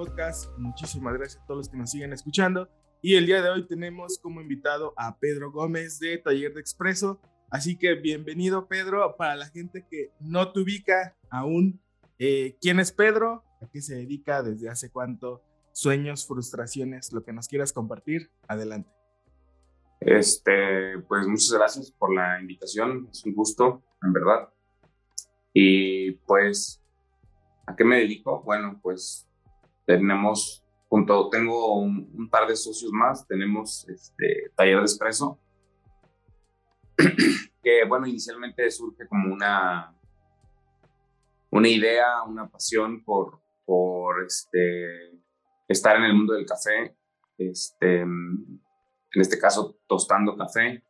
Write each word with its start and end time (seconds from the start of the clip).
Podcast. 0.00 0.50
Muchísimas 0.56 1.12
gracias 1.12 1.42
a 1.42 1.46
todos 1.46 1.58
los 1.58 1.68
que 1.68 1.76
nos 1.76 1.90
siguen 1.90 2.14
escuchando. 2.14 2.70
Y 3.02 3.16
el 3.16 3.26
día 3.26 3.42
de 3.42 3.50
hoy 3.50 3.66
tenemos 3.66 4.18
como 4.18 4.40
invitado 4.40 4.94
a 4.96 5.18
Pedro 5.18 5.52
Gómez 5.52 5.98
de 5.98 6.16
Taller 6.16 6.54
de 6.54 6.60
Expreso. 6.62 7.20
Así 7.50 7.76
que 7.76 7.96
bienvenido 7.96 8.66
Pedro. 8.66 9.14
Para 9.18 9.36
la 9.36 9.50
gente 9.50 9.84
que 9.90 10.10
no 10.18 10.52
te 10.52 10.60
ubica 10.60 11.18
aún, 11.28 11.82
eh, 12.18 12.56
¿quién 12.62 12.80
es 12.80 12.92
Pedro? 12.92 13.44
¿A 13.60 13.68
qué 13.70 13.82
se 13.82 13.94
dedica? 13.94 14.42
¿Desde 14.42 14.70
hace 14.70 14.90
cuánto? 14.90 15.42
Sueños, 15.72 16.26
frustraciones, 16.26 17.12
lo 17.12 17.22
que 17.22 17.34
nos 17.34 17.46
quieras 17.46 17.74
compartir. 17.74 18.30
Adelante. 18.48 18.88
Este, 20.00 20.98
pues 21.08 21.26
muchas 21.26 21.52
gracias 21.52 21.90
por 21.90 22.14
la 22.14 22.40
invitación. 22.40 23.06
Es 23.12 23.22
un 23.26 23.34
gusto, 23.34 23.82
en 24.02 24.14
verdad. 24.14 24.48
Y 25.52 26.12
pues, 26.12 26.82
¿a 27.66 27.76
qué 27.76 27.84
me 27.84 27.98
dedico? 27.98 28.42
Bueno, 28.42 28.80
pues 28.82 29.26
tenemos, 29.96 30.64
junto, 30.88 31.28
tengo 31.30 31.74
un, 31.80 32.28
par 32.30 32.46
de 32.46 32.56
socios 32.56 32.92
más, 32.92 33.26
tenemos 33.26 33.88
este 33.88 34.50
taller 34.54 34.76
de 34.76 34.82
expreso, 34.82 35.38
que 37.62 37.84
bueno, 37.86 38.06
inicialmente 38.06 38.70
surge 38.70 39.08
como 39.08 39.32
una, 39.32 39.94
una 41.50 41.68
idea, 41.68 42.22
una 42.22 42.48
pasión 42.48 43.02
por, 43.04 43.40
por 43.64 44.24
este, 44.24 45.20
estar 45.66 45.96
en 45.96 46.04
el 46.04 46.14
mundo 46.14 46.34
del 46.34 46.46
café, 46.46 46.96
este, 47.36 48.00
en 48.00 48.60
este 49.14 49.38
caso 49.38 49.76
tostando 49.88 50.36
café 50.36 50.84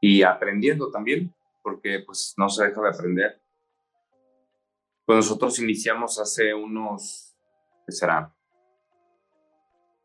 y 0.00 0.22
aprendiendo 0.22 0.90
también, 0.90 1.34
porque 1.62 2.00
pues 2.06 2.34
no 2.36 2.48
se 2.48 2.66
deja 2.66 2.80
de 2.80 2.88
aprender. 2.88 3.42
Pues 5.04 5.16
nosotros 5.16 5.58
iniciamos 5.58 6.20
hace 6.20 6.52
unos 6.54 7.27
que 7.88 7.92
será 7.92 8.30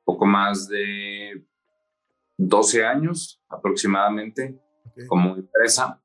poco 0.06 0.26
más 0.26 0.70
de 0.70 1.46
12 2.38 2.86
años 2.86 3.42
aproximadamente 3.50 4.58
como 5.10 5.36
empresa. 5.36 6.02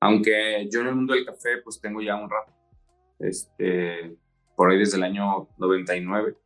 Aunque 0.00 0.66
yo 0.72 0.80
en 0.80 0.86
el 0.86 0.94
mundo 0.94 1.12
del 1.12 1.26
café 1.26 1.58
pues 1.62 1.78
tengo 1.78 2.00
ya 2.00 2.16
un 2.16 2.30
rato, 2.30 2.52
este, 3.18 4.16
por 4.56 4.70
ahí 4.70 4.78
desde 4.78 4.96
el 4.96 5.02
año 5.04 5.48
99. 5.58 6.38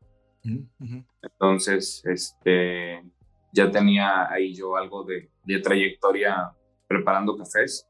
Entonces, 1.22 2.02
este, 2.04 3.04
ya 3.52 3.70
tenía 3.70 4.28
ahí 4.28 4.54
yo 4.54 4.76
algo 4.76 5.04
de, 5.04 5.30
de 5.44 5.60
trayectoria 5.60 6.52
preparando 6.88 7.36
cafés. 7.36 7.87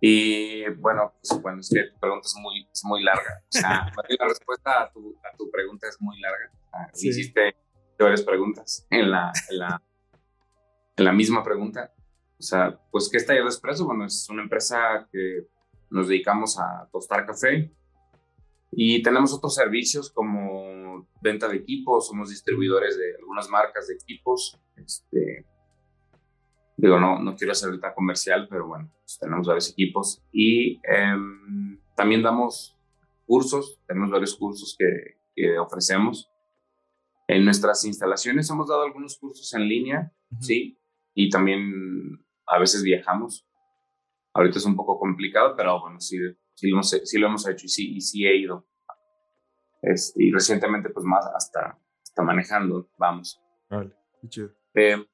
Y 0.00 0.68
bueno, 0.70 1.12
pues 1.20 1.42
bueno, 1.42 1.60
es 1.60 1.68
que 1.68 1.90
tu 1.90 2.00
pregunta 2.00 2.26
es 2.26 2.36
muy, 2.40 2.68
es 2.72 2.84
muy 2.84 3.02
larga. 3.02 3.42
O 3.42 3.52
sea, 3.52 3.92
la 4.18 4.26
respuesta 4.26 4.82
a 4.82 4.92
tu, 4.92 5.16
a 5.22 5.36
tu 5.36 5.50
pregunta 5.50 5.88
es 5.88 5.96
muy 6.00 6.18
larga. 6.20 6.50
Hiciste 6.94 7.54
varias 7.98 8.22
preguntas 8.22 8.86
en 8.90 9.10
la, 9.10 9.30
en 9.50 9.58
la, 9.58 9.82
en 10.96 11.04
la 11.04 11.12
misma 11.12 11.44
pregunta. 11.44 11.92
O 12.38 12.42
sea, 12.42 12.78
pues, 12.90 13.08
¿qué 13.10 13.18
es 13.18 13.26
Taller 13.26 13.42
de 13.42 13.50
Espresso? 13.50 13.84
Bueno, 13.84 14.06
es 14.06 14.28
una 14.30 14.42
empresa 14.42 15.06
que 15.12 15.46
nos 15.90 16.08
dedicamos 16.08 16.58
a 16.58 16.88
tostar 16.90 17.26
café 17.26 17.70
y 18.70 19.02
tenemos 19.02 19.34
otros 19.34 19.54
servicios 19.54 20.10
como 20.10 21.06
venta 21.20 21.48
de 21.48 21.56
equipos, 21.56 22.06
somos 22.06 22.30
distribuidores 22.30 22.96
de 22.96 23.16
algunas 23.18 23.48
marcas 23.48 23.88
de 23.88 23.94
equipos, 23.94 24.58
este, 24.76 25.44
Digo, 26.80 26.98
no, 26.98 27.18
no 27.18 27.36
quiero 27.36 27.52
hacer 27.52 27.68
ahorita 27.68 27.94
comercial, 27.94 28.46
pero 28.48 28.66
bueno, 28.66 28.90
pues 29.00 29.18
tenemos 29.18 29.46
varios 29.46 29.70
equipos 29.70 30.22
y 30.32 30.80
em, 30.82 31.78
también 31.94 32.22
damos 32.22 32.74
cursos, 33.26 33.78
tenemos 33.86 34.10
varios 34.10 34.34
cursos 34.34 34.74
que, 34.78 35.18
que, 35.34 35.58
ofrecemos. 35.58 36.30
En 37.28 37.44
nuestras 37.44 37.84
instalaciones 37.84 38.48
hemos 38.48 38.66
dado 38.66 38.82
algunos 38.82 39.18
cursos 39.18 39.52
en 39.52 39.68
línea, 39.68 40.10
sí, 40.40 40.78
y 41.14 41.28
también 41.28 42.24
a 42.46 42.58
veces 42.58 42.82
viajamos. 42.82 43.46
Ahorita 44.32 44.56
es 44.56 44.64
un 44.64 44.74
poco 44.74 44.98
complicado, 44.98 45.54
pero 45.54 45.82
bueno, 45.82 46.00
sí, 46.00 46.16
sí, 46.54 46.70
lo, 46.70 46.76
hemos, 46.76 46.88
sí 46.88 47.18
lo 47.18 47.26
hemos 47.26 47.46
hecho 47.46 47.66
y 47.66 47.68
sí, 47.68 47.94
y 47.94 48.00
sí 48.00 48.24
he 48.24 48.38
ido. 48.38 48.66
Este, 49.82 50.24
y 50.24 50.32
recientemente, 50.32 50.88
pues 50.88 51.04
más 51.04 51.26
hasta, 51.26 51.78
hasta 52.02 52.22
manejando, 52.22 52.88
vamos. 52.96 53.38
Vale, 53.68 53.92
qué 54.22 54.28
chido. 54.30 54.50
Eh, 54.74 55.04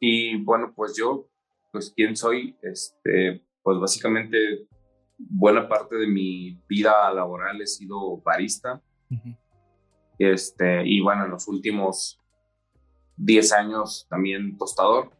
y 0.00 0.42
bueno, 0.42 0.72
pues 0.74 0.96
yo, 0.96 1.28
pues 1.72 1.92
quién 1.94 2.16
soy, 2.16 2.56
este, 2.62 3.44
pues 3.62 3.78
básicamente 3.78 4.68
buena 5.18 5.68
parte 5.68 5.96
de 5.96 6.06
mi 6.06 6.60
vida 6.68 7.12
laboral 7.12 7.60
he 7.60 7.66
sido 7.66 8.18
barista. 8.18 8.80
este, 10.18 10.86
y 10.86 11.00
bueno, 11.00 11.24
en 11.24 11.30
los 11.32 11.48
últimos 11.48 12.20
10 13.16 13.52
años 13.52 14.06
también 14.08 14.56
tostador. 14.56 15.10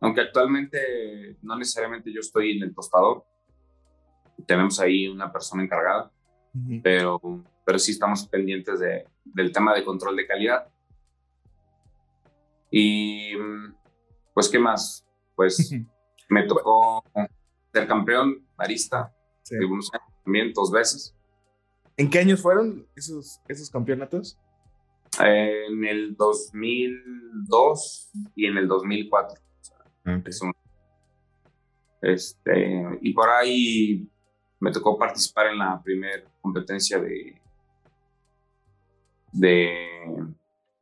Aunque 0.00 0.22
actualmente 0.22 1.36
no 1.42 1.56
necesariamente 1.56 2.12
yo 2.12 2.20
estoy 2.20 2.56
en 2.56 2.64
el 2.64 2.74
tostador. 2.74 3.24
Tenemos 4.46 4.80
ahí 4.80 5.06
una 5.06 5.30
persona 5.30 5.62
encargada, 5.62 6.10
pero, 6.82 7.20
pero 7.64 7.78
sí 7.78 7.92
estamos 7.92 8.26
pendientes 8.26 8.80
de, 8.80 9.06
del 9.24 9.52
tema 9.52 9.74
de 9.74 9.84
control 9.84 10.16
de 10.16 10.26
calidad. 10.26 10.66
Y 12.70 13.34
pues, 14.34 14.48
¿qué 14.48 14.58
más? 14.58 15.06
Pues 15.34 15.74
me 16.28 16.46
tocó 16.46 17.04
ser 17.72 17.86
campeón 17.86 18.46
barista 18.56 19.14
algunos 19.60 19.92
años 19.92 20.08
también, 20.24 20.52
dos 20.52 20.70
veces. 20.70 21.14
¿En 21.96 22.08
qué 22.08 22.20
años 22.20 22.40
fueron 22.40 22.86
esos, 22.96 23.40
esos 23.48 23.68
campeonatos? 23.70 24.38
en 25.20 25.84
el 25.84 26.16
2002 26.16 28.10
y 28.34 28.46
en 28.46 28.56
el 28.56 28.66
2004. 28.68 29.40
este, 32.00 32.98
y 33.00 33.12
por 33.12 33.28
ahí 33.28 34.08
me 34.58 34.72
tocó 34.72 34.98
participar 34.98 35.48
en 35.48 35.58
la 35.58 35.80
primera 35.82 36.24
competencia 36.40 36.98
de, 36.98 37.40
de, 39.32 39.88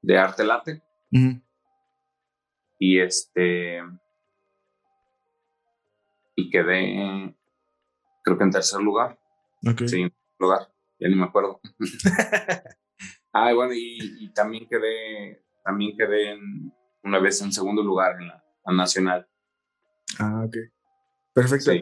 de 0.00 0.18
arte 0.18 0.44
late. 0.44 0.82
Y 2.80 2.98
este. 2.98 3.82
Y 6.34 6.48
quedé, 6.48 7.36
creo 8.24 8.38
que 8.38 8.44
en 8.44 8.50
tercer 8.50 8.80
lugar. 8.80 9.20
Sí, 9.86 10.00
en 10.00 10.14
lugar. 10.38 10.72
Ya 10.98 11.08
ni 11.08 11.14
me 11.14 11.26
acuerdo. 11.26 11.60
ah, 13.34 13.52
bueno, 13.52 13.72
y, 13.74 14.32
también 14.32 14.66
quedé, 14.66 15.44
también 15.62 15.94
quedé 15.94 16.32
en, 16.32 16.72
una 17.02 17.18
vez 17.18 17.42
en 17.42 17.52
segundo 17.52 17.82
lugar 17.82 18.16
en 18.18 18.28
la, 18.28 18.42
nacional. 18.72 19.28
Ah, 20.18 20.44
ok. 20.46 20.56
Perfecto. 21.34 21.72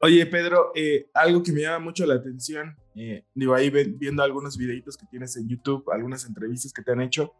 Oye, 0.00 0.24
Pedro, 0.26 0.70
eh, 0.76 1.08
algo 1.14 1.42
que 1.42 1.50
me 1.50 1.62
llama 1.62 1.80
mucho 1.80 2.06
la 2.06 2.14
atención, 2.14 2.76
eh, 2.94 3.24
digo, 3.34 3.54
ahí 3.54 3.70
viendo 3.70 4.22
algunos 4.22 4.56
videitos 4.56 4.96
que 4.96 5.06
tienes 5.06 5.36
en 5.36 5.48
YouTube, 5.48 5.90
algunas 5.90 6.24
entrevistas 6.26 6.72
que 6.72 6.82
te 6.82 6.92
han 6.92 7.00
hecho, 7.00 7.32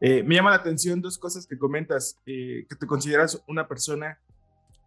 eh, 0.00 0.22
me 0.22 0.34
llama 0.34 0.50
la 0.50 0.56
atención 0.56 1.00
dos 1.00 1.18
cosas 1.18 1.46
que 1.46 1.58
comentas, 1.58 2.18
eh, 2.26 2.66
que 2.68 2.76
te 2.76 2.86
consideras 2.86 3.42
una 3.48 3.66
persona 3.66 4.20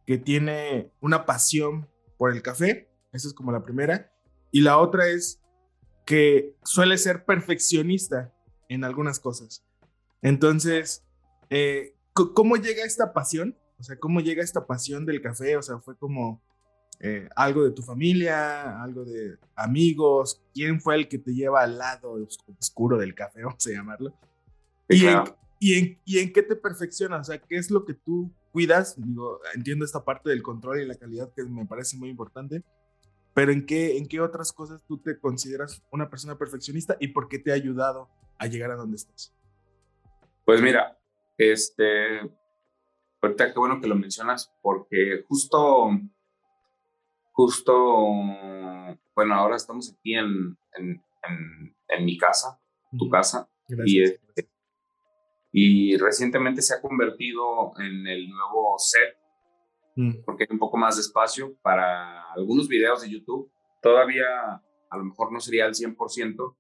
que 0.06 0.18
tiene 0.18 0.92
una 1.02 1.26
pasión 1.26 1.88
por 2.18 2.32
el 2.32 2.42
café, 2.42 2.90
esa 3.12 3.28
es 3.28 3.34
como 3.34 3.52
la 3.52 3.64
primera, 3.64 4.12
y 4.52 4.62
la 4.62 4.78
otra 4.78 5.08
es 5.08 5.42
que 6.06 6.56
suele 6.64 6.98
ser 6.98 7.26
perfeccionista 7.26 8.32
en 8.68 8.84
algunas 8.84 9.20
cosas. 9.20 9.64
Entonces, 10.22 11.04
eh, 11.50 11.96
¿cómo 12.14 12.58
llega 12.58 12.84
esta 12.84 13.14
pasión? 13.14 13.58
O 13.80 13.84
sea, 13.84 13.98
¿cómo 13.98 14.20
llega 14.20 14.44
esta 14.44 14.66
pasión 14.66 15.06
del 15.06 15.22
café? 15.22 15.58
O 15.58 15.62
sea, 15.62 15.80
fue 15.80 15.98
como 15.98 16.42
algo 17.34 17.64
de 17.64 17.72
tu 17.72 17.82
familia, 17.82 18.84
algo 18.84 19.06
de 19.06 19.38
amigos, 19.56 20.42
¿quién 20.54 20.82
fue 20.82 20.96
el 20.96 21.08
que 21.08 21.18
te 21.18 21.34
lleva 21.34 21.62
al 21.62 21.78
lado 21.78 22.18
oscuro 22.60 22.98
del 22.98 23.16
café, 23.16 23.42
vamos 23.46 23.66
a 23.66 23.70
llamarlo? 23.70 24.14
¿Y, 24.90 25.06
en, 25.06 26.00
y, 26.04 26.20
en, 26.20 26.34
qué 26.34 26.42
te 26.42 26.56
perfeccionas? 26.56 27.22
O 27.22 27.32
sea, 27.32 27.40
¿qué 27.40 27.58
es 27.58 27.70
lo 27.70 27.86
que 27.86 27.94
tú 27.94 28.34
cuidas? 28.52 28.96
Digo, 28.98 29.40
entiendo 29.54 29.86
esta 29.86 30.04
parte 30.04 30.30
del 30.30 30.42
control 30.42 30.82
y 30.82 30.86
la 30.86 30.96
calidad 30.96 31.32
que 31.36 31.44
me 31.44 31.66
parece 31.66 31.96
muy 31.96 32.10
importante, 32.10 32.64
pero 33.36 33.52
¿en 33.52 33.66
qué, 33.66 33.98
¿en 33.98 34.08
qué 34.08 34.20
otras 34.20 34.52
cosas 34.52 34.84
tú 34.88 34.98
te 34.98 35.20
consideras 35.20 35.84
una 35.92 36.10
persona 36.10 36.38
perfeccionista 36.38 36.98
y 37.00 37.10
por 37.10 37.30
qué 37.30 37.38
te 37.38 37.52
ha 37.52 37.56
ayudado 37.56 38.10
a 38.40 38.48
llegar 38.48 38.72
a 38.72 38.76
donde 38.76 38.96
estás? 38.96 39.34
Pues 40.44 40.60
mira, 40.62 40.98
este, 41.38 42.22
ahorita 43.22 43.54
qué 43.54 43.60
bueno 43.60 43.80
que 43.80 43.88
lo 43.88 43.96
mencionas, 43.96 44.52
porque 44.64 45.24
justo, 45.28 45.92
justo, 47.32 47.76
bueno, 49.16 49.36
ahora 49.36 49.56
estamos 49.56 49.94
aquí 49.94 50.16
en, 50.16 50.58
en, 50.74 51.04
en, 51.88 52.06
mi 52.06 52.18
casa, 52.18 52.60
tu 52.98 53.08
casa, 53.10 53.48
y, 53.86 54.02
este, 54.02 54.50
y 55.52 55.98
recientemente 55.98 56.62
se 56.62 56.76
ha 56.76 56.82
convertido 56.82 57.72
en 57.80 58.06
el 58.08 58.30
nuevo 58.30 58.76
set, 58.78 59.18
mm. 59.96 60.24
porque 60.26 60.44
hay 60.44 60.54
un 60.54 60.60
poco 60.60 60.78
más 60.78 60.96
de 60.96 61.02
espacio 61.02 61.56
para 61.62 62.32
algunos 62.32 62.68
videos 62.68 63.02
de 63.02 63.10
YouTube. 63.10 63.52
Todavía 63.82 64.26
a 64.90 64.98
lo 64.98 65.06
mejor 65.06 65.32
no 65.32 65.40
sería 65.40 65.66
al 65.66 65.74
100%. 65.74 66.56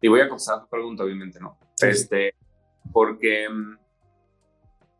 Y 0.00 0.08
voy 0.08 0.20
a 0.20 0.28
contestar 0.28 0.60
tu 0.60 0.68
pregunta, 0.68 1.02
obviamente, 1.04 1.40
¿no? 1.40 1.58
Este, 1.80 2.34
porque 2.92 3.48
mm, 3.48 3.78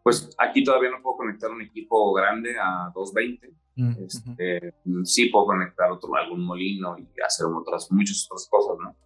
pues 0.02 0.31
aquí 0.38 0.64
todavía 0.64 0.90
no 0.90 1.02
puedo 1.02 1.19
conectar 1.19 1.50
un 1.50 1.62
equipo 1.62 2.12
grande 2.12 2.56
a 2.58 2.90
220. 2.94 3.55
Mm, 3.76 4.05
este, 4.05 4.75
Sí 5.05 5.26
puedo 5.26 5.46
conectar 5.46 5.90
otro, 5.93 6.14
algún 6.16 6.44
molino 6.44 6.96
y 6.99 7.06
hacer 7.25 7.46
otras, 7.46 7.93
muchas 7.93 8.26
otras 8.28 8.49
cosas, 8.50 8.76
¿no? 8.82 8.96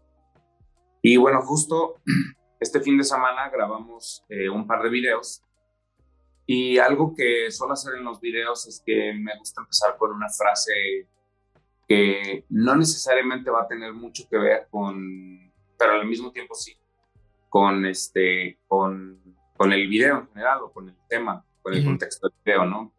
Y 1.03 1.17
bueno, 1.17 1.43
justo 1.43 1.97
este 2.63 2.81
fin 2.81 2.97
de 2.97 3.05
semana 3.05 3.51
grabamos 3.51 4.25
eh, 4.29 4.49
un 4.49 4.67
par 4.67 4.83
de 4.83 4.89
videos 4.89 5.43
y 6.47 6.79
algo 6.79 7.15
que 7.15 7.51
suelo 7.51 7.75
hacer 7.75 7.95
en 7.95 8.05
los 8.05 8.21
videos 8.21 8.67
es 8.67 8.83
que 8.85 9.13
me 9.15 9.37
gusta 9.39 9.63
empezar 9.63 9.97
con 9.97 10.13
una 10.13 10.29
frase 10.29 11.09
que 11.89 12.45
no 12.51 12.77
necesariamente 12.77 13.51
va 13.51 13.63
a 13.63 13.69
tener 13.69 13.93
mucho 13.93 14.25
que 14.29 14.39
ver 14.39 14.67
con, 14.71 15.53
pero 15.79 15.93
al 15.93 16.07
mismo 16.07 16.31
tiempo 16.31 16.55
sí, 16.55 16.77
con 17.49 17.85
este, 17.87 18.59
con, 18.67 19.21
con 19.57 19.73
el 19.73 19.89
video 19.89 20.21
en 20.21 20.29
general 20.29 20.63
o 20.63 20.73
con 20.73 20.89
el 20.89 20.97
tema, 21.09 21.45
con 21.63 21.75
el 21.75 21.85
contexto 21.85 22.29
del 22.29 22.39
video, 22.45 22.65
¿no? 22.65 22.93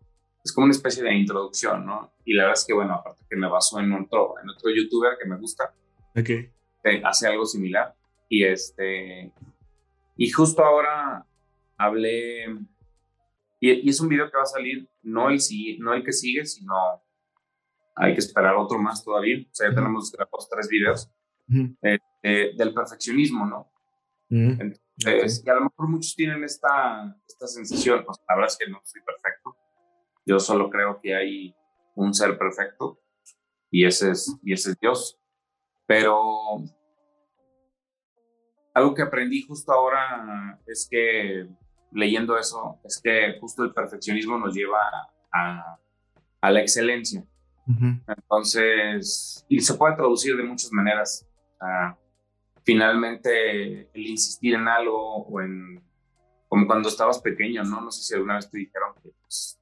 Es 0.44 0.52
como 0.52 0.66
una 0.66 0.74
especie 0.74 1.04
de 1.04 1.14
introducción, 1.14 1.86
¿no? 1.86 2.14
Y 2.26 2.34
la 2.34 2.44
verdad 2.44 2.60
es 2.60 2.66
que, 2.66 2.74
bueno, 2.74 2.96
aparte 2.96 3.24
que 3.30 3.36
me 3.38 3.48
baso 3.48 3.80
en 3.80 3.94
otro, 3.94 4.36
en 4.42 4.50
otro 4.50 4.70
youtuber 4.70 5.18
que 5.22 5.28
me 5.28 5.38
gusta, 5.38 5.74
okay. 6.16 6.52
hace 7.04 7.28
algo 7.28 7.46
similar. 7.46 7.96
Y 8.28 8.44
este, 8.44 9.32
y 10.16 10.30
justo 10.30 10.64
ahora 10.64 11.26
hablé, 11.78 12.46
y, 13.60 13.90
es 13.90 14.00
un 14.00 14.10
video 14.10 14.30
que 14.30 14.38
va 14.38 14.44
a 14.44 14.48
salir, 14.48 14.88
no 15.02 15.30
el, 15.30 15.40
no 15.80 15.94
el 15.94 16.04
que 16.04 16.14
sigue, 16.14 16.46
sino 16.46 16.74
hay 17.96 18.14
que 18.14 18.20
esperar 18.20 18.56
otro 18.56 18.80
más 18.80 19.04
todavía. 19.04 19.40
O 19.40 19.54
sea, 19.54 19.70
ya 19.70 19.76
tenemos 19.76 20.12
grabados 20.12 20.50
tres 20.50 20.68
videos 20.68 21.12
eh, 21.82 22.54
del 22.58 22.74
perfeccionismo, 22.74 23.46
¿no? 23.46 23.72
Entonces, 24.30 25.44
y 25.46 25.50
a 25.50 25.54
lo 25.56 25.62
mejor 25.62 25.90
muchos 25.90 26.16
tienen 26.16 26.44
esta, 26.44 27.16
esta 27.28 27.46
sensación, 27.48 28.04
pues 28.06 28.18
la 28.28 28.36
verdad 28.36 28.52
es 28.52 28.58
que 28.58 28.72
no 28.72 28.82
soy 28.84 29.02
perfecto. 29.02 29.56
Yo 30.26 30.40
solo 30.40 30.70
creo 30.70 31.00
que 31.02 31.16
hay 31.16 31.56
un 31.96 32.14
ser 32.14 32.38
perfecto 32.38 33.00
y 33.70 33.86
ese 33.86 34.12
es, 34.12 34.36
y 34.44 34.54
ese 34.54 34.72
es 34.72 34.80
Dios. 34.80 35.20
Pero 35.86 36.64
algo 38.74 38.94
que 38.94 39.04
aprendí 39.04 39.44
justo 39.44 39.72
ahora 39.72 40.60
es 40.66 40.88
que 40.90 41.48
leyendo 41.92 42.38
eso, 42.38 42.80
es 42.84 43.00
que 43.02 43.38
justo 43.40 43.64
el 43.64 43.74
perfeccionismo 43.74 44.38
nos 44.38 44.56
lleva 44.56 44.80
a, 45.32 45.78
a 46.42 46.52
la 46.52 46.60
excelencia. 46.60 47.24
Entonces, 48.08 49.46
y 49.48 49.62
se 49.62 49.76
puede 49.76 49.96
traducir 49.96 50.36
de 50.36 50.44
muchas 50.44 50.72
maneras. 50.72 51.26
finalmente, 52.66 53.90
el 53.94 54.08
insistir 54.08 54.56
en 54.56 54.68
algo 54.68 55.24
o 55.26 55.42
en, 55.42 55.82
como 56.50 56.68
cuando 56.68 56.90
estabas 56.90 57.20
pequeño, 57.20 57.64
¿no? 57.64 57.82
No 57.82 57.92
sé 57.92 58.04
si 58.04 58.14
alguna 58.14 58.36
vez 58.36 58.50
te 58.50 58.58
dijeron 58.58 58.94
que, 59.02 59.10
pues, 59.22 59.60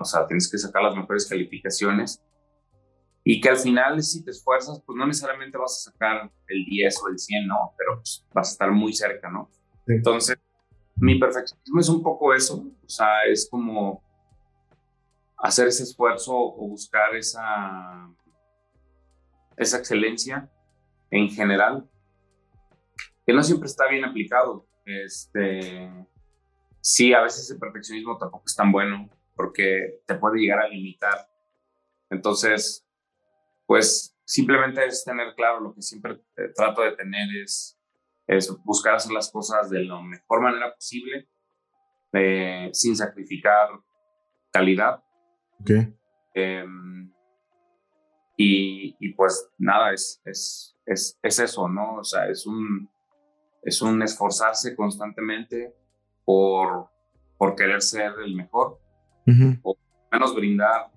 o 0.00 0.04
sea, 0.04 0.26
tienes 0.26 0.50
que 0.50 0.58
sacar 0.58 0.82
las 0.82 0.96
mejores 0.96 1.28
calificaciones 1.28 2.20
y 3.24 3.40
que 3.40 3.48
al 3.48 3.58
final 3.58 4.02
si 4.02 4.24
te 4.24 4.30
esfuerzas, 4.30 4.82
pues 4.84 4.96
no 4.96 5.06
necesariamente 5.06 5.58
vas 5.58 5.86
a 5.86 5.90
sacar 5.90 6.30
el 6.46 6.64
10 6.64 7.02
o 7.02 7.08
el 7.08 7.18
100, 7.18 7.46
¿no? 7.46 7.74
Pero 7.76 7.96
pues, 7.96 8.26
vas 8.32 8.48
a 8.48 8.52
estar 8.52 8.70
muy 8.70 8.92
cerca, 8.92 9.30
¿no? 9.30 9.50
Entonces, 9.86 10.38
mi 10.96 11.18
perfeccionismo 11.18 11.80
es 11.80 11.88
un 11.88 12.02
poco 12.02 12.34
eso, 12.34 12.56
o 12.56 12.88
sea, 12.88 13.24
es 13.30 13.48
como 13.50 14.02
hacer 15.38 15.68
ese 15.68 15.84
esfuerzo 15.84 16.34
o 16.34 16.68
buscar 16.68 17.14
esa, 17.14 18.10
esa 19.56 19.78
excelencia 19.78 20.50
en 21.10 21.30
general, 21.30 21.88
que 23.26 23.32
no 23.32 23.42
siempre 23.42 23.66
está 23.66 23.88
bien 23.88 24.04
aplicado. 24.04 24.66
Este, 24.84 25.90
sí, 26.80 27.12
a 27.12 27.22
veces 27.22 27.50
el 27.50 27.58
perfeccionismo 27.58 28.16
tampoco 28.18 28.44
es 28.46 28.56
tan 28.56 28.72
bueno 28.72 29.08
porque 29.36 30.00
te 30.06 30.14
puede 30.16 30.40
llegar 30.40 30.60
a 30.60 30.68
limitar. 30.68 31.30
Entonces, 32.10 32.87
pues 33.68 34.18
simplemente 34.24 34.84
es 34.86 35.04
tener 35.04 35.34
claro 35.34 35.60
lo 35.60 35.74
que 35.74 35.82
siempre 35.82 36.14
eh, 36.36 36.50
trato 36.56 36.80
de 36.80 36.92
tener 36.92 37.28
es, 37.36 37.78
es 38.26 38.50
buscar 38.64 38.94
hacer 38.94 39.12
las 39.12 39.30
cosas 39.30 39.68
de 39.68 39.84
la 39.84 40.00
mejor 40.00 40.40
manera 40.40 40.74
posible, 40.74 41.28
eh, 42.14 42.70
sin 42.72 42.96
sacrificar 42.96 43.68
calidad. 44.50 45.04
Okay. 45.60 45.94
Em, 46.32 47.12
y, 48.38 48.96
y, 48.98 49.12
pues 49.12 49.50
nada, 49.58 49.92
es, 49.92 50.22
es, 50.24 50.74
es, 50.86 51.18
es, 51.22 51.38
eso, 51.38 51.68
¿no? 51.68 51.96
O 51.96 52.04
sea, 52.04 52.26
es 52.26 52.46
un, 52.46 52.88
es 53.62 53.82
un 53.82 54.02
esforzarse 54.02 54.74
constantemente 54.74 55.74
por, 56.24 56.88
por 57.36 57.54
querer 57.54 57.82
ser 57.82 58.12
el 58.24 58.34
mejor, 58.34 58.80
o 59.62 59.76
menos 60.10 60.34
brindar 60.34 60.90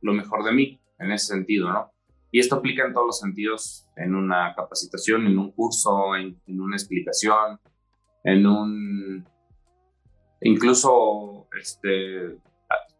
lo 0.00 0.12
mejor 0.12 0.44
de 0.44 0.52
mí 0.52 0.80
en 1.00 1.10
ese 1.10 1.34
sentido, 1.34 1.72
¿no? 1.72 1.91
Y 2.34 2.40
esto 2.40 2.56
aplica 2.56 2.86
en 2.86 2.94
todos 2.94 3.06
los 3.06 3.18
sentidos, 3.20 3.86
en 3.94 4.14
una 4.14 4.54
capacitación, 4.54 5.26
en 5.26 5.38
un 5.38 5.52
curso, 5.52 6.16
en, 6.16 6.40
una 6.46 6.76
explicación, 6.76 7.60
en 8.24 8.46
un... 8.46 9.28
Incluso, 10.40 11.46
este, 11.60 12.38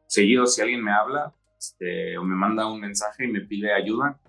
seguido, 0.06 0.44
si 0.44 0.60
alguien 0.60 0.84
me 0.84 0.92
habla 0.92 1.34
este, 1.58 2.18
o 2.18 2.24
me 2.24 2.36
manda 2.36 2.70
un 2.70 2.78
mensaje 2.78 3.24
y 3.24 3.28
me 3.28 3.40
pide 3.40 3.72
ayuda, 3.72 4.20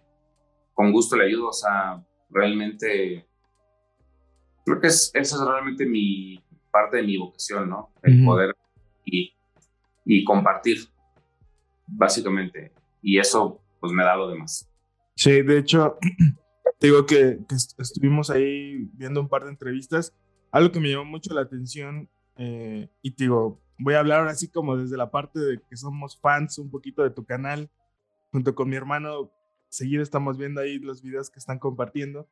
con 0.74 0.94
gusto 0.94 1.18
le 1.18 1.26
ayudo. 1.26 1.50
O 1.50 1.54
sea, 1.54 2.02
realmente, 2.30 3.28
creo 4.66 4.80
que 4.80 4.88
es, 4.88 5.12
esa 5.14 5.36
es 5.36 5.42
realmente 5.46 5.86
mi 5.86 6.42
parte 6.72 6.98
de 6.98 7.04
mi 7.04 7.18
vocación, 7.18 7.70
¿no? 7.70 7.92
El 8.04 8.24
poder 8.24 8.56
y, 9.04 9.36
y 10.06 10.24
compartir, 10.24 10.78
básicamente. 11.88 12.72
Y 13.02 13.20
eso, 13.20 13.60
pues 13.82 13.92
me 13.92 14.06
da 14.06 14.16
lo 14.16 14.30
demás. 14.30 14.73
Sí, 15.24 15.42
de 15.42 15.58
hecho, 15.58 15.98
te 16.80 16.88
digo 16.88 17.06
que, 17.06 17.40
estuvimos 17.78 18.30
ahí 18.30 18.90
viendo 18.92 19.22
un 19.22 19.30
par 19.30 19.46
de 19.46 19.52
entrevistas. 19.52 20.14
Algo 20.52 20.70
que 20.74 20.82
me 20.82 20.90
llamó 20.90 21.06
mucho 21.06 21.34
la 21.34 21.40
atención, 21.40 22.10
eh, 22.36 22.90
y 23.02 23.12
te 23.12 23.24
digo, 23.24 23.62
voy 23.80 23.94
a 23.94 24.00
hablar 24.00 24.20
ahora 24.20 24.32
así 24.32 24.50
como 24.50 24.76
desde 24.76 24.98
la 24.98 25.12
parte 25.12 25.40
de 25.40 25.62
que 25.62 25.78
somos 25.78 26.20
fans 26.20 26.58
un 26.58 26.70
poquito 26.70 27.04
de 27.04 27.10
tu 27.10 27.24
canal. 27.24 27.70
Junto 28.34 28.54
con 28.54 28.68
mi 28.68 28.76
hermano, 28.76 29.32
seguido 29.70 30.04
estamos 30.04 30.38
viendo 30.38 30.60
ahí 30.60 30.78
los 30.78 31.02
videos 31.02 31.30
que 31.30 31.40
están 31.40 31.58
compartiendo. 31.58 32.28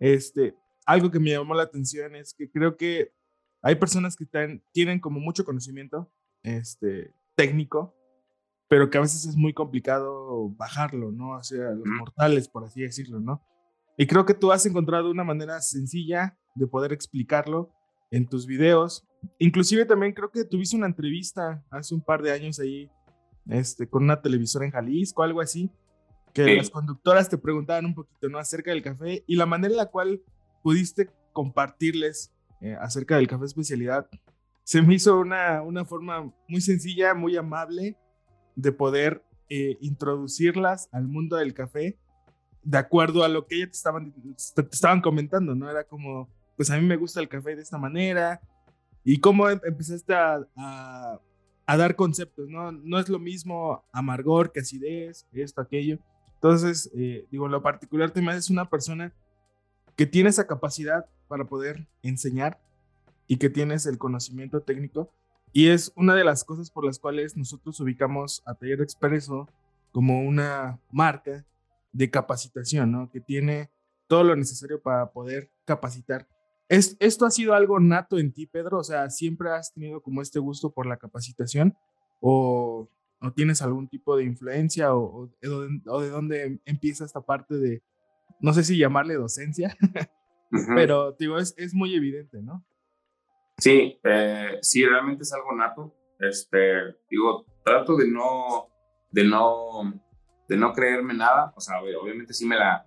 Este, 0.00 0.56
algo 0.86 1.12
que 1.12 1.20
me 1.20 1.30
llamó 1.30 1.54
la 1.54 1.62
atención 1.62 2.16
es 2.16 2.34
que 2.34 2.50
creo 2.50 2.76
que 2.76 3.12
hay 3.62 3.76
personas 3.76 4.16
que 4.16 4.26
tienen 4.72 4.98
como 4.98 5.20
mucho 5.20 5.44
conocimiento 5.44 6.10
este, 6.42 7.14
técnico, 7.36 7.94
pero 8.68 8.90
que 8.90 8.98
a 8.98 9.02
veces 9.02 9.26
es 9.26 9.36
muy 9.36 9.52
complicado 9.52 10.48
bajarlo, 10.56 11.12
¿no? 11.12 11.34
Hacia 11.34 11.70
los 11.70 11.86
mortales, 11.86 12.48
por 12.48 12.64
así 12.64 12.82
decirlo, 12.82 13.20
¿no? 13.20 13.42
Y 13.96 14.06
creo 14.06 14.24
que 14.24 14.34
tú 14.34 14.52
has 14.52 14.66
encontrado 14.66 15.10
una 15.10 15.24
manera 15.24 15.60
sencilla 15.60 16.36
de 16.54 16.66
poder 16.66 16.92
explicarlo 16.92 17.70
en 18.10 18.26
tus 18.26 18.46
videos. 18.46 19.06
Inclusive 19.38 19.84
también 19.84 20.12
creo 20.12 20.30
que 20.30 20.44
tuviste 20.44 20.76
una 20.76 20.86
entrevista 20.86 21.64
hace 21.70 21.94
un 21.94 22.00
par 22.00 22.22
de 22.22 22.32
años 22.32 22.58
ahí 22.58 22.90
este, 23.46 23.88
con 23.88 24.04
una 24.04 24.20
televisora 24.20 24.64
en 24.64 24.72
Jalisco, 24.72 25.22
algo 25.22 25.40
así, 25.40 25.70
que 26.32 26.56
las 26.56 26.70
conductoras 26.70 27.28
te 27.28 27.38
preguntaban 27.38 27.86
un 27.86 27.94
poquito, 27.94 28.28
¿no? 28.28 28.38
Acerca 28.38 28.70
del 28.70 28.82
café 28.82 29.22
y 29.26 29.36
la 29.36 29.46
manera 29.46 29.72
en 29.72 29.78
la 29.78 29.86
cual 29.86 30.20
pudiste 30.62 31.10
compartirles 31.32 32.32
eh, 32.60 32.76
acerca 32.80 33.16
del 33.16 33.28
café 33.28 33.44
especialidad, 33.44 34.08
se 34.64 34.80
me 34.80 34.94
hizo 34.94 35.18
una, 35.18 35.62
una 35.62 35.84
forma 35.84 36.32
muy 36.48 36.60
sencilla, 36.60 37.14
muy 37.14 37.36
amable 37.36 37.96
de 38.56 38.72
poder 38.72 39.24
eh, 39.48 39.76
introducirlas 39.80 40.88
al 40.92 41.06
mundo 41.06 41.36
del 41.36 41.54
café 41.54 41.98
de 42.64 42.78
acuerdo 42.78 43.24
a 43.24 43.28
lo 43.28 43.46
que 43.46 43.56
ellas 43.56 43.70
te 43.70 43.76
estaban, 43.76 44.12
te, 44.54 44.62
estaban 44.72 45.00
comentando, 45.00 45.54
¿no? 45.54 45.70
Era 45.70 45.84
como, 45.84 46.28
pues 46.56 46.70
a 46.70 46.76
mí 46.76 46.86
me 46.86 46.96
gusta 46.96 47.20
el 47.20 47.28
café 47.28 47.54
de 47.54 47.62
esta 47.62 47.78
manera 47.78 48.40
y 49.04 49.18
cómo 49.18 49.48
em, 49.48 49.60
empezaste 49.64 50.14
a, 50.14 50.40
a, 50.56 51.76
dar 51.76 51.94
conceptos, 51.94 52.48
¿no? 52.48 52.72
No 52.72 52.98
es 52.98 53.08
lo 53.08 53.18
mismo 53.18 53.84
amargor 53.92 54.50
que 54.50 54.60
acidez, 54.60 55.26
esto, 55.32 55.60
aquello. 55.60 55.98
Entonces, 56.34 56.90
eh, 56.94 57.26
digo, 57.30 57.46
en 57.46 57.52
lo 57.52 57.62
particular 57.62 58.10
te 58.10 58.26
haces 58.28 58.50
una 58.50 58.68
persona 58.68 59.12
que 59.96 60.06
tiene 60.06 60.30
esa 60.30 60.46
capacidad 60.46 61.06
para 61.28 61.44
poder 61.44 61.86
enseñar 62.02 62.58
y 63.26 63.36
que 63.36 63.50
tienes 63.50 63.86
el 63.86 63.98
conocimiento 63.98 64.60
técnico. 64.60 65.10
Y 65.56 65.68
es 65.68 65.92
una 65.94 66.16
de 66.16 66.24
las 66.24 66.42
cosas 66.42 66.68
por 66.68 66.84
las 66.84 66.98
cuales 66.98 67.36
nosotros 67.36 67.78
ubicamos 67.78 68.42
a 68.44 68.56
Taller 68.56 68.80
Expreso 68.82 69.48
como 69.92 70.20
una 70.20 70.80
marca 70.90 71.46
de 71.92 72.10
capacitación, 72.10 72.90
¿no? 72.90 73.08
Que 73.08 73.20
tiene 73.20 73.70
todo 74.08 74.24
lo 74.24 74.34
necesario 74.34 74.82
para 74.82 75.12
poder 75.12 75.52
capacitar. 75.64 76.26
¿Es, 76.68 76.96
¿Esto 76.98 77.24
ha 77.24 77.30
sido 77.30 77.54
algo 77.54 77.78
nato 77.78 78.18
en 78.18 78.32
ti, 78.32 78.46
Pedro? 78.46 78.78
O 78.78 78.82
sea, 78.82 79.08
¿siempre 79.10 79.48
has 79.52 79.72
tenido 79.72 80.02
como 80.02 80.22
este 80.22 80.40
gusto 80.40 80.72
por 80.72 80.86
la 80.86 80.96
capacitación? 80.96 81.76
¿O, 82.20 82.90
o 83.20 83.32
tienes 83.32 83.62
algún 83.62 83.86
tipo 83.86 84.16
de 84.16 84.24
influencia? 84.24 84.92
O, 84.92 85.30
o, 85.86 86.00
de 86.00 86.08
dónde 86.10 86.60
empieza 86.64 87.04
esta 87.04 87.20
parte 87.20 87.54
de, 87.54 87.80
no 88.40 88.52
sé 88.54 88.64
si 88.64 88.76
llamarle 88.76 89.14
docencia, 89.14 89.76
pero 90.74 91.12
digo, 91.12 91.38
es, 91.38 91.54
es 91.56 91.74
muy 91.74 91.94
evidente, 91.94 92.42
¿no? 92.42 92.64
Sí, 93.58 93.98
eh, 94.02 94.58
sí, 94.62 94.84
realmente 94.84 95.22
es 95.22 95.32
algo 95.32 95.54
nato. 95.54 95.94
Este, 96.18 96.96
digo, 97.10 97.44
trato 97.64 97.96
de 97.96 98.08
no, 98.08 98.68
de 99.10 99.24
no, 99.24 99.92
de 100.48 100.56
no 100.56 100.72
creerme 100.72 101.14
nada. 101.14 101.52
O 101.56 101.60
sea, 101.60 101.80
obviamente 101.80 102.34
sí 102.34 102.46
me 102.46 102.56
la, 102.56 102.86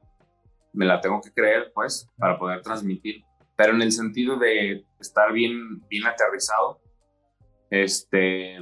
me 0.74 0.86
la 0.86 1.00
tengo 1.00 1.22
que 1.22 1.32
creer, 1.32 1.72
pues, 1.74 2.10
para 2.18 2.38
poder 2.38 2.62
transmitir. 2.62 3.24
Pero 3.56 3.74
en 3.74 3.82
el 3.82 3.92
sentido 3.92 4.38
de 4.38 4.86
estar 5.00 5.32
bien, 5.34 5.82
bien 5.88 6.06
aterrizado, 6.06 6.80
este, 7.70 8.58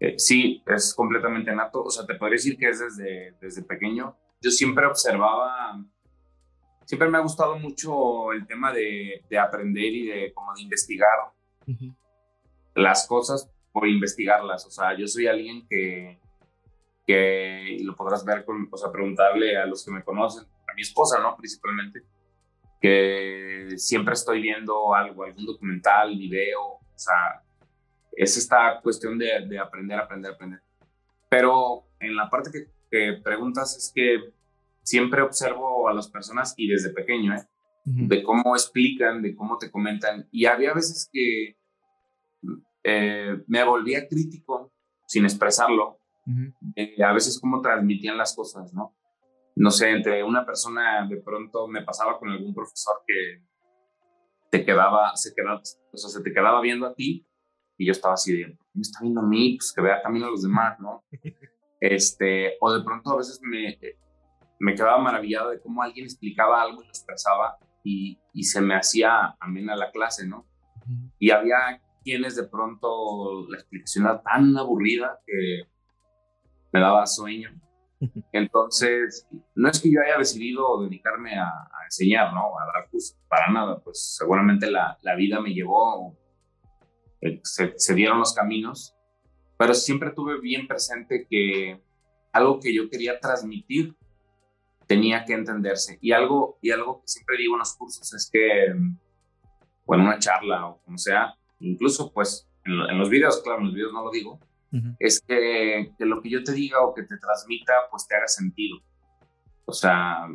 eh, 0.00 0.14
sí, 0.18 0.62
es 0.66 0.94
completamente 0.94 1.54
nato. 1.54 1.82
O 1.82 1.90
sea, 1.90 2.06
te 2.06 2.14
podría 2.14 2.36
decir 2.36 2.56
que 2.56 2.68
es 2.68 2.80
desde, 2.80 3.36
desde 3.40 3.62
pequeño. 3.62 4.16
Yo 4.40 4.50
siempre 4.50 4.86
observaba 4.86 5.84
siempre 6.88 7.10
me 7.10 7.18
ha 7.18 7.20
gustado 7.20 7.58
mucho 7.58 8.32
el 8.32 8.46
tema 8.46 8.72
de, 8.72 9.22
de 9.28 9.38
aprender 9.38 9.92
y 9.92 10.06
de 10.06 10.32
como 10.32 10.54
de 10.54 10.62
investigar 10.62 11.10
las 12.74 13.06
cosas 13.06 13.50
por 13.72 13.86
investigarlas. 13.86 14.64
O 14.64 14.70
sea, 14.70 14.96
yo 14.96 15.06
soy 15.06 15.26
alguien 15.26 15.66
que, 15.68 16.18
que 17.06 17.76
y 17.78 17.84
lo 17.84 17.94
podrás 17.94 18.24
ver 18.24 18.42
con, 18.46 18.68
o 18.70 18.76
sea, 18.78 18.90
preguntarle 18.90 19.58
a 19.58 19.66
los 19.66 19.84
que 19.84 19.90
me 19.90 20.02
conocen, 20.02 20.44
a 20.66 20.72
mi 20.74 20.80
esposa, 20.80 21.20
¿no? 21.20 21.36
Principalmente, 21.36 22.04
que 22.80 23.74
siempre 23.76 24.14
estoy 24.14 24.40
viendo 24.40 24.94
algo, 24.94 25.24
algún 25.24 25.44
documental, 25.44 26.16
video, 26.16 26.62
o 26.62 26.80
sea, 26.94 27.42
es 28.12 28.34
esta 28.38 28.80
cuestión 28.80 29.18
de, 29.18 29.46
de 29.46 29.58
aprender, 29.58 29.98
aprender, 29.98 30.32
aprender. 30.32 30.62
Pero 31.28 31.84
en 32.00 32.16
la 32.16 32.30
parte 32.30 32.50
que, 32.50 32.66
que 32.90 33.20
preguntas 33.22 33.76
es 33.76 33.92
que 33.94 34.37
siempre 34.88 35.20
observo 35.20 35.88
a 35.88 35.92
las 35.92 36.08
personas 36.08 36.54
y 36.56 36.66
desde 36.66 36.90
pequeño, 36.90 37.34
¿eh? 37.34 37.46
de 37.84 38.22
cómo 38.22 38.54
explican, 38.54 39.22
de 39.22 39.34
cómo 39.34 39.58
te 39.58 39.70
comentan. 39.70 40.26
Y 40.30 40.46
había 40.46 40.72
veces 40.72 41.08
que 41.12 41.58
eh, 42.84 43.42
me 43.46 43.64
volvía 43.64 44.08
crítico 44.08 44.72
sin 45.06 45.24
expresarlo, 45.24 46.00
a 47.02 47.12
veces 47.12 47.38
cómo 47.40 47.60
transmitían 47.60 48.16
las 48.18 48.34
cosas, 48.34 48.72
¿no? 48.74 48.94
No 49.56 49.70
sé, 49.70 49.90
entre 49.90 50.22
una 50.22 50.44
persona 50.44 51.06
de 51.06 51.16
pronto 51.16 51.66
me 51.66 51.82
pasaba 51.82 52.18
con 52.18 52.30
algún 52.30 52.54
profesor 52.54 53.02
que 53.06 53.42
te 54.50 54.64
quedaba, 54.64 55.16
se 55.16 55.34
quedaba, 55.34 55.60
o 55.92 55.96
sea, 55.96 56.10
se 56.10 56.22
te 56.22 56.32
quedaba 56.32 56.60
viendo 56.60 56.86
a 56.86 56.94
ti 56.94 57.26
y 57.76 57.86
yo 57.86 57.92
estaba 57.92 58.14
así 58.14 58.36
de, 58.36 58.58
me 58.74 58.82
está 58.82 59.00
viendo 59.02 59.20
a 59.20 59.26
mí? 59.26 59.56
Pues 59.56 59.72
que 59.72 59.82
vea 59.82 60.00
también 60.02 60.24
a 60.24 60.30
los 60.30 60.42
demás, 60.42 60.78
¿no? 60.80 61.04
Este, 61.80 62.56
o 62.60 62.72
de 62.72 62.82
pronto 62.82 63.12
a 63.12 63.18
veces 63.18 63.40
me, 63.40 63.78
me 64.58 64.74
quedaba 64.74 64.98
maravillado 64.98 65.50
de 65.50 65.60
cómo 65.60 65.82
alguien 65.82 66.06
explicaba 66.06 66.62
algo 66.62 66.82
y 66.82 66.86
lo 66.86 66.90
expresaba 66.90 67.58
y, 67.84 68.18
y 68.32 68.44
se 68.44 68.60
me 68.60 68.74
hacía 68.74 69.36
amena 69.40 69.76
la 69.76 69.90
clase, 69.90 70.26
¿no? 70.26 70.46
Y 71.18 71.30
había 71.30 71.80
quienes 72.02 72.36
de 72.36 72.44
pronto 72.44 73.46
la 73.48 73.58
explicación 73.58 74.04
era 74.06 74.22
tan 74.22 74.56
aburrida 74.56 75.20
que 75.26 75.68
me 76.72 76.80
daba 76.80 77.06
sueño. 77.06 77.50
Entonces, 78.32 79.26
no 79.54 79.68
es 79.68 79.80
que 79.80 79.92
yo 79.92 80.00
haya 80.00 80.18
decidido 80.18 80.82
dedicarme 80.82 81.38
a, 81.38 81.52
enseñar, 81.84 82.34
¿no? 82.34 82.58
A 82.58 82.66
dar 82.66 82.90
cursos, 82.90 83.18
para 83.28 83.50
nada, 83.50 83.80
pues 83.80 84.16
seguramente 84.18 84.70
la, 84.70 84.98
la 85.02 85.14
vida 85.14 85.40
me 85.40 85.54
llevó, 85.54 86.16
eh, 87.22 87.40
se, 87.42 87.72
se 87.76 87.94
dieron 87.94 88.18
los 88.18 88.34
caminos, 88.34 88.94
pero 89.56 89.72
siempre 89.72 90.10
tuve 90.10 90.38
bien 90.40 90.68
presente 90.68 91.26
que 91.28 91.82
algo 92.32 92.60
que 92.60 92.74
yo 92.74 92.88
quería 92.90 93.18
transmitir 93.18 93.96
tenía 94.88 95.24
que 95.24 95.34
entenderse. 95.34 95.98
Y 96.00 96.10
algo, 96.12 96.58
y 96.60 96.72
algo 96.72 97.02
que 97.02 97.08
siempre 97.08 97.36
digo 97.36 97.54
en 97.54 97.60
los 97.60 97.76
cursos 97.76 98.12
es 98.12 98.28
que, 98.32 98.74
o 99.84 99.94
en 99.94 100.00
una 100.00 100.18
charla 100.18 100.66
o 100.66 100.82
como 100.82 100.98
sea, 100.98 101.34
incluso 101.60 102.10
pues 102.12 102.48
en, 102.64 102.98
los 102.98 103.08
videos, 103.08 103.40
claro, 103.42 103.60
en 103.60 103.66
los 103.66 103.74
videos 103.74 103.92
no 103.92 104.04
lo 104.04 104.10
digo, 104.10 104.40
es 104.98 105.20
que, 105.20 105.92
que, 105.96 106.04
lo 106.04 106.20
que 106.20 106.30
yo 106.30 106.42
te 106.42 106.52
diga 106.52 106.82
o 106.82 106.94
que 106.94 107.02
te 107.02 107.16
transmita 107.16 107.72
pues 107.90 108.08
te 108.08 108.16
haga 108.16 108.26
sentido. 108.26 108.78
O 109.64 109.72
sea, 109.72 110.26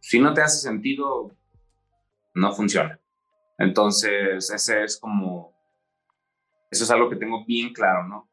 si 0.00 0.18
no 0.18 0.32
te 0.34 0.42
hace 0.42 0.58
sentido, 0.58 1.30
no 2.34 2.52
funciona. 2.52 2.98
Entonces, 3.58 4.50
ese 4.50 4.84
es 4.84 4.98
como, 4.98 5.54
eso 6.70 6.84
es 6.84 6.90
algo 6.90 7.08
que 7.08 7.16
tengo 7.16 7.44
bien 7.46 7.72
claro, 7.72 8.06
¿no? 8.06 8.28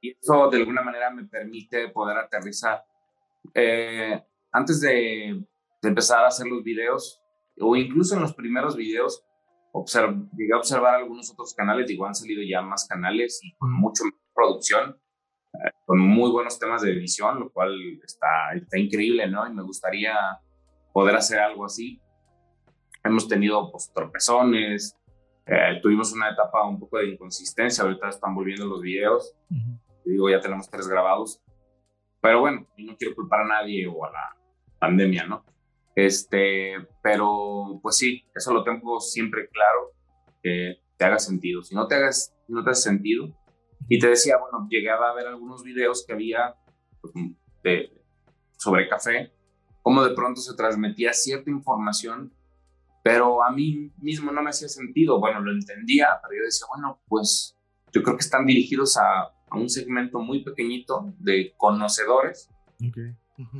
Y 0.00 0.10
eso 0.10 0.50
de 0.50 0.58
alguna 0.58 0.82
manera 0.82 1.10
me 1.10 1.24
permite 1.24 1.88
poder 1.88 2.18
aterrizar. 2.18 2.84
Eh, 3.52 4.22
antes 4.54 4.80
de, 4.80 5.44
empezar 5.82 6.24
a 6.24 6.28
hacer 6.28 6.46
los 6.46 6.62
videos, 6.62 7.20
o 7.60 7.76
incluso 7.76 8.14
en 8.14 8.22
los 8.22 8.32
primeros 8.32 8.74
videos, 8.74 9.22
llegué 10.38 10.54
a 10.54 10.56
observar 10.56 10.94
algunos 10.94 11.30
otros 11.30 11.52
canales, 11.52 11.88
digo, 11.88 12.06
han 12.06 12.14
salido 12.14 12.40
ya 12.42 12.62
más 12.62 12.86
canales 12.88 13.40
y 13.42 13.54
con 13.56 13.70
mucho 13.72 14.04
producción, 14.32 14.96
eh, 15.52 15.70
con 15.84 15.98
muy 15.98 16.30
buenos 16.30 16.58
temas 16.58 16.80
de 16.80 16.92
edición, 16.92 17.40
lo 17.40 17.50
cual 17.50 17.76
está, 18.02 18.54
está 18.54 18.78
increíble, 18.78 19.28
¿no? 19.28 19.46
Y 19.46 19.52
me 19.52 19.62
gustaría 19.62 20.14
poder 20.92 21.16
hacer 21.16 21.40
algo 21.40 21.66
así. 21.66 22.00
Hemos 23.02 23.28
tenido 23.28 23.70
pues, 23.70 23.92
tropezones, 23.92 24.96
eh, 25.46 25.80
tuvimos 25.82 26.12
una 26.12 26.30
etapa 26.30 26.66
un 26.66 26.78
poco 26.78 26.98
de 26.98 27.08
inconsistencia, 27.08 27.84
ahorita 27.84 28.08
están 28.08 28.34
volviendo 28.34 28.66
los 28.66 28.80
videos, 28.80 29.36
digo, 30.04 30.30
ya 30.30 30.40
tenemos 30.40 30.70
tres 30.70 30.88
grabados, 30.88 31.42
pero 32.22 32.40
bueno, 32.40 32.66
no 32.78 32.96
quiero 32.96 33.14
culpar 33.14 33.40
a 33.40 33.48
nadie 33.48 33.86
o 33.86 34.04
a 34.04 34.10
la, 34.10 34.36
pandemia, 34.84 35.26
¿no? 35.26 35.44
Este, 35.94 36.74
pero 37.02 37.80
pues 37.82 37.96
sí, 37.96 38.24
eso 38.34 38.52
lo 38.52 38.64
tengo 38.64 39.00
siempre 39.00 39.48
claro, 39.48 39.92
que 40.42 40.82
te 40.96 41.04
haga 41.04 41.18
sentido. 41.18 41.62
Si 41.62 41.74
no 41.74 41.86
te 41.86 41.94
hagas, 41.94 42.34
no 42.48 42.62
te 42.62 42.70
hace 42.70 42.82
sentido. 42.82 43.28
Y 43.88 43.98
te 43.98 44.08
decía, 44.08 44.36
bueno, 44.38 44.66
llegué 44.68 44.90
a 44.90 45.12
ver 45.14 45.26
algunos 45.26 45.62
videos 45.62 46.04
que 46.06 46.12
había 46.12 46.54
pues, 47.00 47.14
sobre 48.58 48.88
café, 48.88 49.32
cómo 49.82 50.02
de 50.04 50.14
pronto 50.14 50.40
se 50.40 50.54
transmitía 50.54 51.12
cierta 51.12 51.50
información, 51.50 52.32
pero 53.02 53.42
a 53.42 53.50
mí 53.50 53.92
mismo 53.98 54.32
no 54.32 54.42
me 54.42 54.50
hacía 54.50 54.68
sentido. 54.68 55.20
Bueno, 55.20 55.40
lo 55.40 55.52
entendía, 55.52 56.08
pero 56.22 56.40
yo 56.40 56.44
decía, 56.44 56.66
bueno, 56.68 57.00
pues 57.06 57.56
yo 57.92 58.02
creo 58.02 58.16
que 58.16 58.24
están 58.24 58.46
dirigidos 58.46 58.96
a, 58.96 59.22
a 59.22 59.56
un 59.56 59.68
segmento 59.68 60.18
muy 60.20 60.42
pequeñito 60.42 61.14
de 61.18 61.54
conocedores. 61.56 62.50
Okay 62.80 63.14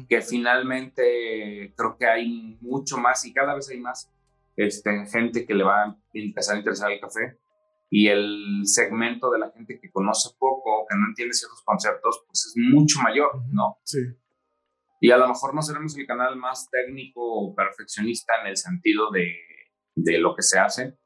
que 0.08 0.20
finalmente 0.20 1.74
creo 1.76 1.96
que 1.98 2.06
hay 2.06 2.58
mucho 2.60 2.96
más 2.98 3.24
y 3.24 3.32
cada 3.32 3.54
vez 3.54 3.68
hay 3.70 3.80
más 3.80 4.10
este, 4.56 5.06
gente 5.06 5.44
que 5.46 5.54
le 5.54 5.64
va 5.64 5.82
a 5.82 5.96
empezar 6.12 6.56
a 6.56 6.58
interesar 6.58 6.92
el 6.92 7.00
café 7.00 7.38
y 7.90 8.08
el 8.08 8.62
segmento 8.64 9.30
de 9.30 9.38
la 9.38 9.50
gente 9.50 9.78
que 9.80 9.90
conoce 9.90 10.30
poco, 10.38 10.86
que 10.88 10.96
no 10.96 11.06
entiende 11.08 11.34
ciertos 11.34 11.62
conceptos, 11.62 12.24
pues 12.26 12.46
es 12.46 12.54
mucho 12.56 13.00
mayor, 13.00 13.42
¿no? 13.52 13.78
Sí. 13.84 14.00
Y 15.00 15.10
a 15.10 15.16
lo 15.16 15.28
mejor 15.28 15.54
no 15.54 15.62
seremos 15.62 15.96
el 15.96 16.06
canal 16.06 16.36
más 16.36 16.68
técnico 16.70 17.20
o 17.20 17.54
perfeccionista 17.54 18.34
en 18.40 18.48
el 18.48 18.56
sentido 18.56 19.10
de, 19.10 19.34
de 19.94 20.18
lo 20.18 20.34
que 20.34 20.42
se 20.42 20.58
hace, 20.58 20.98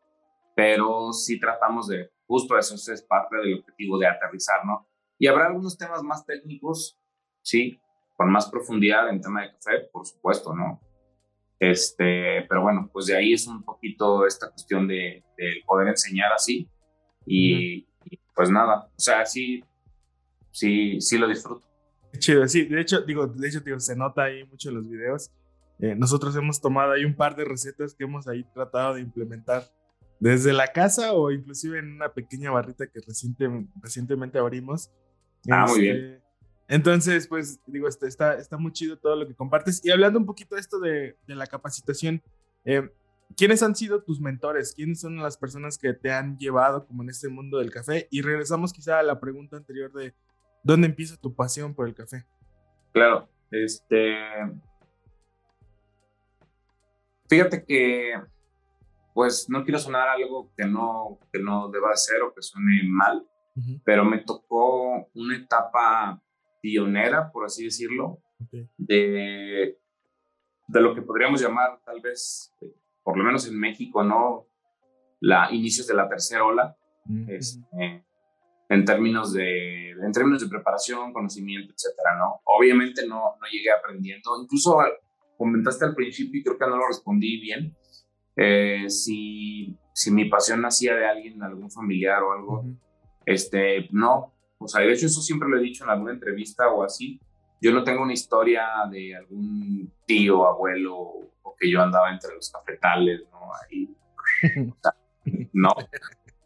pero 0.55 1.13
sí 1.13 1.39
tratamos 1.39 1.89
de, 1.89 2.11
justo 2.27 2.57
eso, 2.57 2.75
eso 2.75 2.93
es 2.93 3.03
parte 3.03 3.37
del 3.37 3.59
objetivo 3.59 3.99
de 3.99 4.07
aterrizar, 4.07 4.65
¿no? 4.65 4.89
Y 5.19 5.27
habrá 5.27 5.47
algunos 5.47 5.77
temas 5.77 6.03
más 6.03 6.25
técnicos, 6.25 6.99
sí, 7.43 7.81
con 8.19 8.33
más 8.33 8.51
profundidad 8.51 9.09
en 9.11 9.21
tema 9.21 9.43
de 9.43 9.53
café, 9.53 9.89
por 9.93 10.05
supuesto, 10.05 10.53
¿no? 10.53 10.81
Este, 11.61 12.43
pero 12.49 12.63
bueno, 12.63 12.91
pues 12.93 13.07
de 13.07 13.17
ahí 13.17 13.33
es 13.33 13.47
un 13.47 13.63
poquito 13.63 14.27
esta 14.27 14.51
cuestión 14.51 14.89
de, 14.89 15.25
poder 15.65 15.87
enseñar 15.87 16.33
así 16.33 16.69
y, 17.25 17.87
pues 18.35 18.51
nada, 18.51 18.89
o 18.89 19.01
sea, 19.01 19.25
sí, 19.25 19.63
sí, 20.51 21.01
sí 21.01 21.17
lo 21.17 21.29
disfruto. 21.29 21.65
Chido, 22.19 22.49
sí, 22.49 22.65
de 22.65 22.81
hecho, 22.81 23.03
digo, 23.03 23.29
de 23.29 23.49
hecho, 23.49 23.61
digo, 23.61 23.79
se 23.79 23.95
nota 23.95 24.25
ahí 24.25 24.43
mucho 24.47 24.71
en 24.71 24.75
los 24.75 24.89
videos. 24.89 25.31
Eh, 25.79 25.95
nosotros 25.95 26.35
hemos 26.35 26.61
tomado 26.61 26.93
ahí 26.93 27.05
un 27.05 27.15
par 27.15 27.37
de 27.37 27.45
recetas 27.45 27.95
que 27.95 28.03
hemos 28.03 28.27
ahí 28.27 28.43
tratado 28.53 28.95
de 28.95 29.01
implementar 29.01 29.63
desde 30.19 30.53
la 30.53 30.67
casa 30.67 31.13
o 31.13 31.31
inclusive 31.31 31.79
en 31.79 31.93
una 31.93 32.13
pequeña 32.13 32.51
barrita 32.51 32.89
que 32.89 32.99
reciente, 32.99 33.49
recientemente 33.81 34.39
abrimos. 34.39 34.91
Ah, 35.49 35.67
muy 35.69 35.83
bien. 35.83 36.28
Entonces, 36.69 37.27
pues 37.27 37.61
digo, 37.67 37.89
este, 37.89 38.07
está, 38.07 38.35
está 38.35 38.59
muy 38.59 38.73
chido 38.73 38.99
todo 38.99 39.17
lo 39.17 39.27
que 39.27 39.35
compartes. 39.35 39.83
Y 39.85 39.91
hablando 39.91 40.19
un 40.19 40.27
poquito 40.27 40.55
de 40.55 40.61
esto 40.61 40.79
de, 40.79 41.17
de 41.27 41.35
la 41.35 41.47
capacitación, 41.47 42.23
eh, 42.67 42.91
¿quiénes 43.37 43.63
han 43.63 43.75
sido 43.75 44.03
tus 44.03 44.21
mentores? 44.21 44.75
¿Quiénes 44.75 45.01
son 45.01 45.17
las 45.17 45.39
personas 45.39 45.79
que 45.79 45.95
te 45.95 46.13
han 46.13 46.37
llevado 46.39 46.87
como 46.87 47.03
en 47.03 47.09
este 47.09 47.29
mundo 47.29 47.59
del 47.59 47.71
café? 47.71 48.07
Y 48.11 48.21
regresamos 48.21 48.75
quizá 48.75 48.99
a 48.99 49.03
la 49.03 49.19
pregunta 49.19 49.57
anterior 49.57 49.91
de 49.93 50.15
¿dónde 50.63 50.89
empieza 50.89 51.17
tu 51.17 51.35
pasión 51.35 51.75
por 51.75 51.89
el 51.89 51.95
café? 51.95 52.27
Claro, 52.93 53.29
este... 53.51 54.19
Fíjate 57.31 57.65
que, 57.65 58.13
pues 59.15 59.49
no 59.49 59.65
quiero 59.65 59.79
sonar 59.79 60.09
algo 60.09 60.51
que 60.57 60.67
no, 60.67 61.19
que 61.33 61.39
no 61.39 61.69
deba 61.69 61.95
ser 61.97 62.23
o 62.23 62.33
que 62.33 62.41
suene 62.41 62.83
mal, 62.85 63.27
pero 63.85 64.05
me 64.05 64.19
tocó 64.19 65.09
una 65.15 65.37
etapa 65.37 66.23
pionera, 66.61 67.31
por 67.33 67.45
así 67.45 67.65
decirlo, 67.65 68.19
de, 68.77 69.79
de 70.69 70.81
lo 70.81 70.95
que 70.95 71.03
podríamos 71.03 71.41
llamar 71.41 71.81
tal 71.85 72.00
vez, 72.00 72.55
por 73.03 73.17
lo 73.17 73.25
menos 73.25 73.47
en 73.49 73.59
México, 73.59 74.03
¿no? 74.05 74.47
La 75.21 75.49
inicios 75.53 75.87
de 75.87 75.95
la 75.95 76.09
tercera 76.09 76.45
ola, 76.45 76.77
este, 77.27 78.05
en, 78.69 78.85
términos 78.85 79.33
de, 79.33 79.91
en 79.91 80.12
términos 80.12 80.43
de 80.43 80.49
preparación, 80.49 81.12
conocimiento, 81.12 81.73
etcétera, 81.73 82.17
¿no? 82.19 82.41
Obviamente 82.45 83.07
no, 83.07 83.37
no 83.41 83.47
llegué 83.50 83.71
aprendiendo, 83.71 84.41
incluso 84.41 84.79
comentaste 85.37 85.87
al 85.87 85.95
principio 85.95 86.41
y 86.41 86.45
creo 86.45 86.59
que 86.59 86.67
no 86.67 86.77
lo 86.77 86.87
respondí 86.87 87.41
bien, 87.41 87.75
eh, 88.37 88.88
si, 88.88 89.77
si 89.93 90.11
mi 90.11 90.27
pasión 90.27 90.61
nacía 90.61 90.95
de 90.95 91.07
alguien, 91.07 91.43
algún 91.43 91.71
familiar 91.71 92.23
o 92.23 92.33
algo, 92.33 92.65
este, 93.25 93.88
no, 93.91 94.35
o 94.59 94.67
sea, 94.67 94.83
de 94.83 94.93
hecho 94.93 95.07
eso 95.07 95.23
siempre 95.23 95.49
lo 95.49 95.59
he 95.59 95.62
dicho 95.62 95.85
en 95.85 95.91
alguna 95.91 96.12
entrevista 96.12 96.69
o 96.69 96.83
así. 96.83 97.21
Yo 97.61 97.73
no 97.73 97.85
tengo 97.85 98.03
una 98.03 98.12
historia 98.12 98.67
de 98.91 99.17
algún 99.17 99.93
tío, 100.05 100.47
abuelo 100.47 100.97
o 100.97 101.55
que 101.59 101.71
yo 101.71 101.81
andaba 101.81 102.12
entre 102.12 102.35
los 102.35 102.50
cafetales, 102.50 103.23
¿no? 103.31 103.50
Ahí, 103.55 103.88
no, 105.53 105.71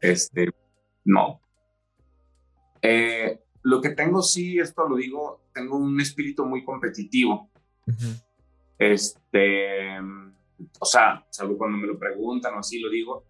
este, 0.00 0.49
no. 1.04 1.40
Eh, 2.81 3.40
lo 3.62 3.81
que 3.81 3.90
tengo 3.90 4.23
sí, 4.23 4.59
esto 4.59 4.88
lo 4.88 4.97
digo, 4.97 5.42
tengo 5.52 5.76
un 5.76 6.00
espíritu 6.00 6.47
muy 6.47 6.64
competitivo. 6.64 7.50
Este, 8.78 9.99
o 10.78 10.85
sea, 10.85 11.26
salvo 11.31 11.59
cuando 11.59 11.78
me 11.78 11.87
lo 11.87 11.99
preguntan 11.99 12.54
o 12.54 12.59
así 12.59 12.78
lo 12.81 12.90
digo, 12.90 13.25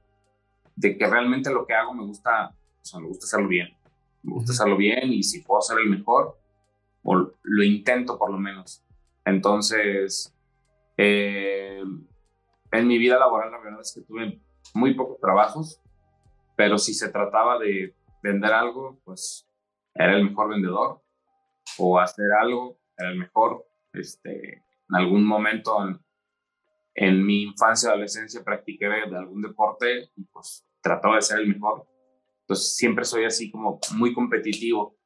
de 0.75 0.97
que 0.97 1.07
realmente 1.07 1.51
lo 1.51 1.67
que 1.67 1.75
hago 1.75 1.95
me 1.95 2.05
gusta, 2.05 2.49
o 2.49 2.85
sea, 2.85 3.01
me 3.01 3.09
gusta 3.09 3.27
hacerlo 3.27 3.49
bien 3.49 3.82
me 4.23 4.35
gusta 4.35 4.53
hacerlo 4.53 4.77
bien 4.77 5.13
y 5.13 5.23
si 5.23 5.43
puedo 5.43 5.61
ser 5.61 5.79
el 5.79 5.91
mejor, 5.91 6.39
o 7.03 7.15
lo 7.43 7.65
intento 7.65 8.19
por 8.19 8.31
lo 8.31 8.39
menos. 8.39 8.85
Entonces, 9.25 10.35
eh, 10.97 11.83
en 12.71 12.87
mi 12.87 12.99
vida 12.99 13.19
laboral 13.19 13.51
la 13.51 13.59
verdad 13.59 13.81
es 13.81 13.93
que 13.95 14.03
tuve 14.03 14.41
muy 14.75 14.95
pocos 14.95 15.19
trabajos, 15.21 15.81
pero 16.57 16.79
si 16.79 16.95
se 16.95 17.11
trataba 17.11 17.59
de 17.59 17.95
vender 18.23 18.53
algo, 18.53 19.01
pues 19.05 19.49
era 19.95 20.17
el 20.17 20.25
mejor 20.25 20.51
vendedor, 20.51 21.03
o 21.79 21.99
hacer 21.99 22.27
algo, 22.41 22.79
era 22.97 23.11
el 23.11 23.19
mejor. 23.19 23.67
Este, 23.93 24.55
en 24.55 24.97
algún 24.97 25.25
momento 25.25 25.77
en, 25.87 26.01
en 26.95 27.25
mi 27.25 27.43
infancia, 27.43 27.91
adolescencia, 27.91 28.43
practiqué 28.45 28.87
de 28.87 29.17
algún 29.17 29.43
deporte 29.43 30.11
y 30.17 30.25
pues 30.25 30.67
trataba 30.81 31.17
de 31.17 31.23
ser 31.23 31.41
el 31.41 31.49
mejor 31.49 31.87
entonces 32.43 32.77
siempre 32.77 33.05
soy 33.05 33.25
así 33.25 33.51
como 33.51 33.79
muy 33.95 34.13
competitivo, 34.13 34.97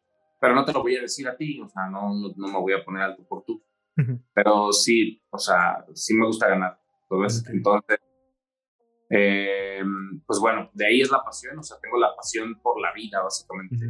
pero 0.40 0.54
no 0.54 0.64
te 0.64 0.72
lo 0.72 0.82
voy 0.82 0.96
a 0.96 1.02
decir 1.02 1.28
a 1.28 1.36
ti, 1.36 1.60
o 1.60 1.68
sea, 1.68 1.88
no, 1.88 2.10
no, 2.36 2.48
me 2.48 2.58
voy 2.58 2.72
a 2.72 2.84
poner 2.84 3.02
alto 3.02 3.26
por 3.26 3.44
tú, 3.44 3.62
pero 4.34 4.72
sí, 4.72 5.22
o 5.30 5.38
sea, 5.38 5.84
sí 5.94 6.14
me 6.14 6.26
gusta 6.26 6.48
ganar. 6.48 6.78
Entonces, 7.08 7.48
entonces 7.48 8.00
eh, 9.08 9.82
pues 10.26 10.40
bueno, 10.40 10.70
de 10.74 10.86
ahí 10.86 11.00
es 11.00 11.10
la 11.10 11.22
pasión, 11.22 11.58
o 11.58 11.62
sea, 11.62 11.78
tengo 11.80 11.98
la 11.98 12.14
pasión 12.16 12.58
por 12.60 12.80
la 12.80 12.92
vida, 12.92 13.22
básicamente. 13.22 13.86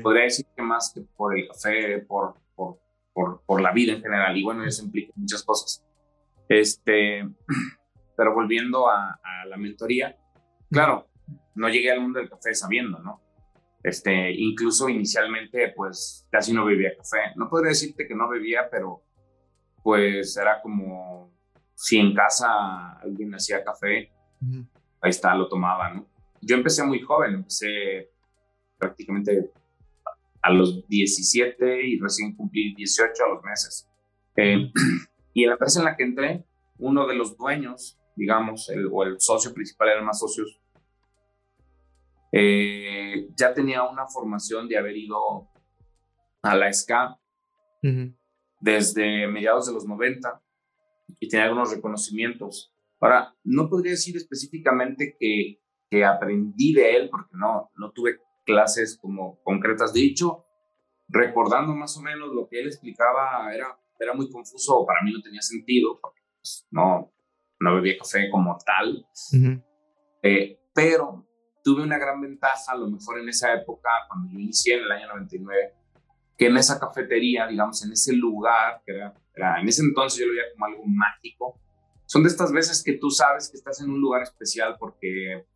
Podría 0.00 0.24
decir 0.24 0.46
que 0.56 0.62
más 0.62 0.92
que 0.94 1.02
por 1.16 1.36
el 1.36 1.48
café, 1.48 1.98
por, 1.98 2.36
por, 2.54 2.78
por, 3.12 3.42
por 3.44 3.60
la 3.60 3.72
vida 3.72 3.92
en 3.92 4.02
general, 4.02 4.36
y 4.36 4.44
bueno, 4.44 4.64
eso 4.64 4.84
implica 4.84 5.12
muchas 5.16 5.42
cosas. 5.42 5.84
Este, 6.48 7.28
pero 8.16 8.34
volviendo 8.34 8.88
a, 8.88 9.18
a 9.22 9.46
la 9.46 9.56
mentoría, 9.56 10.16
claro, 10.70 11.08
no 11.54 11.68
llegué 11.68 11.90
al 11.90 12.00
mundo 12.00 12.18
del 12.18 12.28
café 12.28 12.54
sabiendo, 12.54 12.98
¿no? 12.98 13.20
Este, 13.82 14.32
incluso 14.32 14.88
inicialmente, 14.88 15.72
pues 15.74 16.26
casi 16.30 16.52
no 16.52 16.64
bebía 16.64 16.96
café. 16.96 17.32
No 17.36 17.48
podría 17.48 17.70
decirte 17.70 18.06
que 18.06 18.14
no 18.14 18.28
bebía, 18.28 18.68
pero 18.70 19.02
pues 19.82 20.36
era 20.36 20.62
como 20.62 21.32
si 21.74 21.98
en 21.98 22.14
casa 22.14 22.92
alguien 23.00 23.34
hacía 23.34 23.64
café, 23.64 24.12
ahí 25.00 25.10
está, 25.10 25.34
lo 25.34 25.48
tomaba, 25.48 25.92
¿no? 25.92 26.06
Yo 26.40 26.56
empecé 26.56 26.84
muy 26.84 27.00
joven, 27.00 27.34
empecé 27.34 28.10
prácticamente 28.78 29.50
a 30.42 30.50
los 30.52 30.86
17 30.88 31.86
y 31.86 31.98
recién 31.98 32.36
cumplí 32.36 32.74
18 32.74 33.12
a 33.24 33.34
los 33.34 33.44
meses. 33.44 33.88
Eh, 34.36 34.70
y 35.34 35.42
en 35.42 35.48
la 35.48 35.54
empresa 35.54 35.80
en 35.80 35.84
la 35.84 35.96
que 35.96 36.04
entré, 36.04 36.44
uno 36.78 37.06
de 37.06 37.14
los 37.14 37.36
dueños, 37.36 37.98
digamos, 38.16 38.68
el, 38.70 38.88
o 38.90 39.04
el 39.04 39.20
socio 39.20 39.52
principal, 39.52 39.88
eran 39.88 40.04
más 40.04 40.20
socios, 40.20 40.60
eh, 42.32 43.28
ya 43.36 43.52
tenía 43.52 43.82
una 43.82 44.06
formación 44.06 44.66
de 44.66 44.78
haber 44.78 44.96
ido 44.96 45.48
a 46.42 46.56
la 46.56 46.72
SCA 46.72 47.18
desde 48.60 49.26
mediados 49.26 49.66
de 49.66 49.74
los 49.74 49.86
90 49.86 50.42
y 51.20 51.28
tenía 51.28 51.44
algunos 51.44 51.74
reconocimientos. 51.74 52.74
Ahora, 53.00 53.34
no 53.44 53.68
podría 53.68 53.92
decir 53.92 54.16
específicamente 54.16 55.16
que, 55.18 55.60
que 55.90 56.04
aprendí 56.04 56.72
de 56.72 56.96
él, 56.96 57.10
porque 57.10 57.32
no, 57.34 57.70
no 57.76 57.90
tuve 57.92 58.20
clases 58.44 58.98
como 59.00 59.42
concretas. 59.42 59.92
De 59.92 60.04
hecho, 60.04 60.46
recordando 61.08 61.74
más 61.74 61.96
o 61.98 62.00
menos 62.00 62.32
lo 62.32 62.48
que 62.48 62.60
él 62.60 62.68
explicaba, 62.68 63.52
era, 63.52 63.76
era 63.98 64.14
muy 64.14 64.30
confuso, 64.30 64.86
para 64.86 65.02
mí 65.04 65.12
no 65.12 65.20
tenía 65.20 65.42
sentido, 65.42 65.98
porque 66.00 66.22
pues, 66.40 66.66
no, 66.70 67.12
no 67.60 67.74
bebía 67.74 67.98
café 67.98 68.30
como 68.30 68.56
tal. 68.64 69.04
Eh, 70.22 70.60
pero 70.72 71.26
tuve 71.62 71.82
una 71.82 71.98
gran 71.98 72.20
ventaja, 72.20 72.72
a 72.72 72.76
lo 72.76 72.88
mejor 72.88 73.20
en 73.20 73.28
esa 73.28 73.52
época, 73.54 73.90
cuando 74.08 74.32
yo 74.32 74.38
inicié 74.38 74.76
en 74.76 74.84
el 74.84 74.92
año 74.92 75.08
99, 75.08 75.74
que 76.36 76.46
en 76.46 76.56
esa 76.56 76.78
cafetería, 76.78 77.46
digamos, 77.46 77.84
en 77.84 77.92
ese 77.92 78.14
lugar, 78.14 78.82
que 78.84 78.92
era, 79.34 79.60
en 79.60 79.68
ese 79.68 79.82
entonces 79.82 80.20
yo 80.20 80.26
lo 80.26 80.32
veía 80.32 80.52
como 80.52 80.66
algo 80.66 80.82
mágico, 80.86 81.60
son 82.06 82.22
de 82.24 82.28
estas 82.28 82.52
veces 82.52 82.82
que 82.82 82.94
tú 82.94 83.10
sabes 83.10 83.48
que 83.48 83.56
estás 83.56 83.80
en 83.80 83.90
un 83.90 84.00
lugar 84.00 84.22
especial 84.22 84.76
porque 84.78 85.46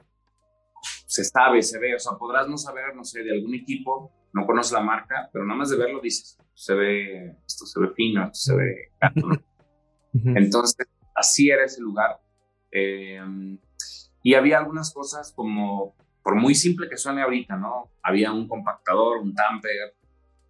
se 1.06 1.24
sabe, 1.24 1.62
se 1.62 1.78
ve, 1.78 1.94
o 1.94 1.98
sea, 1.98 2.12
podrás 2.12 2.48
no 2.48 2.56
saber, 2.56 2.94
no 2.94 3.04
sé, 3.04 3.22
de 3.22 3.32
algún 3.32 3.54
equipo, 3.54 4.12
no 4.32 4.46
conoces 4.46 4.72
la 4.72 4.80
marca, 4.80 5.28
pero 5.32 5.44
nada 5.44 5.58
más 5.58 5.70
de 5.70 5.76
verlo 5.76 6.00
dices, 6.00 6.38
se 6.54 6.74
ve, 6.74 7.36
esto 7.46 7.66
se 7.66 7.80
ve 7.80 7.88
fino, 7.94 8.24
esto 8.24 8.52
se 8.52 8.56
ve 8.56 8.92
Entonces, 10.34 10.86
así 11.14 11.50
era 11.50 11.64
ese 11.64 11.82
lugar. 11.82 12.18
Eh, 12.70 13.20
y 14.26 14.34
había 14.34 14.58
algunas 14.58 14.92
cosas 14.92 15.32
como, 15.36 15.94
por 16.20 16.34
muy 16.34 16.56
simple 16.56 16.88
que 16.88 16.96
suene 16.96 17.22
ahorita, 17.22 17.56
¿no? 17.56 17.92
Había 18.02 18.32
un 18.32 18.48
compactador, 18.48 19.18
un 19.18 19.32
tamper, 19.32 19.94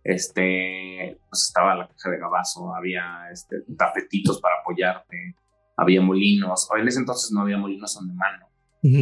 este, 0.02 1.20
pues 1.28 1.42
estaba 1.42 1.74
la 1.74 1.86
caja 1.86 2.08
de 2.08 2.18
gabazo, 2.18 2.74
había 2.74 3.28
este, 3.30 3.56
tapetitos 3.76 4.40
para 4.40 4.60
apoyarte, 4.62 5.36
había 5.76 6.00
molinos. 6.00 6.70
En 6.74 6.88
ese 6.88 7.00
entonces 7.00 7.30
no 7.32 7.42
había 7.42 7.58
molinos 7.58 7.94
on 7.98 8.16
mano, 8.16 8.46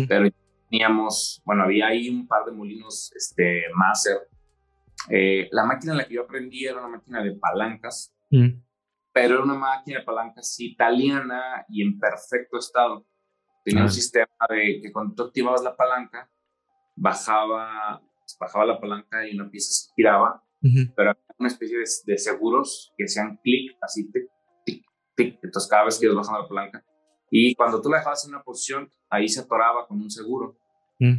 pero 0.08 0.28
teníamos, 0.68 1.40
bueno, 1.44 1.62
había 1.62 1.86
ahí 1.86 2.08
un 2.08 2.26
par 2.26 2.44
de 2.44 2.50
molinos 2.50 3.12
este, 3.14 3.66
Maser. 3.76 4.26
Eh, 5.08 5.48
la 5.52 5.66
máquina 5.66 5.92
en 5.92 5.98
la 5.98 6.08
que 6.08 6.14
yo 6.14 6.22
aprendí 6.22 6.66
era 6.66 6.80
una 6.80 6.96
máquina 6.96 7.22
de 7.22 7.36
palancas, 7.36 8.12
pero 9.12 9.34
era 9.34 9.44
una 9.44 9.54
máquina 9.54 10.00
de 10.00 10.04
palancas 10.04 10.58
italiana 10.58 11.64
y 11.68 11.80
en 11.80 11.96
perfecto 11.96 12.58
estado. 12.58 13.06
Tenía 13.64 13.82
un 13.82 13.90
sistema 13.90 14.28
de 14.50 14.80
que 14.82 14.92
cuando 14.92 15.14
tú 15.14 15.22
activabas 15.24 15.62
la 15.62 15.74
palanca, 15.74 16.30
bajaba, 16.94 18.02
bajaba 18.38 18.66
la 18.66 18.80
palanca 18.80 19.26
y 19.26 19.34
una 19.34 19.50
pieza 19.50 19.72
se 19.72 19.92
giraba, 19.96 20.42
pero 20.94 21.10
había 21.10 21.22
una 21.38 21.48
especie 21.48 21.78
de, 21.78 22.18
seguros 22.18 22.92
que 22.96 23.04
hacían 23.04 23.38
clic, 23.42 23.76
así, 23.80 24.10
tic, 24.10 24.24
tic, 24.64 24.84
tic. 25.16 25.38
Entonces, 25.42 25.70
cada 25.70 25.84
vez 25.84 25.98
que 25.98 26.06
ibas 26.06 26.16
bajando 26.16 26.42
la 26.42 26.48
palanca. 26.48 26.84
Y 27.30 27.54
cuando 27.54 27.80
tú 27.80 27.90
la 27.90 27.98
dejabas 27.98 28.24
en 28.26 28.34
una 28.34 28.42
posición, 28.42 28.92
ahí 29.10 29.28
se 29.28 29.40
atoraba 29.40 29.86
con 29.86 30.00
un 30.00 30.10
seguro. 30.10 30.58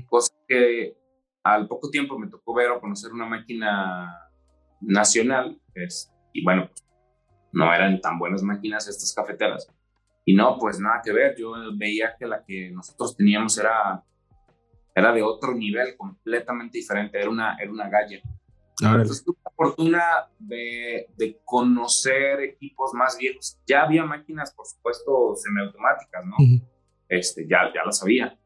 Cosa 0.08 0.34
que 0.48 0.98
al 1.44 1.68
poco 1.68 1.90
tiempo 1.90 2.18
me 2.18 2.28
tocó 2.28 2.54
ver 2.54 2.72
o 2.72 2.80
conocer 2.80 3.12
una 3.12 3.26
máquina 3.26 4.32
nacional, 4.82 5.60
pues, 5.74 6.12
y 6.34 6.44
bueno, 6.44 6.70
no 7.52 7.74
eran 7.74 8.02
tan 8.02 8.18
buenas 8.18 8.42
máquinas 8.44 8.88
estas 8.88 9.14
cafeteras, 9.14 9.72
y 10.26 10.36
no, 10.36 10.58
pues 10.58 10.80
nada 10.80 11.02
que 11.04 11.14
ver. 11.14 11.36
Yo 11.38 11.54
veía 11.78 12.16
que 12.18 12.26
la 12.26 12.44
que 12.44 12.72
nosotros 12.72 13.16
teníamos 13.16 13.58
era, 13.58 14.04
era 14.94 15.14
de 15.14 15.22
otro 15.22 15.54
nivel, 15.54 15.96
completamente 15.96 16.80
diferente. 16.80 17.20
Era 17.20 17.30
una, 17.30 17.56
era 17.60 17.72
una 17.72 17.88
galla. 17.88 18.20
Entonces 18.82 19.24
tuve 19.24 19.38
la 19.46 19.52
fortuna 19.52 20.02
de, 20.38 21.08
de, 21.16 21.40
conocer 21.46 22.42
equipos 22.42 22.94
más 22.94 23.18
viejos. 23.18 23.58
Ya 23.66 23.84
había 23.84 24.04
máquinas, 24.04 24.54
por 24.54 24.66
supuesto, 24.66 25.34
semiautomáticas, 25.36 26.26
¿no? 26.26 26.36
este, 27.08 27.48
ya, 27.48 27.72
ya 27.74 27.84
las 27.86 28.00
sabía. 28.00 28.38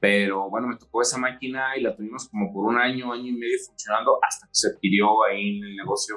Pero 0.00 0.50
bueno, 0.50 0.68
me 0.68 0.76
tocó 0.76 1.02
esa 1.02 1.18
máquina 1.18 1.76
y 1.76 1.80
la 1.80 1.94
tuvimos 1.96 2.28
como 2.28 2.52
por 2.52 2.66
un 2.66 2.78
año, 2.78 3.12
año 3.12 3.28
y 3.28 3.32
medio 3.32 3.58
funcionando 3.66 4.18
hasta 4.22 4.46
que 4.46 4.54
se 4.54 4.76
pidió 4.80 5.24
ahí 5.24 5.58
en 5.58 5.64
el 5.64 5.76
negocio 5.76 6.16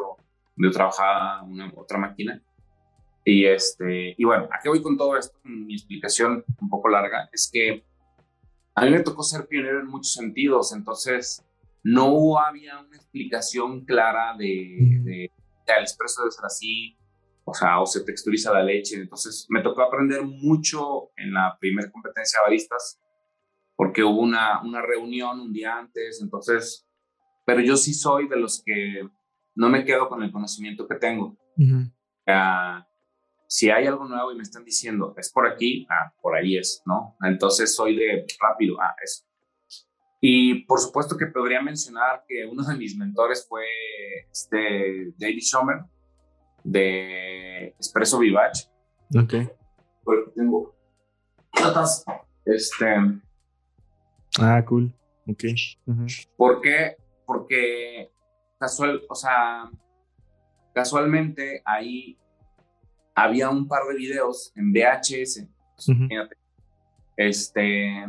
donde 0.56 0.69
yo 0.69 0.71
trabajaba 0.71 1.43
una 1.43 1.71
otra 1.75 1.97
máquina. 1.97 2.41
Y, 3.25 3.45
este, 3.45 4.13
y 4.17 4.23
bueno, 4.23 4.47
¿a 4.51 4.59
qué 4.61 4.69
voy 4.69 4.81
con 4.81 4.95
todo 4.95 5.17
esto? 5.17 5.38
Mi 5.43 5.73
explicación 5.73 6.45
un 6.61 6.69
poco 6.69 6.89
larga 6.89 7.27
es 7.33 7.49
que 7.51 7.83
a 8.75 8.85
mí 8.85 8.91
me 8.91 9.01
tocó 9.01 9.23
ser 9.23 9.47
pionero 9.47 9.79
en 9.79 9.88
muchos 9.88 10.13
sentidos, 10.13 10.73
entonces 10.73 11.43
no 11.83 12.38
había 12.38 12.79
una 12.79 12.95
explicación 12.95 13.83
clara 13.83 14.35
de, 14.38 14.99
de 15.03 15.31
el 15.73 15.83
expreso 15.83 16.21
debe 16.21 16.31
ser 16.31 16.45
así, 16.45 16.97
o 17.43 17.53
sea, 17.53 17.79
o 17.79 17.85
se 17.85 18.03
texturiza 18.03 18.53
la 18.53 18.63
leche. 18.63 18.95
Entonces 18.97 19.47
me 19.49 19.61
tocó 19.61 19.81
aprender 19.81 20.23
mucho 20.23 21.11
en 21.15 21.33
la 21.33 21.57
primera 21.59 21.91
competencia 21.91 22.39
de 22.39 22.43
baristas, 22.43 22.99
porque 23.75 24.03
hubo 24.03 24.21
una, 24.21 24.61
una 24.63 24.81
reunión 24.81 25.39
un 25.39 25.51
día 25.51 25.77
antes, 25.77 26.21
entonces, 26.21 26.88
pero 27.45 27.61
yo 27.61 27.75
sí 27.77 27.93
soy 27.93 28.27
de 28.27 28.38
los 28.38 28.63
que 28.63 29.07
no 29.55 29.69
me 29.69 29.85
quedo 29.85 30.09
con 30.09 30.23
el 30.23 30.31
conocimiento 30.31 30.88
que 30.88 30.95
tengo. 30.95 31.38
Si 33.47 33.69
hay 33.69 33.88
algo 33.88 34.05
nuevo 34.05 34.31
y 34.31 34.36
me 34.36 34.43
están 34.43 34.63
diciendo, 34.63 35.13
es 35.17 35.31
por 35.31 35.47
aquí, 35.47 35.88
ah, 35.89 36.13
por 36.21 36.36
ahí 36.36 36.58
es, 36.58 36.81
¿no? 36.86 37.15
Entonces 37.21 37.75
soy 37.75 37.95
de 37.95 38.25
rápido, 38.39 38.79
ah, 38.81 38.95
eso. 39.03 39.23
Y 40.21 40.65
por 40.65 40.79
supuesto 40.79 41.17
que 41.17 41.27
podría 41.27 41.62
mencionar 41.62 42.23
que 42.27 42.45
uno 42.45 42.63
de 42.63 42.75
mis 42.75 42.97
mentores 42.97 43.45
fue 43.47 43.65
este 44.31 45.13
David 45.17 45.41
Schomer 45.41 45.84
de 46.63 47.75
Espresso 47.79 48.17
Vivace. 48.17 48.67
Ok. 49.15 49.34
Porque 50.03 50.31
tengo 50.36 50.75
Este. 52.45 52.95
Ah, 54.39 54.63
cool. 54.65 54.91
Ok. 55.27 55.43
¿Por 56.36 56.62
qué? 56.62 56.97
Porque 57.25 58.12
casual, 58.60 59.01
o 59.08 59.15
sea, 59.15 59.69
casualmente 60.73 61.62
ahí 61.65 62.17
había 63.15 63.49
un 63.49 63.67
par 63.67 63.84
de 63.88 63.95
videos 63.95 64.51
en 64.56 64.73
VHS, 64.73 65.47
este, 67.17 68.06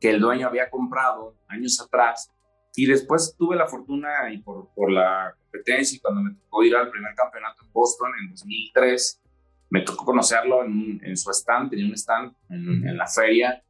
que 0.00 0.10
el 0.10 0.20
dueño 0.20 0.48
había 0.48 0.68
comprado 0.68 1.36
años 1.46 1.80
atrás 1.80 2.30
y 2.74 2.86
después 2.86 3.34
tuve 3.38 3.56
la 3.56 3.68
fortuna 3.68 4.32
y 4.32 4.38
por, 4.38 4.68
por 4.74 4.90
la 4.90 5.34
competencia 5.40 5.96
y 5.96 6.00
cuando 6.00 6.22
me 6.22 6.34
tocó 6.34 6.62
ir 6.64 6.74
al 6.76 6.90
primer 6.90 7.14
campeonato 7.14 7.64
en 7.64 7.72
Boston 7.72 8.10
en 8.20 8.30
2003, 8.30 9.22
me 9.70 9.82
tocó 9.82 10.04
conocerlo 10.04 10.64
en, 10.64 11.00
en 11.04 11.16
su 11.16 11.30
stand, 11.30 11.70
tenía 11.70 11.86
un 11.86 11.94
stand 11.94 12.32
en, 12.48 12.88
en, 12.88 12.96
la 12.96 13.06
feria, 13.06 13.62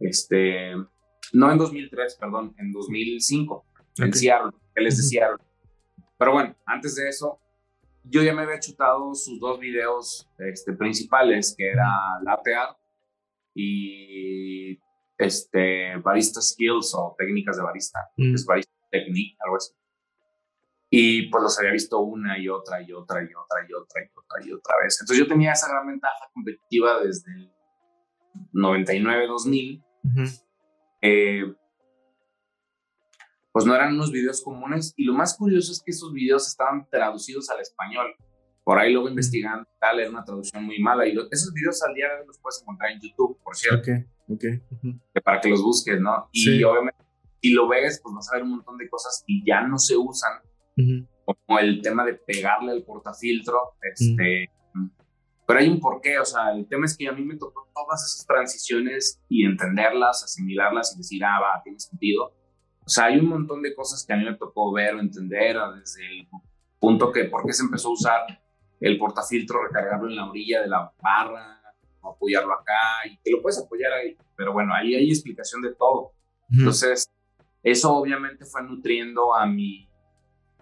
este, 0.00 0.72
no 1.32 1.50
en 1.50 1.58
2003, 1.58 2.16
perdón, 2.20 2.54
en 2.58 2.72
2005, 2.72 3.64
en 3.98 4.12
Seattle, 4.12 4.52
él 4.74 4.86
es 4.86 4.96
de 4.98 5.02
Seattle. 5.02 5.44
Pero 6.18 6.32
bueno, 6.32 6.56
antes 6.66 6.96
de 6.96 7.08
eso, 7.08 7.38
yo 8.08 8.22
ya 8.22 8.32
me 8.32 8.42
había 8.42 8.60
chutado 8.60 9.14
sus 9.14 9.40
dos 9.40 9.58
videos 9.58 10.28
este, 10.38 10.72
principales, 10.72 11.54
que 11.56 11.70
era 11.70 11.86
Latte 12.22 12.54
Art 12.54 12.78
y 13.54 14.78
este, 15.18 15.96
barista 15.96 16.40
skills 16.40 16.94
o 16.94 17.14
técnicas 17.18 17.56
de 17.56 17.62
barista, 17.62 18.00
mm. 18.16 18.34
es 18.34 18.46
barista 18.46 18.72
technique, 18.90 19.36
algo 19.44 19.56
así. 19.56 19.72
Y 20.88 21.28
pues 21.30 21.42
los 21.42 21.58
había 21.58 21.72
visto 21.72 21.98
una 22.00 22.38
y 22.38 22.48
otra 22.48 22.80
y 22.80 22.92
otra 22.92 23.22
y 23.22 23.26
otra 23.26 23.66
y 23.68 23.72
otra 23.72 24.02
y 24.02 24.08
otra 24.16 24.46
y 24.46 24.52
otra 24.52 24.76
vez. 24.82 24.98
Entonces 25.00 25.24
yo 25.24 25.28
tenía 25.28 25.52
esa 25.52 25.68
gran 25.68 25.86
ventaja 25.86 26.30
competitiva 26.32 27.00
desde 27.02 27.32
el 27.32 27.52
99-2000. 28.52 29.84
eh, 31.02 31.54
pues 33.56 33.64
no 33.64 33.74
eran 33.74 33.94
unos 33.94 34.12
videos 34.12 34.42
comunes. 34.42 34.92
Y 34.98 35.04
lo 35.06 35.14
más 35.14 35.34
curioso 35.34 35.72
es 35.72 35.80
que 35.82 35.90
esos 35.90 36.12
videos 36.12 36.46
estaban 36.46 36.86
traducidos 36.90 37.48
al 37.48 37.58
español. 37.62 38.14
Por 38.62 38.78
ahí 38.78 38.92
luego 38.92 39.08
investigando 39.08 39.66
tal, 39.80 39.98
era 39.98 40.10
una 40.10 40.22
traducción 40.22 40.62
muy 40.62 40.78
mala. 40.78 41.08
Y 41.08 41.16
esos 41.30 41.54
videos 41.54 41.82
al 41.82 41.94
día 41.94 42.04
de 42.06 42.20
hoy 42.20 42.26
los 42.26 42.38
puedes 42.38 42.60
encontrar 42.60 42.90
en 42.92 43.00
YouTube, 43.00 43.38
por 43.42 43.56
cierto. 43.56 43.90
Ok, 44.28 44.34
ok. 44.34 45.24
Para 45.24 45.40
que 45.40 45.48
los 45.48 45.62
busques, 45.62 45.98
¿no? 45.98 46.28
Y 46.32 46.62
obviamente 46.64 47.02
si 47.40 47.52
lo 47.52 47.66
ves, 47.66 47.98
pues 48.02 48.14
vas 48.14 48.30
a 48.30 48.36
ver 48.36 48.42
un 48.42 48.56
montón 48.56 48.76
de 48.76 48.90
cosas 48.90 49.24
que 49.26 49.40
ya 49.46 49.66
no 49.66 49.78
se 49.78 49.96
usan, 49.96 50.32
como 51.24 51.58
el 51.58 51.80
tema 51.80 52.04
de 52.04 52.12
pegarle 52.12 52.72
el 52.74 52.84
portafiltro, 52.84 53.58
este... 53.80 54.50
Pero 55.46 55.60
hay 55.60 55.68
un 55.70 55.80
porqué, 55.80 56.18
o 56.18 56.26
sea, 56.26 56.52
el 56.52 56.68
tema 56.68 56.84
es 56.84 56.94
que 56.94 57.08
a 57.08 57.12
mí 57.12 57.24
me 57.24 57.38
tocó 57.38 57.70
todas 57.72 58.04
esas 58.04 58.26
transiciones 58.26 59.22
y 59.30 59.46
entenderlas, 59.46 60.24
asimilarlas 60.24 60.92
y 60.94 60.98
decir, 60.98 61.24
ah, 61.24 61.40
va, 61.40 61.62
tiene 61.62 61.78
sentido 61.78 62.34
o 62.86 62.88
sea, 62.88 63.06
hay 63.06 63.18
un 63.18 63.26
montón 63.26 63.62
de 63.62 63.74
cosas 63.74 64.06
que 64.06 64.12
a 64.12 64.16
mí 64.16 64.24
me 64.24 64.36
tocó 64.36 64.72
ver 64.72 64.94
o 64.94 65.00
entender 65.00 65.56
desde 65.80 66.06
el 66.06 66.28
punto 66.78 67.10
que 67.10 67.24
por 67.24 67.44
qué 67.44 67.52
se 67.52 67.64
empezó 67.64 67.88
a 67.88 67.92
usar 67.92 68.20
el 68.78 68.96
portafiltro, 68.96 69.66
recargarlo 69.66 70.08
en 70.08 70.14
la 70.14 70.30
orilla 70.30 70.62
de 70.62 70.68
la 70.68 70.92
barra, 71.02 71.60
apoyarlo 72.00 72.54
acá, 72.54 73.08
y 73.10 73.16
que 73.18 73.32
lo 73.32 73.42
puedes 73.42 73.58
apoyar 73.58 73.92
ahí. 73.92 74.16
Pero 74.36 74.52
bueno, 74.52 74.72
ahí 74.72 74.94
hay 74.94 75.08
explicación 75.10 75.62
de 75.62 75.74
todo. 75.74 76.12
Entonces, 76.48 77.10
eso 77.64 77.92
obviamente 77.92 78.44
fue 78.44 78.62
nutriendo 78.62 79.34
a 79.34 79.46
mi 79.46 79.88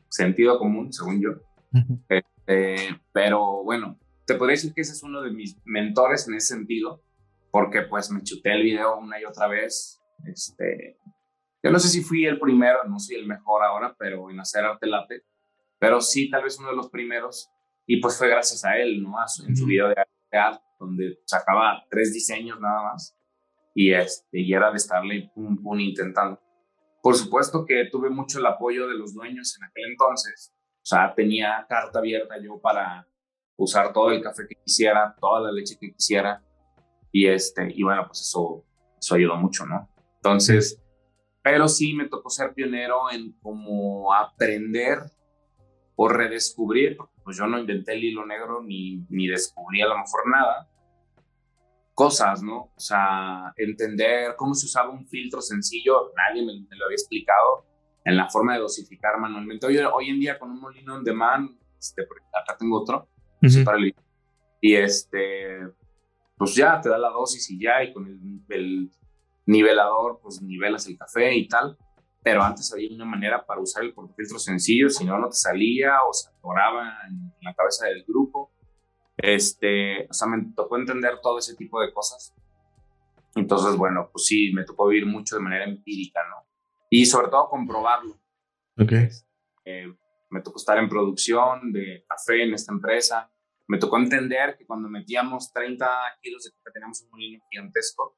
sentido 0.08 0.58
común, 0.58 0.94
según 0.94 1.20
yo. 1.20 1.30
Este, 2.08 3.00
pero 3.12 3.62
bueno, 3.64 3.98
te 4.24 4.36
podría 4.36 4.54
decir 4.54 4.72
que 4.72 4.80
ese 4.80 4.92
es 4.92 5.02
uno 5.02 5.20
de 5.20 5.30
mis 5.30 5.58
mentores 5.66 6.26
en 6.26 6.36
ese 6.36 6.54
sentido, 6.54 7.02
porque 7.50 7.82
pues 7.82 8.10
me 8.10 8.22
chuté 8.22 8.54
el 8.54 8.62
video 8.62 8.96
una 8.96 9.20
y 9.20 9.26
otra 9.26 9.46
vez. 9.46 10.00
Este, 10.24 10.96
yo 11.64 11.70
no 11.70 11.78
sé 11.78 11.88
si 11.88 12.02
fui 12.02 12.26
el 12.26 12.38
primero, 12.38 12.84
no 12.84 12.98
soy 12.98 13.16
el 13.16 13.26
mejor 13.26 13.62
ahora, 13.62 13.96
pero 13.98 14.28
en 14.28 14.38
hacer 14.38 14.66
arte 14.66 14.86
latte, 14.86 15.24
pero 15.78 15.98
sí 16.02 16.28
tal 16.28 16.42
vez 16.44 16.58
uno 16.58 16.68
de 16.68 16.76
los 16.76 16.90
primeros. 16.90 17.50
Y 17.86 18.02
pues 18.02 18.18
fue 18.18 18.28
gracias 18.28 18.66
a 18.66 18.76
él, 18.76 19.02
¿no? 19.02 19.14
en 19.18 19.56
su 19.56 19.64
video 19.64 19.88
de 19.88 19.96
arte, 20.38 20.62
donde 20.78 21.18
sacaba 21.24 21.82
tres 21.88 22.12
diseños 22.12 22.60
nada 22.60 22.92
más. 22.92 23.16
Y, 23.74 23.94
este, 23.94 24.40
y 24.40 24.52
era 24.52 24.70
de 24.70 24.76
estarle 24.76 25.30
pum, 25.34 25.56
pum, 25.62 25.80
intentando. 25.80 26.38
Por 27.02 27.14
supuesto 27.14 27.64
que 27.64 27.86
tuve 27.90 28.10
mucho 28.10 28.40
el 28.40 28.46
apoyo 28.46 28.86
de 28.86 28.96
los 28.96 29.14
dueños 29.14 29.56
en 29.56 29.64
aquel 29.64 29.90
entonces. 29.90 30.54
O 30.82 30.86
sea, 30.86 31.14
tenía 31.14 31.64
carta 31.66 31.98
abierta 31.98 32.38
yo 32.42 32.60
para 32.60 33.08
usar 33.56 33.90
todo 33.94 34.10
el 34.10 34.22
café 34.22 34.46
que 34.46 34.56
quisiera, 34.56 35.16
toda 35.18 35.40
la 35.40 35.52
leche 35.52 35.78
que 35.80 35.92
quisiera. 35.94 36.42
Y, 37.10 37.26
este, 37.26 37.72
y 37.74 37.82
bueno, 37.82 38.04
pues 38.06 38.20
eso, 38.20 38.66
eso 38.98 39.14
ayudó 39.14 39.36
mucho, 39.36 39.64
¿no? 39.64 39.88
Entonces, 40.16 40.83
pero 41.44 41.68
sí 41.68 41.92
me 41.92 42.08
tocó 42.08 42.30
ser 42.30 42.54
pionero 42.54 43.12
en 43.12 43.32
cómo 43.42 44.14
aprender 44.14 44.98
o 45.94 46.08
redescubrir, 46.08 46.96
porque 46.96 47.20
pues 47.22 47.36
yo 47.36 47.46
no 47.46 47.58
inventé 47.58 47.92
el 47.92 48.02
hilo 48.02 48.24
negro 48.24 48.62
ni, 48.62 49.04
ni 49.10 49.28
descubrí 49.28 49.82
a 49.82 49.88
lo 49.88 49.98
mejor 49.98 50.26
nada, 50.26 50.70
cosas, 51.92 52.42
¿no? 52.42 52.72
O 52.74 52.80
sea, 52.80 53.52
entender 53.58 54.36
cómo 54.38 54.54
se 54.54 54.64
usaba 54.64 54.88
un 54.88 55.06
filtro 55.06 55.42
sencillo, 55.42 56.12
nadie 56.16 56.46
me, 56.46 56.54
lo 56.54 56.86
había 56.86 56.94
explicado, 56.94 57.66
en 58.06 58.16
la 58.16 58.30
forma 58.30 58.54
de 58.54 58.60
dosificar 58.60 59.18
manualmente. 59.20 59.66
Hoy, 59.66 59.76
hoy 59.76 60.08
en 60.08 60.20
día 60.20 60.38
con 60.38 60.50
un 60.50 60.60
molino 60.60 60.94
on 60.94 61.04
demand, 61.04 61.50
este, 61.78 62.04
acá 62.32 62.56
tengo 62.58 62.80
otro, 62.80 63.06
y 64.62 64.74
este, 64.76 65.58
pues 66.38 66.54
ya 66.54 66.80
te 66.80 66.88
da 66.88 66.96
la 66.96 67.10
dosis 67.10 67.50
y 67.50 67.60
ya, 67.60 67.84
y 67.84 67.92
con 67.92 68.06
el 68.48 68.90
nivelador, 69.46 70.20
pues 70.22 70.40
nivelas 70.42 70.86
el 70.86 70.98
café 70.98 71.34
y 71.34 71.48
tal, 71.48 71.76
pero 72.22 72.42
antes 72.42 72.72
había 72.72 72.94
una 72.94 73.04
manera 73.04 73.44
para 73.44 73.60
usar 73.60 73.84
el 73.84 73.92
portafiltro 73.92 74.38
sencillo, 74.38 74.88
si 74.88 75.04
no, 75.04 75.18
no 75.18 75.28
te 75.28 75.36
salía 75.36 75.98
o 76.08 76.12
se 76.12 76.30
atoraba 76.30 76.94
en 77.08 77.32
la 77.42 77.54
cabeza 77.54 77.86
del 77.86 78.02
grupo. 78.04 78.50
Este, 79.16 80.06
o 80.08 80.12
sea, 80.12 80.26
me 80.28 80.52
tocó 80.54 80.76
entender 80.78 81.20
todo 81.22 81.38
ese 81.38 81.54
tipo 81.54 81.80
de 81.80 81.92
cosas. 81.92 82.34
Entonces, 83.34 83.76
bueno, 83.76 84.08
pues 84.10 84.26
sí, 84.26 84.52
me 84.54 84.64
tocó 84.64 84.88
vivir 84.88 85.06
mucho 85.06 85.36
de 85.36 85.42
manera 85.42 85.64
empírica, 85.64 86.20
¿no? 86.30 86.48
Y 86.88 87.04
sobre 87.04 87.28
todo 87.28 87.48
comprobarlo. 87.48 88.14
Ok. 88.78 88.92
Eh, 89.66 89.94
me 90.30 90.40
tocó 90.40 90.58
estar 90.58 90.78
en 90.78 90.88
producción 90.88 91.72
de 91.72 92.04
café 92.08 92.42
en 92.42 92.54
esta 92.54 92.72
empresa. 92.72 93.30
Me 93.66 93.78
tocó 93.78 93.98
entender 93.98 94.56
que 94.56 94.66
cuando 94.66 94.88
metíamos 94.88 95.52
30 95.52 95.86
kilos 96.22 96.44
de 96.44 96.50
café 96.52 96.70
teníamos 96.72 97.02
un 97.02 97.10
molino 97.10 97.44
gigantesco 97.50 98.16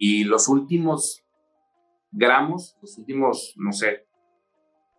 y, 0.00 0.24
los 0.24 0.48
últimos 0.48 1.24
gramos, 2.10 2.76
los 2.80 2.98
últimos, 2.98 3.54
no 3.56 3.72
sé, 3.72 4.06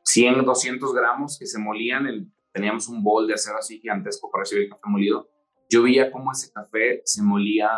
100, 0.04 0.46
200 0.46 0.94
gramos 0.94 1.38
que 1.38 1.46
se 1.46 1.60
molían, 1.60 2.06
el, 2.08 2.32
teníamos 2.54 2.88
un 2.88 3.04
bol 3.04 3.28
de 3.28 3.34
acero 3.34 3.58
así 3.58 3.80
gigantesco 3.80 4.30
para 4.32 4.44
recibir 4.44 4.66
el 4.66 4.70
café 4.70 4.84
molido. 4.86 5.30
Yo 5.70 5.84
veía 5.84 6.12
cómo 6.12 6.32
ese 6.32 6.52
café 6.52 7.02
se 7.06 7.22
molía 7.22 7.70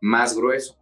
más 0.00 0.36
grueso. 0.36 0.78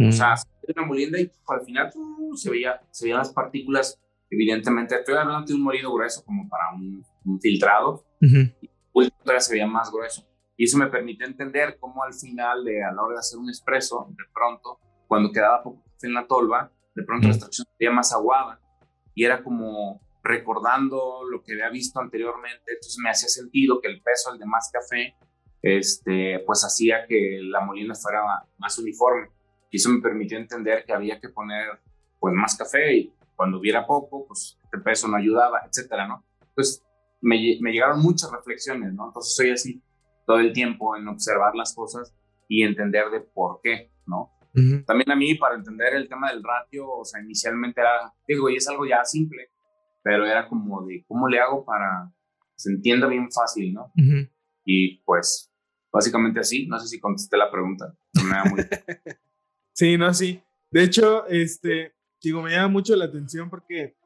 O 0.00 0.12
sea, 0.12 0.36
se 0.36 0.46
una 0.76 0.86
molienda 0.86 1.18
y 1.18 1.30
al 1.48 1.60
final 1.62 1.90
uh, 1.94 2.36
se, 2.36 2.50
veía, 2.50 2.80
se 2.90 3.06
veían 3.06 3.18
las 3.18 3.32
partículas 3.32 4.00
evidentemente, 4.30 4.96
estoy 4.96 5.14
hablando 5.16 5.46
de 5.46 5.54
un 5.54 5.62
molido 5.62 5.92
grueso 5.92 6.24
como 6.24 6.48
para 6.48 6.74
un, 6.74 7.04
filtrado, 7.40 8.04
y 8.20 8.26
el 8.26 9.12
todavía 9.12 9.40
se 9.40 9.52
veía 9.52 9.66
más 9.66 9.90
grueso. 9.90 10.26
Y 10.56 10.64
eso 10.64 10.78
me 10.78 10.86
permite 10.88 11.24
entender 11.24 11.76
cómo 11.78 12.02
al 12.02 12.14
final, 12.14 12.64
de, 12.64 12.82
a 12.82 12.92
la 12.92 13.02
hora 13.02 13.14
de 13.14 13.20
hacer 13.20 13.38
un 13.38 13.50
espresso, 13.50 14.08
de 14.10 14.24
pronto, 14.32 14.80
cuando 15.08 15.32
quedaba 15.32 15.62
poco 15.62 15.82
en 16.02 16.14
la 16.14 16.28
tolva, 16.28 16.70
de 16.94 17.02
pronto 17.02 17.26
la 17.26 17.32
extracción 17.32 17.66
sería 17.76 17.90
más 17.90 18.12
aguada. 18.12 18.60
Y 19.14 19.24
era 19.24 19.42
como 19.42 20.00
recordando 20.22 21.24
lo 21.28 21.42
que 21.42 21.54
había 21.54 21.70
visto 21.70 21.98
anteriormente, 21.98 22.72
entonces 22.72 22.98
me 23.02 23.10
hacía 23.10 23.28
sentido 23.28 23.80
que 23.80 23.88
el 23.88 24.00
peso, 24.02 24.32
el 24.32 24.38
de 24.38 24.46
más 24.46 24.70
café, 24.72 25.16
este, 25.62 26.40
pues 26.46 26.62
hacía 26.64 27.06
que 27.08 27.40
la 27.42 27.60
molina 27.60 27.94
fuera 27.94 28.22
más 28.58 28.78
uniforme. 28.78 29.28
Y 29.70 29.78
eso 29.78 29.90
me 29.90 30.00
permitió 30.00 30.38
entender 30.38 30.84
que 30.84 30.92
había 30.92 31.18
que 31.18 31.30
poner 31.30 31.80
pues 32.20 32.34
más 32.34 32.56
café 32.56 32.94
y 32.94 33.14
cuando 33.34 33.58
hubiera 33.58 33.86
poco, 33.86 34.26
pues 34.26 34.58
el 34.72 34.82
peso 34.82 35.08
no 35.08 35.16
ayudaba, 35.16 35.60
etcétera, 35.66 36.06
¿no? 36.06 36.24
Entonces 36.40 36.84
me, 37.20 37.58
me 37.60 37.72
llegaron 37.72 38.00
muchas 38.00 38.30
reflexiones, 38.30 38.92
¿no? 38.92 39.06
Entonces 39.06 39.34
soy 39.34 39.50
así 39.50 39.82
todo 40.26 40.40
el 40.40 40.52
tiempo 40.52 40.96
en 40.96 41.08
observar 41.08 41.54
las 41.54 41.74
cosas 41.74 42.14
y 42.48 42.62
entender 42.62 43.10
de 43.10 43.20
por 43.20 43.60
qué, 43.62 43.90
¿no? 44.06 44.32
También 44.86 45.10
a 45.10 45.16
mí, 45.16 45.34
para 45.36 45.54
entender 45.54 45.94
el 45.94 46.08
tema 46.08 46.30
del 46.30 46.42
ratio, 46.42 46.90
o 46.90 47.04
sea, 47.04 47.20
inicialmente 47.20 47.80
era, 47.80 48.12
digo, 48.26 48.50
y 48.50 48.56
es 48.56 48.68
algo 48.68 48.86
ya 48.86 49.04
simple, 49.04 49.50
pero 50.02 50.26
era 50.26 50.48
como 50.48 50.84
de 50.84 51.04
cómo 51.06 51.28
le 51.28 51.38
hago 51.38 51.64
para 51.64 52.10
que 52.40 52.54
se 52.56 52.70
entienda 52.70 53.06
bien 53.06 53.30
fácil, 53.30 53.72
¿no? 53.72 53.92
Y 54.64 54.98
pues, 55.04 55.52
básicamente 55.92 56.40
así, 56.40 56.66
no 56.66 56.78
sé 56.78 56.88
si 56.88 56.98
contesté 56.98 57.36
la 57.36 57.50
pregunta. 57.50 57.94
muy... 58.50 58.64
sí, 59.72 59.96
no, 59.96 60.12
sí. 60.12 60.42
De 60.70 60.82
hecho, 60.82 61.26
este, 61.26 61.94
digo, 62.20 62.42
me 62.42 62.50
llama 62.50 62.68
mucho 62.68 62.96
la 62.96 63.06
atención 63.06 63.48
porque 63.48 63.96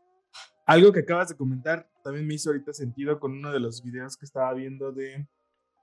algo 0.67 0.93
que 0.93 1.01
acabas 1.01 1.29
de 1.29 1.37
comentar 1.37 1.91
también 2.05 2.27
me 2.27 2.35
hizo 2.35 2.51
ahorita 2.51 2.73
sentido 2.73 3.19
con 3.19 3.33
uno 3.33 3.53
de 3.53 3.61
los 3.61 3.83
videos 3.83 4.17
que 4.17 4.25
estaba 4.25 4.53
viendo 4.55 4.93
de, 4.93 5.27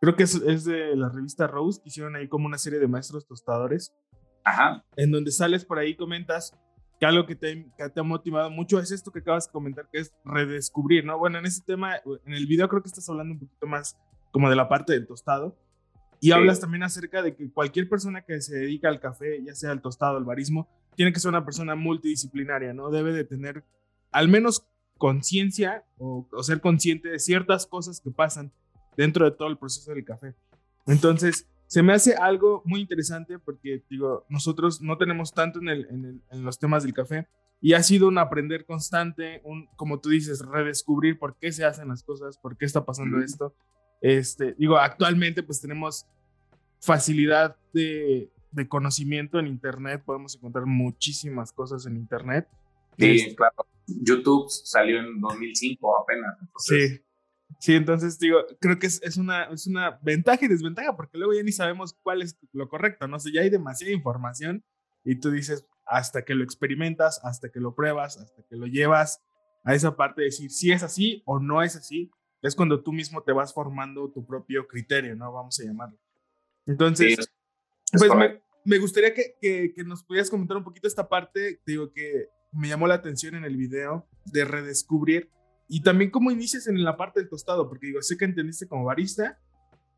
creo 0.01 0.15
que 0.15 0.23
es, 0.23 0.35
es 0.35 0.65
de 0.65 0.95
la 0.95 1.09
revista 1.09 1.47
Rose, 1.47 1.81
que 1.81 1.89
hicieron 1.89 2.15
ahí 2.15 2.27
como 2.27 2.45
una 2.45 2.57
serie 2.57 2.79
de 2.79 2.87
maestros 2.87 3.27
tostadores. 3.27 3.93
Ajá. 4.49 4.83
En 4.95 5.11
donde 5.11 5.31
sales 5.31 5.65
por 5.65 5.79
ahí 5.79 5.95
comentas 5.95 6.53
que 6.99 7.05
algo 7.05 7.25
que 7.25 7.35
te, 7.35 7.65
que 7.77 7.89
te, 7.89 7.99
ha 7.99 8.03
motivado 8.03 8.49
mucho 8.49 8.79
es 8.79 8.91
esto 8.91 9.11
que 9.11 9.19
acabas 9.19 9.47
de 9.47 9.53
comentar, 9.53 9.87
que 9.91 9.99
es 9.99 10.13
redescubrir, 10.25 11.05
¿no? 11.05 11.17
Bueno, 11.17 11.39
en 11.39 11.45
ese 11.45 11.61
tema, 11.61 11.95
en 12.25 12.33
el 12.33 12.45
video 12.45 12.67
creo 12.67 12.81
que 12.81 12.89
estás 12.89 13.07
hablando 13.09 13.33
un 13.33 13.39
poquito 13.39 13.67
más 13.67 13.97
como 14.31 14.49
de 14.49 14.55
la 14.55 14.67
parte 14.67 14.93
del 14.93 15.07
tostado. 15.07 15.55
Y 16.21 16.31
hablas 16.31 16.59
también 16.59 16.83
acerca 16.83 17.21
de 17.21 17.33
que 17.33 17.49
cualquier 17.49 17.87
persona 17.87 18.23
que 18.23 18.41
se 18.41 18.57
dedica 18.57 18.89
al 18.89 18.99
café, 18.99 19.41
ya 19.41 19.55
sea 19.55 19.71
al 19.71 19.81
tostado, 19.81 20.17
al 20.17 20.25
barismo, 20.25 20.67
tiene 20.95 21.13
que 21.13 21.19
ser 21.21 21.29
una 21.29 21.45
persona 21.45 21.75
multidisciplinaria, 21.75 22.73
¿no? 22.73 22.89
Debe 22.89 23.13
de 23.13 23.23
tener 23.23 23.63
al 24.11 24.27
menos 24.27 24.67
conciencia 24.97 25.85
o, 25.97 26.27
ser 26.41 26.59
consciente 26.59 27.07
de 27.07 27.19
ciertas 27.19 27.65
cosas 27.65 28.01
que 28.01 28.11
pasan 28.11 28.51
dentro 28.97 29.23
de 29.23 29.31
todo 29.31 29.47
el 29.47 29.57
proceso 29.57 29.93
del 29.93 30.03
café. 30.03 30.35
Entonces, 30.87 31.47
se 31.69 31.83
me 31.83 31.93
hace 31.93 32.15
algo 32.15 32.63
muy 32.65 32.81
interesante 32.81 33.37
porque, 33.37 33.83
digo, 33.91 34.25
nosotros 34.27 34.81
no 34.81 34.97
tenemos 34.97 35.33
tanto 35.33 35.59
en, 35.59 35.69
el, 35.69 35.85
en, 35.91 36.23
en 36.31 36.43
los 36.43 36.57
temas 36.57 36.81
del 36.81 36.95
café 36.95 37.27
y 37.61 37.73
ha 37.73 37.83
sido 37.83 38.07
un 38.07 38.17
aprender 38.17 38.65
constante, 38.65 39.39
un, 39.43 39.67
como 39.75 39.99
tú 39.99 40.09
dices, 40.09 40.43
redescubrir 40.43 41.19
por 41.19 41.37
qué 41.37 41.51
se 41.51 41.65
hacen 41.65 41.89
las 41.89 42.01
cosas, 42.01 42.39
por 42.39 42.57
qué 42.57 42.65
está 42.65 42.83
pasando 42.83 43.21
esto. 43.21 43.53
Este, 44.01 44.55
digo, 44.57 44.79
actualmente 44.79 45.43
pues 45.43 45.61
tenemos 45.61 46.07
facilidad 46.81 47.55
de, 47.71 48.31
de 48.51 48.67
conocimiento 48.67 49.37
en 49.37 49.45
Internet, 49.45 50.01
podemos 50.03 50.35
encontrar 50.35 50.65
muchísimas 50.65 51.51
cosas 51.51 51.85
en 51.85 51.97
Internet. 51.97 52.47
Sí, 52.97 53.11
este 53.11 53.35
claro. 53.35 53.67
YouTube 53.85 54.49
salió 54.49 55.01
en 55.01 55.21
2005 55.21 56.01
apenas. 56.01 56.35
Sí. 56.57 56.99
Sí, 57.57 57.75
entonces 57.75 58.19
digo, 58.19 58.39
creo 58.59 58.77
que 58.77 58.87
es, 58.87 59.01
es, 59.01 59.17
una, 59.17 59.45
es 59.45 59.67
una 59.67 59.99
ventaja 60.01 60.45
y 60.45 60.47
desventaja 60.47 60.95
porque 60.95 61.17
luego 61.17 61.33
ya 61.33 61.43
ni 61.43 61.51
sabemos 61.51 61.93
cuál 62.03 62.21
es 62.21 62.37
lo 62.53 62.69
correcto, 62.69 63.07
no 63.07 63.19
sé, 63.19 63.31
ya 63.31 63.41
hay 63.41 63.49
demasiada 63.49 63.91
información 63.91 64.63
y 65.03 65.19
tú 65.19 65.31
dices, 65.31 65.65
hasta 65.85 66.23
que 66.23 66.35
lo 66.35 66.43
experimentas, 66.43 67.19
hasta 67.23 67.49
que 67.49 67.59
lo 67.59 67.73
pruebas, 67.73 68.17
hasta 68.17 68.43
que 68.43 68.55
lo 68.55 68.67
llevas 68.67 69.21
a 69.63 69.73
esa 69.73 69.95
parte 69.95 70.21
de 70.21 70.25
decir 70.25 70.51
si 70.51 70.71
es 70.71 70.83
así 70.83 71.23
o 71.25 71.39
no 71.39 71.63
es 71.63 71.75
así, 71.75 72.11
es 72.41 72.55
cuando 72.55 72.81
tú 72.81 72.93
mismo 72.93 73.23
te 73.23 73.33
vas 73.33 73.53
formando 73.53 74.11
tu 74.11 74.25
propio 74.25 74.67
criterio, 74.67 75.15
¿no? 75.15 75.31
Vamos 75.33 75.59
a 75.59 75.63
llamarlo. 75.63 75.97
Entonces, 76.65 77.31
pues 77.91 78.11
me, 78.63 78.77
gustaría 78.77 79.13
que, 79.13 79.35
que, 79.41 79.83
nos 79.83 80.03
pudieras 80.03 80.29
comentar 80.29 80.55
un 80.55 80.63
poquito 80.63 80.87
esta 80.87 81.09
parte, 81.09 81.59
digo, 81.65 81.91
que 81.91 82.29
me 82.53 82.67
llamó 82.67 82.87
la 82.87 82.95
atención 82.95 83.35
en 83.35 83.43
el 83.43 83.57
video, 83.57 84.07
de 84.25 84.45
redescubrir, 84.45 85.29
y 85.69 85.83
también 85.83 86.09
cómo 86.09 86.31
inicias 86.31 86.67
en 86.67 86.83
la 86.83 86.97
parte 86.97 87.19
del 87.19 87.29
tostado, 87.29 87.69
porque 87.69 87.87
digo, 87.87 88.01
sé 88.01 88.17
que 88.17 88.25
entendiste 88.25 88.67
como 88.67 88.85
barista, 88.85 89.39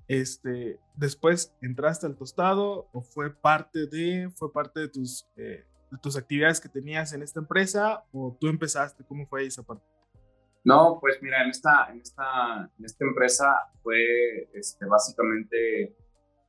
este, 0.09 0.77
después 0.95 1.55
entraste 1.61 2.05
al 2.05 2.17
tostado, 2.17 2.89
o 2.91 3.01
fue 3.01 3.33
parte 3.33 3.87
de, 3.87 4.29
fue 4.35 4.51
parte 4.51 4.81
de 4.81 4.89
tus, 4.89 5.25
eh, 5.37 5.63
de 5.89 5.97
tus 5.99 6.17
actividades 6.17 6.59
que 6.59 6.67
tenías 6.67 7.13
en 7.13 7.23
esta 7.23 7.39
empresa, 7.39 8.03
o 8.11 8.37
tú 8.37 8.49
empezaste, 8.49 9.05
¿cómo 9.05 9.25
fue 9.25 9.45
esa 9.45 9.63
parte? 9.63 9.85
No, 10.65 10.97
pues 10.99 11.19
mira, 11.21 11.41
en 11.41 11.49
esta, 11.49 11.89
en 11.89 12.01
esta, 12.01 12.69
en 12.77 12.85
esta 12.85 13.05
empresa 13.05 13.55
fue 13.81 14.49
este, 14.53 14.85
básicamente, 14.85 15.95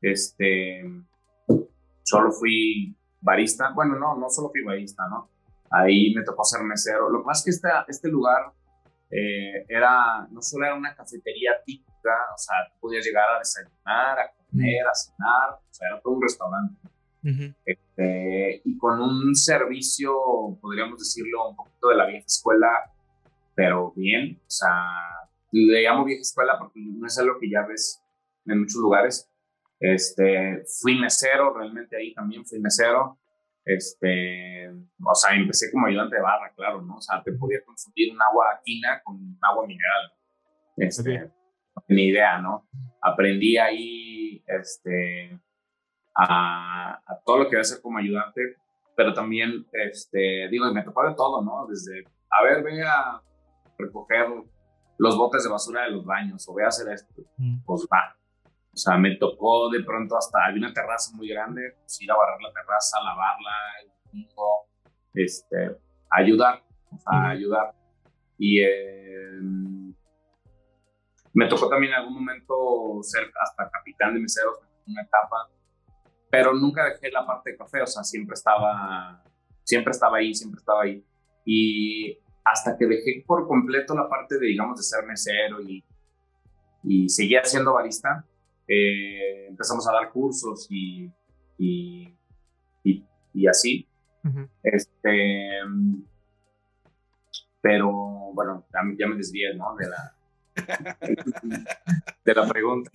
este, 0.00 0.82
solo 2.02 2.32
fui 2.32 2.94
barista. 3.20 3.72
Bueno, 3.72 3.96
no, 3.96 4.16
no 4.18 4.28
solo 4.28 4.50
fui 4.50 4.62
barista, 4.62 5.08
¿no? 5.08 5.30
Ahí 5.70 6.12
me 6.12 6.24
tocó 6.24 6.44
ser 6.44 6.62
mesero. 6.62 7.08
Lo 7.08 7.20
que 7.20 7.24
pasa 7.26 7.38
es 7.38 7.44
que 7.44 7.50
este, 7.68 7.68
este 7.88 8.08
lugar 8.08 8.52
eh, 9.12 9.64
era, 9.68 10.26
no 10.30 10.42
solo 10.42 10.66
era 10.66 10.74
una 10.74 10.94
cafetería 10.94 11.52
típica, 11.64 12.14
o 12.34 12.38
sea, 12.38 12.56
podías 12.80 13.04
llegar 13.04 13.28
a 13.28 13.38
desayunar, 13.38 14.18
a 14.18 14.32
comer, 14.32 14.86
a 14.86 14.94
cenar, 14.94 15.50
o 15.52 15.72
sea, 15.72 15.88
era 15.88 16.00
todo 16.00 16.14
un 16.14 16.22
restaurante. 16.22 16.74
este, 17.64 18.62
y 18.64 18.76
con 18.78 19.00
un 19.00 19.34
servicio, 19.36 20.12
podríamos 20.60 20.98
decirlo, 20.98 21.50
un 21.50 21.56
poquito 21.56 21.88
de 21.88 21.96
la 21.96 22.06
vieja 22.06 22.26
escuela 22.26 22.68
pero 23.54 23.92
bien, 23.94 24.40
o 24.40 24.50
sea, 24.50 24.70
le 25.50 25.82
llamo 25.82 26.04
vieja 26.04 26.22
escuela 26.22 26.58
porque 26.58 26.80
no 26.80 27.06
es 27.06 27.18
algo 27.18 27.38
que 27.38 27.50
ya 27.50 27.66
ves 27.66 28.02
en 28.46 28.60
muchos 28.60 28.80
lugares. 28.80 29.28
Este, 29.78 30.62
fui 30.80 30.98
mesero, 30.98 31.52
realmente 31.52 31.96
ahí 31.96 32.14
también 32.14 32.44
fui 32.44 32.60
mesero. 32.60 33.18
Este, 33.64 34.68
o 34.70 35.14
sea, 35.14 35.36
empecé 35.36 35.70
como 35.70 35.86
ayudante 35.86 36.16
de 36.16 36.22
barra, 36.22 36.52
claro, 36.54 36.82
¿no? 36.82 36.96
O 36.96 37.00
sea, 37.00 37.22
te 37.22 37.32
podía 37.32 37.64
confundir 37.64 38.12
un 38.12 38.20
agua 38.20 38.60
quina 38.64 39.00
con 39.04 39.38
agua 39.40 39.66
mineral. 39.66 40.12
Este, 40.76 41.30
ni 41.88 42.08
idea, 42.08 42.38
¿no? 42.40 42.68
Aprendí 43.00 43.56
ahí, 43.56 44.42
este, 44.46 45.38
a, 46.14 47.00
a 47.06 47.20
todo 47.24 47.38
lo 47.38 47.44
que 47.44 47.56
voy 47.56 47.58
a 47.58 47.60
hacer 47.60 47.80
como 47.80 47.98
ayudante, 47.98 48.56
pero 48.96 49.14
también, 49.14 49.66
este, 49.72 50.48
digo, 50.50 50.72
me 50.72 50.82
tocó 50.82 51.08
de 51.08 51.14
todo, 51.14 51.42
¿no? 51.42 51.66
Desde, 51.68 52.04
a 52.30 52.42
ver, 52.42 52.62
ve 52.62 52.82
a 52.82 53.22
recoger 53.78 54.26
los 54.98 55.16
botes 55.16 55.44
de 55.44 55.50
basura 55.50 55.82
de 55.84 55.90
los 55.90 56.04
baños 56.04 56.48
o 56.48 56.52
voy 56.52 56.64
a 56.64 56.68
hacer 56.68 56.92
esto, 56.92 57.22
mm. 57.36 57.64
pues 57.64 57.86
va. 57.92 58.16
O 58.72 58.76
sea, 58.76 58.96
me 58.96 59.16
tocó 59.16 59.68
de 59.68 59.82
pronto 59.84 60.16
hasta, 60.16 60.46
había 60.46 60.58
una 60.58 60.72
terraza 60.72 61.14
muy 61.14 61.28
grande, 61.28 61.74
pues 61.78 62.00
ir 62.00 62.10
a 62.10 62.16
barrer 62.16 62.40
la 62.40 62.52
terraza, 62.52 63.02
lavarla, 63.02 63.50
este, 65.14 65.76
ayudar, 66.10 66.62
o 66.90 66.98
sea, 66.98 67.28
ayudar. 67.28 67.74
Y 68.38 68.62
em, 68.62 69.94
me 71.34 71.48
tocó 71.48 71.68
también 71.68 71.92
en 71.92 71.98
algún 71.98 72.14
momento 72.14 72.98
ser 73.02 73.30
hasta 73.40 73.70
capitán 73.70 74.14
de 74.14 74.20
meseros 74.20 74.58
en 74.86 74.92
una 74.92 75.02
etapa, 75.02 75.50
pero 76.30 76.54
nunca 76.54 76.84
dejé 76.84 77.10
la 77.10 77.26
parte 77.26 77.52
de 77.52 77.58
café, 77.58 77.82
o 77.82 77.86
sea, 77.86 78.02
siempre 78.02 78.34
estaba, 78.34 79.22
siempre 79.64 79.90
estaba 79.90 80.16
ahí, 80.16 80.34
siempre 80.34 80.58
estaba 80.58 80.82
ahí. 80.82 81.04
Y 81.44 82.18
hasta 82.42 82.76
que 82.78 82.86
dejé 82.86 83.22
por 83.26 83.46
completo 83.46 83.94
la 83.94 84.08
parte 84.08 84.38
de, 84.38 84.46
digamos, 84.46 84.78
de 84.78 84.82
ser 84.82 85.04
mesero 85.04 85.60
y, 85.60 85.84
y 86.84 87.08
seguía 87.10 87.44
siendo 87.44 87.74
barista, 87.74 88.24
eh, 88.68 89.46
empezamos 89.48 89.86
a 89.88 89.92
dar 89.92 90.10
cursos 90.10 90.66
y, 90.70 91.10
y, 91.58 92.16
y, 92.84 93.46
así. 93.46 93.88
Este, 94.62 95.58
pero 97.60 97.90
bueno, 98.34 98.66
ya, 98.98 99.06
me 99.06 99.16
desvié, 99.16 99.54
¿no? 99.54 99.74
De 99.76 99.88
la, 99.88 100.16
de 102.24 102.34
la 102.34 102.48
pregunta. 102.48 102.90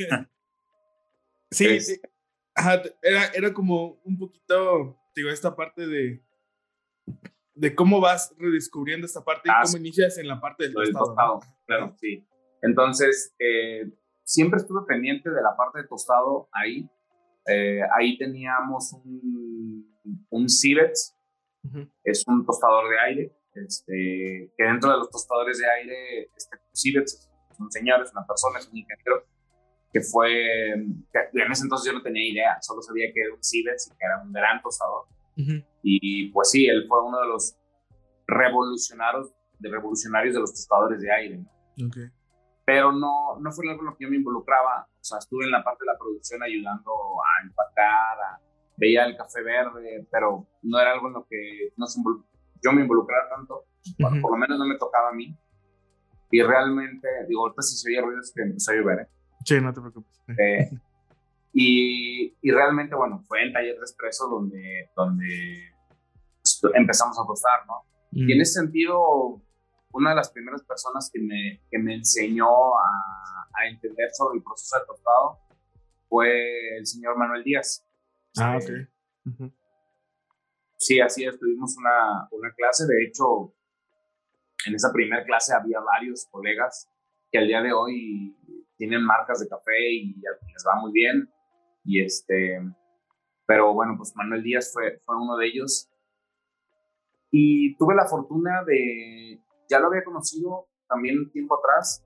Sí, 1.52 1.80
sí. 1.80 2.02
era, 3.02 3.26
era 3.34 3.54
como 3.54 4.00
un 4.04 4.18
poquito, 4.18 4.98
digo, 5.16 5.30
esta 5.30 5.56
parte 5.56 5.88
de, 5.88 6.24
de 7.58 7.76
cómo 7.76 8.00
vas 8.00 8.34
redescubriendo 8.38 9.06
esta 9.06 9.24
parte 9.24 9.50
y 9.50 9.52
ah, 9.52 9.62
cómo 9.64 9.78
inicias 9.78 10.18
en 10.18 10.28
la 10.28 10.40
parte 10.40 10.66
del 10.66 10.92
tostado. 10.94 11.40
Claro, 11.66 11.96
sí. 12.00 12.26
Entonces, 12.62 13.36
eh, 13.40 13.90
siempre 14.28 14.58
estuve 14.58 14.86
pendiente 14.86 15.30
de 15.30 15.42
la 15.42 15.56
parte 15.56 15.82
de 15.82 15.88
tostado 15.88 16.50
ahí. 16.52 16.90
Eh, 17.48 17.80
ahí 17.98 18.18
teníamos 18.18 18.92
un, 18.94 19.90
un 20.30 20.50
Civex, 20.50 21.16
es 22.04 22.28
un 22.28 22.46
tostador 22.46 22.90
de 22.90 23.00
aire, 23.00 23.38
este, 23.54 24.54
que 24.56 24.64
dentro 24.64 24.92
de 24.92 24.98
los 24.98 25.10
tostadores 25.10 25.58
de 25.58 25.66
aire, 25.70 26.32
este, 26.36 26.58
Cibets 26.76 27.30
es 27.52 27.60
un 27.60 27.72
señor, 27.72 28.02
es 28.02 28.12
una 28.12 28.26
persona, 28.26 28.60
es 28.60 28.68
un 28.68 28.78
ingeniero, 28.78 29.26
que 29.92 30.02
fue, 30.02 30.30
que 31.12 31.42
en 31.42 31.52
ese 31.52 31.64
entonces 31.64 31.92
yo 31.92 31.98
no 31.98 32.04
tenía 32.04 32.30
idea, 32.30 32.58
solo 32.62 32.82
sabía 32.82 33.08
que 33.14 33.22
era 33.22 33.34
un 33.34 33.44
Cibets 33.44 33.88
y 33.88 33.98
que 33.98 34.06
era 34.06 34.22
un 34.22 34.32
gran 34.32 34.62
tostador. 34.62 35.06
Y 35.84 36.32
pues 36.32 36.50
sí, 36.50 36.66
él 36.66 36.86
fue 36.88 37.04
uno 37.06 37.20
de 37.22 37.28
los 37.28 37.56
revolucionarios 38.26 39.32
de, 39.60 39.70
revolucionarios 39.70 40.34
de 40.34 40.42
los 40.42 40.52
tostadores 40.52 41.00
de 41.00 41.12
aire. 41.12 41.38
¿no? 41.38 41.88
Okay. 41.88 42.10
Pero 42.68 42.92
no, 42.92 43.40
no 43.40 43.52
fue 43.54 43.70
algo 43.70 43.82
en 43.82 43.86
lo 43.86 43.96
que 43.96 44.04
yo 44.04 44.10
me 44.10 44.18
involucraba. 44.18 44.86
O 44.92 45.04
sea, 45.04 45.20
estuve 45.20 45.46
en 45.46 45.52
la 45.52 45.64
parte 45.64 45.86
de 45.86 45.94
la 45.94 45.98
producción 45.98 46.44
ayudando 46.44 46.92
a 46.92 47.46
empacar, 47.46 48.20
a, 48.20 48.42
veía 48.76 49.06
el 49.06 49.16
café 49.16 49.42
verde, 49.42 50.06
pero 50.12 50.46
no 50.64 50.78
era 50.78 50.92
algo 50.92 51.08
en 51.08 51.14
lo 51.14 51.26
que 51.30 51.70
no 51.78 51.86
yo 52.62 52.74
me 52.74 52.82
involucrara 52.82 53.30
tanto. 53.30 53.64
por 54.22 54.32
lo 54.32 54.38
menos 54.38 54.60
no 54.60 54.66
me 54.66 54.78
tocaba 54.78 55.12
a 55.12 55.14
mí. 55.14 55.34
Y 56.30 56.42
realmente, 56.42 57.08
digo, 57.30 57.44
ahorita 57.44 57.62
si 57.62 57.78
se 57.78 57.90
oye 57.90 58.02
ruido 58.02 58.20
es 58.20 58.34
que 58.36 58.42
empezó 58.42 58.74
a 58.74 58.76
llover. 58.76 59.00
¿eh? 59.00 59.08
Sí, 59.46 59.62
no 59.62 59.74
te 59.74 59.80
preocupes. 59.80 60.20
Eh, 60.38 60.70
y, 61.54 62.36
y, 62.42 62.52
realmente, 62.52 62.96
bueno, 62.96 63.24
fue 63.30 63.44
en 63.44 63.54
Taller 63.54 63.76
de 63.76 63.82
Expreso 63.82 64.28
donde, 64.28 64.90
donde 64.94 65.72
empezamos 66.74 67.18
a 67.18 67.26
tostar, 67.26 67.66
¿no? 67.66 67.86
Y 68.12 68.34
en 68.34 68.42
ese 68.42 68.60
sentido, 68.60 69.42
una 69.92 70.12
de 70.12 70.16
las 70.18 70.32
primeras 70.32 70.64
personas 70.64 71.10
que 71.12 71.20
me, 71.20 71.62
que 71.70 71.80
me 71.80 71.96
enseñó 71.96 72.48
a, 72.48 73.48
a, 73.54 73.68
entender 73.68 74.10
sobre 74.14 74.38
el 74.38 74.44
proceso 74.44 74.78
de 74.80 74.86
tostado 74.86 75.40
fue 76.08 76.78
el 76.78 76.86
señor 76.86 77.18
Manuel 77.18 77.44
Díaz. 77.44 77.86
Ah, 78.38 78.58
ok. 78.58 79.50
Sí, 80.78 81.00
así 81.00 81.26
es, 81.26 81.38
tuvimos 81.40 81.76
una, 81.78 82.28
una 82.32 82.54
clase, 82.54 82.86
de 82.86 83.04
hecho, 83.04 83.54
en 84.66 84.76
esa 84.76 84.92
primera 84.94 85.24
clase 85.24 85.54
había 85.54 85.80
varios 85.80 86.28
colegas 86.30 86.90
que 87.32 87.40
al 87.40 87.48
día 87.48 87.62
de 87.62 87.74
hoy 87.74 88.38
tienen 88.78 89.04
marcas 89.04 89.40
de 89.40 89.48
café 89.48 89.92
y 89.92 90.14
les 90.14 90.66
va 90.68 90.80
muy 90.80 90.92
bien. 90.92 91.30
Y 91.84 92.02
este, 92.04 92.62
pero 93.46 93.74
bueno, 93.74 93.96
pues 93.98 94.16
Manuel 94.16 94.44
Díaz 94.44 94.72
fue, 94.72 95.00
fue 95.06 95.16
uno 95.18 95.38
de 95.38 95.48
ellos. 95.48 95.90
Y 97.32 97.76
tuve 97.78 97.96
la 97.96 98.06
fortuna 98.06 98.64
de, 98.66 99.42
ya 99.70 99.80
lo 99.80 99.88
había 99.88 100.04
conocido 100.04 100.68
también 100.88 101.20
un 101.20 101.32
tiempo 101.32 101.58
atrás, 101.58 102.04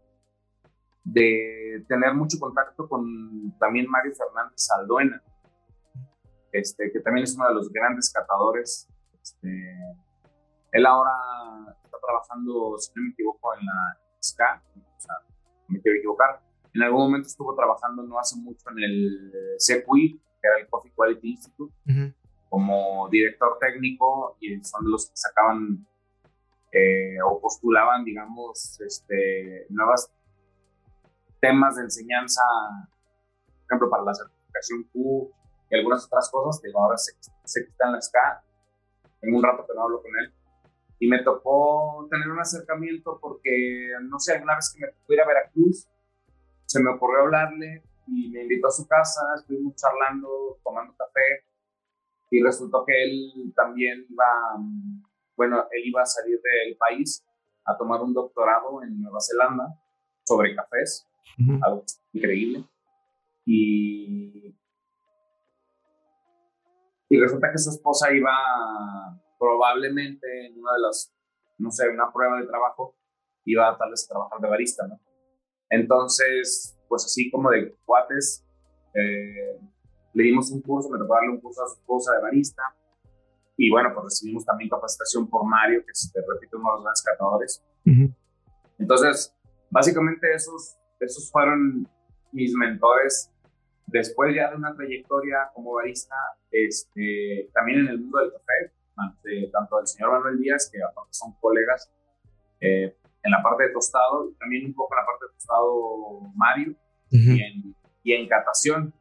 de 1.04 1.84
tener 1.88 2.13
mucho 2.13 2.38
contacto 2.39 2.88
con 2.88 3.58
también 3.60 3.89
Mario 3.89 4.13
Fernández 4.15 4.69
Alduena, 4.78 5.21
este, 6.52 6.91
que 6.91 7.00
también 7.00 7.24
es 7.24 7.36
uno 7.36 7.47
de 7.47 7.56
los 7.56 7.71
grandes 7.71 8.12
catadores. 8.12 8.88
Este, 9.21 9.76
él 10.71 10.86
ahora 10.86 11.12
está 11.84 11.97
trabajando, 12.06 12.78
si 12.78 12.91
no 12.95 13.04
me 13.04 13.10
equivoco, 13.12 13.54
en 13.56 13.65
la 13.65 13.97
SCA, 14.19 14.62
o 14.76 15.00
sea, 15.00 15.15
no 15.67 15.76
me 15.76 15.82
quiero 15.82 15.97
equivocar. 15.97 16.41
En 16.74 16.84
algún 16.84 17.02
momento 17.02 17.28
estuvo 17.28 17.56
trabajando 17.56 18.04
no 18.04 18.19
hace 18.19 18.38
mucho 18.38 18.69
en 18.69 18.84
el 18.84 19.32
CQI, 19.58 20.21
que 20.41 20.47
era 20.47 20.60
el 20.60 20.69
Coffee 20.69 20.93
Quality 20.95 21.30
Institute, 21.32 21.74
como 22.50 23.10
director 23.10 23.58
técnico 23.60 24.38
y 24.39 24.62
son 24.63 24.86
de 24.86 24.91
los 24.91 25.10
que 25.10 25.15
sacaban 25.15 25.86
eh, 26.71 27.21
o 27.25 27.39
postulaban, 27.39 28.03
digamos, 28.03 28.79
este, 28.81 29.65
nuevas 29.69 30.12
temas 31.39 31.75
de 31.75 31.84
enseñanza, 31.84 32.41
por 33.45 33.65
ejemplo, 33.65 33.89
para 33.89 34.03
la 34.03 34.13
certificación 34.13 34.84
Q 34.93 35.31
y 35.69 35.75
algunas 35.77 36.05
otras 36.05 36.29
cosas. 36.29 36.62
Digo, 36.62 36.84
ahora 36.84 36.97
sé, 36.97 37.13
sé, 37.43 37.63
que 37.63 37.71
está 37.71 37.88
en 37.88 37.93
la 37.93 38.01
SCA, 38.01 38.43
en 39.21 39.36
un 39.36 39.43
rato 39.43 39.65
que 39.67 39.73
no 39.73 39.84
hablo 39.84 40.01
con 40.01 40.12
él. 40.17 40.34
Y 40.99 41.07
me 41.07 41.23
tocó 41.23 42.07
tener 42.12 42.29
un 42.29 42.39
acercamiento 42.39 43.17
porque, 43.19 43.93
no 44.03 44.19
sé, 44.19 44.34
alguna 44.34 44.55
vez 44.55 44.73
que 44.73 44.86
me 44.86 44.91
fui 45.05 45.19
a 45.19 45.25
Veracruz, 45.25 45.88
se 46.65 46.81
me 46.81 46.91
ocurrió 46.91 47.21
hablarle 47.21 47.84
y 48.07 48.29
me 48.29 48.43
invitó 48.43 48.67
a 48.67 48.71
su 48.71 48.88
casa, 48.88 49.21
estuvimos 49.36 49.75
charlando, 49.75 50.60
tomando 50.63 50.95
café 50.95 51.45
y 52.29 52.41
resultó 52.41 52.86
que 52.86 53.03
él 53.03 53.53
también 53.55 54.05
iba, 54.10 54.25
bueno, 55.41 55.65
él 55.71 55.82
iba 55.86 56.04
a 56.04 56.06
salir 56.06 56.39
del 56.39 56.77
país 56.77 57.25
a 57.65 57.75
tomar 57.75 57.99
un 58.01 58.13
doctorado 58.13 58.84
en 58.84 59.01
Nueva 59.01 59.17
Zelanda 59.19 59.73
sobre 60.23 60.56
cafés, 60.56 61.08
algo 61.63 61.84
increíble. 62.13 62.63
Y, 63.43 64.56
y 67.10 67.19
resulta 67.19 67.51
que 67.51 67.58
su 67.58 67.71
esposa 67.71 68.13
iba 68.13 68.32
probablemente 69.39 70.45
en 70.45 70.60
una 70.60 70.73
de 70.73 70.82
las, 70.82 71.12
no 71.58 71.71
sé, 71.71 71.89
una 71.89 72.13
prueba 72.13 72.39
de 72.39 72.45
trabajo, 72.45 72.95
iba 73.45 73.75
tal 73.80 73.89
vez 73.89 74.06
a 74.06 74.13
trabajar 74.13 74.39
de 74.41 74.47
barista, 74.47 74.86
¿no? 74.86 74.99
Entonces, 75.71 76.77
pues 76.88 77.04
así 77.06 77.32
como 77.32 77.49
de 77.49 77.75
cuates, 77.84 78.45
eh, 78.93 79.60
le 80.13 80.23
dimos 80.23 80.51
un 80.51 80.62
curso, 80.62 80.88
me 80.88 80.99
tocó 80.99 81.15
darle 81.15 81.32
un 81.32 81.41
curso 81.41 81.63
a 81.63 81.67
su 81.67 81.80
esposa 81.80 82.13
de 82.13 82.21
barista. 82.21 82.62
Y 83.57 83.69
bueno, 83.69 83.89
pues 83.93 84.05
recibimos 84.05 84.45
también 84.45 84.69
capacitación 84.69 85.29
por 85.29 85.45
Mario, 85.45 85.83
que 85.85 85.91
es, 85.91 86.11
te 86.13 86.19
repito, 86.27 86.57
uno 86.57 86.69
de 86.69 86.75
los 86.75 86.83
grandes 86.83 87.03
catadores. 87.03 87.63
Entonces, 88.79 89.35
básicamente 89.69 90.33
esos, 90.33 90.77
esos 90.99 91.29
fueron 91.31 91.87
mis 92.31 92.53
mentores. 92.53 93.31
Después 93.85 94.33
ya 94.35 94.49
de 94.49 94.55
una 94.55 94.73
trayectoria 94.75 95.49
como 95.53 95.73
barista, 95.73 96.15
este, 96.49 97.49
también 97.53 97.79
en 97.79 97.87
el 97.87 97.99
mundo 97.99 98.19
del 98.19 98.31
café, 98.31 99.49
tanto 99.51 99.77
del 99.77 99.87
señor 99.87 100.11
Manuel 100.11 100.39
Díaz, 100.39 100.69
que 100.71 100.81
aparte 100.81 101.13
son 101.13 101.33
colegas, 101.39 101.91
eh, 102.61 102.95
en 103.23 103.31
la 103.31 103.43
parte 103.43 103.63
de 103.63 103.69
tostado, 103.71 104.31
también 104.39 104.65
un 104.65 104.73
poco 104.73 104.95
en 104.95 104.99
la 104.99 105.05
parte 105.05 105.25
de 105.25 105.33
tostado 105.33 106.31
Mario, 106.35 106.75
y, 107.09 107.41
en, 107.41 107.75
y 108.03 108.13
en 108.13 108.27
catación. 108.27 108.93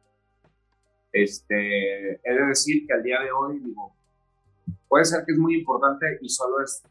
Este, 1.11 2.15
he 2.23 2.33
de 2.33 2.45
decir 2.47 2.85
que 2.85 2.93
al 2.93 3.03
día 3.03 3.19
de 3.19 3.31
hoy, 3.31 3.59
digo, 3.59 3.95
puede 4.91 5.05
ser 5.05 5.23
que 5.25 5.31
es 5.31 5.37
muy 5.37 5.55
importante 5.55 6.19
y 6.19 6.27
solo 6.27 6.61
es, 6.61 6.83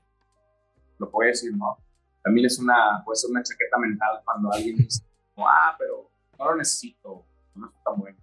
lo 0.98 1.10
a 1.20 1.26
decir, 1.26 1.54
¿no? 1.54 1.76
También 2.22 2.46
es 2.46 2.58
una, 2.58 3.02
puede 3.04 3.16
ser 3.16 3.30
una 3.30 3.42
chaqueta 3.42 3.76
mental 3.76 4.22
cuando 4.24 4.50
alguien 4.50 4.76
dice, 4.78 5.04
ah, 5.36 5.76
pero 5.78 6.10
no 6.38 6.46
lo 6.46 6.56
necesito, 6.56 7.26
no 7.54 7.66
está 7.66 7.78
tan 7.84 8.00
bueno. 8.00 8.18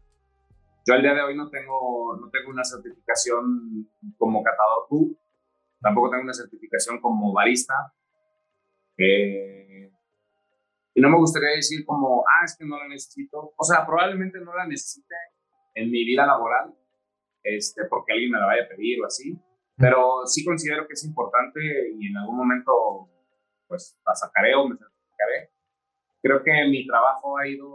Yo 0.84 0.96
al 0.96 1.04
día 1.04 1.14
de 1.14 1.22
hoy 1.22 1.38
no 1.38 1.48
tengo, 1.52 2.18
no 2.20 2.28
tengo 2.32 2.50
una 2.50 2.64
certificación 2.64 3.88
como 4.18 4.42
catador 4.42 4.88
Q, 4.90 5.16
tampoco 5.80 6.10
tengo 6.10 6.24
una 6.24 6.34
certificación 6.34 7.00
como 7.00 7.32
barista. 7.32 7.94
Eh, 8.98 9.92
y 10.96 11.02
no 11.02 11.10
me 11.10 11.18
gustaría 11.18 11.50
decir 11.50 11.86
como, 11.86 12.24
ah, 12.28 12.46
es 12.46 12.58
que 12.58 12.66
no 12.66 12.80
la 12.80 12.88
necesito. 12.88 13.54
O 13.56 13.64
sea, 13.64 13.86
probablemente 13.86 14.40
no 14.40 14.56
la 14.56 14.66
necesite 14.66 15.14
en 15.76 15.92
mi 15.92 16.04
vida 16.04 16.26
laboral, 16.26 16.74
este, 17.44 17.86
porque 17.86 18.14
alguien 18.14 18.32
me 18.32 18.40
la 18.40 18.48
vaya 18.48 18.64
a 18.64 18.68
pedir 18.70 19.04
o 19.04 19.06
así. 19.06 19.40
Pero 19.78 20.26
sí 20.26 20.44
considero 20.44 20.88
que 20.88 20.94
es 20.94 21.06
importante 21.06 21.60
y 21.98 22.08
en 22.08 22.18
algún 22.18 22.38
momento 22.38 23.10
pues 23.68 23.98
la 24.06 24.16
sacaré 24.16 24.56
o 24.56 24.68
me 24.68 24.76
certificaré. 24.76 25.52
Creo 26.22 26.44
que 26.44 26.52
mi 26.70 26.86
trabajo 26.88 27.38
ha 27.38 27.48
ido 27.48 27.70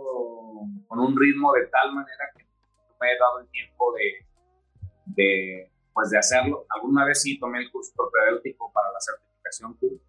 con 0.89 0.99
un 0.99 1.17
ritmo 1.19 1.53
de 1.53 1.67
tal 1.67 1.95
manera 1.95 2.25
que 2.37 2.45
me 3.01 3.13
he 3.13 3.19
dado 3.19 3.41
el 3.41 3.49
tiempo 3.51 3.93
de, 3.95 4.27
de, 5.07 5.71
pues 5.93 6.11
de 6.11 6.19
hacerlo. 6.19 6.67
Alguna 6.71 7.05
vez 7.05 7.23
sí 7.23 7.39
tomé 7.39 7.61
el 7.61 7.71
curso 7.71 7.93
propedéutico 7.95 8.73
para 8.73 8.91
la 8.91 9.01
certificación 9.01 9.75
Q 9.75 10.01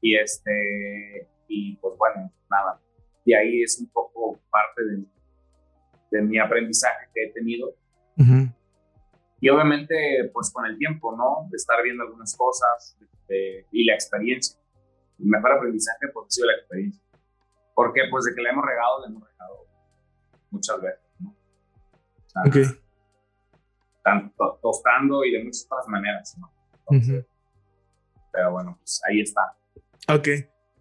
y 0.00 0.16
este 0.16 1.28
y 1.48 1.76
pues 1.76 1.96
bueno, 1.98 2.32
nada. 2.48 2.80
Y 3.24 3.34
ahí 3.34 3.62
es 3.62 3.78
un 3.78 3.88
poco 3.90 4.40
parte 4.50 4.82
de, 4.84 5.04
de 6.12 6.22
mi 6.22 6.38
aprendizaje 6.38 7.08
que 7.12 7.24
he 7.24 7.32
tenido. 7.32 7.74
Y 9.40 9.48
obviamente, 9.48 10.30
pues 10.32 10.52
con 10.52 10.66
el 10.66 10.76
tiempo, 10.76 11.16
¿no? 11.16 11.48
De 11.50 11.56
estar 11.56 11.82
viendo 11.82 12.04
algunas 12.04 12.36
cosas 12.36 12.96
y 13.70 13.84
la 13.84 13.94
experiencia. 13.94 14.58
El 15.18 15.26
mejor 15.26 15.52
aprendizaje 15.52 16.08
pues 16.12 16.26
ha 16.26 16.30
sido 16.30 16.46
la 16.48 16.54
experiencia. 16.54 17.02
Porque 17.74 18.02
pues 18.10 18.24
de 18.24 18.34
que 18.34 18.42
le 18.42 18.50
hemos 18.50 18.64
regado, 18.64 19.00
le 19.00 19.06
hemos 19.06 19.28
regado 19.28 19.66
muchas 20.50 20.80
veces, 20.80 21.00
¿no? 21.20 21.34
ok. 22.46 22.56
Tanto 24.02 24.58
tostando 24.62 25.24
y 25.24 25.32
de 25.32 25.44
muchas 25.44 25.66
otras 25.70 25.88
maneras, 25.88 26.36
¿no? 26.38 26.52
Pero 28.32 28.52
bueno, 28.52 28.76
pues 28.78 29.00
ahí 29.08 29.20
está. 29.20 29.56
Ok. 30.08 30.28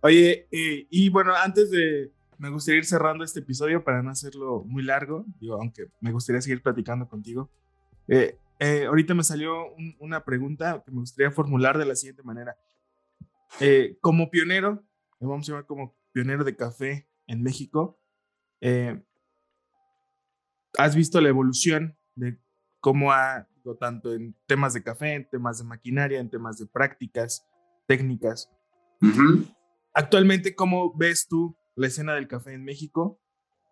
Oye, 0.01 0.47
eh, 0.51 0.87
y 0.89 1.09
bueno, 1.09 1.35
antes 1.35 1.71
de, 1.71 2.11
me 2.37 2.49
gustaría 2.49 2.79
ir 2.79 2.85
cerrando 2.85 3.23
este 3.23 3.41
episodio 3.41 3.83
para 3.83 4.01
no 4.01 4.11
hacerlo 4.11 4.63
muy 4.65 4.83
largo, 4.83 5.25
digo, 5.39 5.55
aunque 5.55 5.87
me 5.99 6.11
gustaría 6.11 6.41
seguir 6.41 6.61
platicando 6.61 7.07
contigo. 7.07 7.49
Eh, 8.07 8.37
eh, 8.59 8.85
ahorita 8.85 9.13
me 9.13 9.23
salió 9.23 9.73
una 9.99 10.23
pregunta 10.23 10.83
que 10.85 10.91
me 10.91 10.99
gustaría 10.99 11.31
formular 11.31 11.77
de 11.77 11.85
la 11.85 11.95
siguiente 11.95 12.23
manera. 12.23 12.57
Eh, 13.59 13.97
como 14.01 14.29
pionero, 14.29 14.83
lo 15.19 15.29
vamos 15.29 15.47
a 15.47 15.51
llamar 15.51 15.65
como 15.65 15.97
pionero 16.11 16.43
de 16.43 16.55
café 16.55 17.09
en 17.27 17.41
México, 17.41 17.99
has 20.77 20.95
visto 20.95 21.21
la 21.21 21.29
evolución 21.29 21.97
de 22.15 22.37
cómo 22.79 23.11
ha, 23.11 23.47
tanto 23.79 24.13
en 24.13 24.35
temas 24.47 24.73
de 24.73 24.83
café, 24.83 25.13
en 25.13 25.29
temas 25.29 25.59
de 25.59 25.63
maquinaria, 25.63 26.19
en 26.19 26.29
temas 26.29 26.57
de 26.57 26.65
prácticas, 26.65 27.45
técnicas. 27.87 28.49
Actualmente, 29.93 30.55
¿cómo 30.55 30.95
ves 30.95 31.27
tú 31.27 31.55
la 31.75 31.87
escena 31.87 32.13
del 32.13 32.27
café 32.27 32.53
en 32.53 32.63
México? 32.63 33.21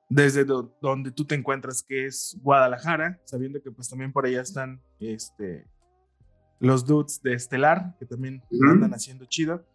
Desde 0.10 0.46
donde 0.46 1.12
tú 1.12 1.26
te 1.26 1.36
encuentras, 1.36 1.84
que 1.84 2.06
es 2.06 2.38
Guadalajara, 2.42 3.20
sabiendo 3.26 3.62
que 3.62 3.72
pues 3.72 3.90
también 3.90 4.14
por 4.14 4.26
allá 4.26 4.42
están 4.42 4.82
este, 5.00 5.68
los 6.60 6.86
dudes 6.86 7.22
de 7.22 7.34
Estelar, 7.34 7.96
que 8.00 8.06
también 8.06 8.42
andan 8.72 8.94
haciendo 8.94 9.26
chido. 9.26 9.66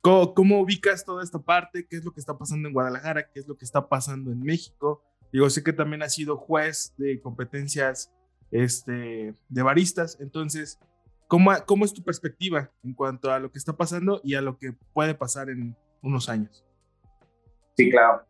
¿Cómo, 0.00 0.60
ubicas 0.60 1.04
toda 1.04 1.22
esta 1.22 1.38
parte? 1.38 1.86
¿Qué 1.86 1.96
es 1.96 2.04
lo 2.04 2.12
que 2.12 2.20
está 2.20 2.36
pasando 2.36 2.68
en 2.68 2.74
Guadalajara? 2.74 3.30
¿Qué 3.30 3.40
es 3.40 3.48
lo 3.48 3.56
que 3.56 3.64
está 3.64 3.88
pasando 3.88 4.30
en 4.30 4.40
México? 4.40 5.02
Digo, 5.32 5.50
sé 5.50 5.62
que 5.62 5.72
también 5.72 6.02
has 6.02 6.14
sido 6.14 6.36
juez 6.36 6.94
de 6.96 7.20
competencias 7.20 8.10
este, 8.50 9.34
de 9.48 9.62
baristas, 9.62 10.16
entonces, 10.20 10.78
¿cómo, 11.26 11.52
¿cómo 11.66 11.84
es 11.84 11.92
tu 11.92 12.02
perspectiva 12.02 12.70
en 12.82 12.94
cuanto 12.94 13.30
a 13.30 13.38
lo 13.38 13.52
que 13.52 13.58
está 13.58 13.76
pasando 13.76 14.22
y 14.24 14.34
a 14.34 14.40
lo 14.40 14.56
que 14.56 14.72
puede 14.94 15.14
pasar 15.14 15.50
en 15.50 15.76
unos 16.02 16.28
años? 16.28 16.64
Sí, 17.76 17.90
claro. 17.90 18.24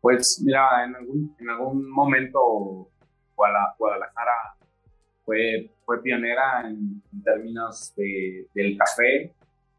Pues 0.00 0.40
mira, 0.44 0.84
en 0.84 0.94
algún, 0.94 1.36
en 1.38 1.50
algún 1.50 1.90
momento 1.90 2.90
Guadalajara 3.34 4.56
fue, 5.24 5.70
fue 5.84 6.02
pionera 6.02 6.68
en, 6.68 7.02
términos 7.22 7.92
de, 7.96 8.48
del 8.54 8.76
café 8.76 9.34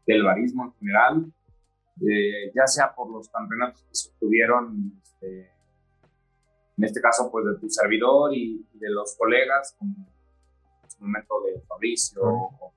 del 0.06 0.24
barismo 0.24 0.64
en 0.64 0.72
general, 0.74 1.32
eh, 2.08 2.50
ya 2.54 2.66
sea 2.66 2.94
por 2.94 3.10
los 3.10 3.28
campeonatos 3.28 3.82
que 3.82 3.94
se 3.94 4.10
obtuvieron, 4.10 5.00
este, 5.02 5.50
en 6.76 6.84
este 6.84 7.00
caso, 7.00 7.30
pues 7.30 7.44
de 7.44 7.58
tu 7.58 7.68
servidor 7.68 8.34
y, 8.34 8.66
de 8.72 8.90
los 8.90 9.14
colegas, 9.16 9.76
como 9.78 9.94
en 10.82 10.90
su 10.90 11.00
momento 11.02 11.42
de 11.42 11.60
Fabricio, 11.60 12.22
o, 12.22 12.72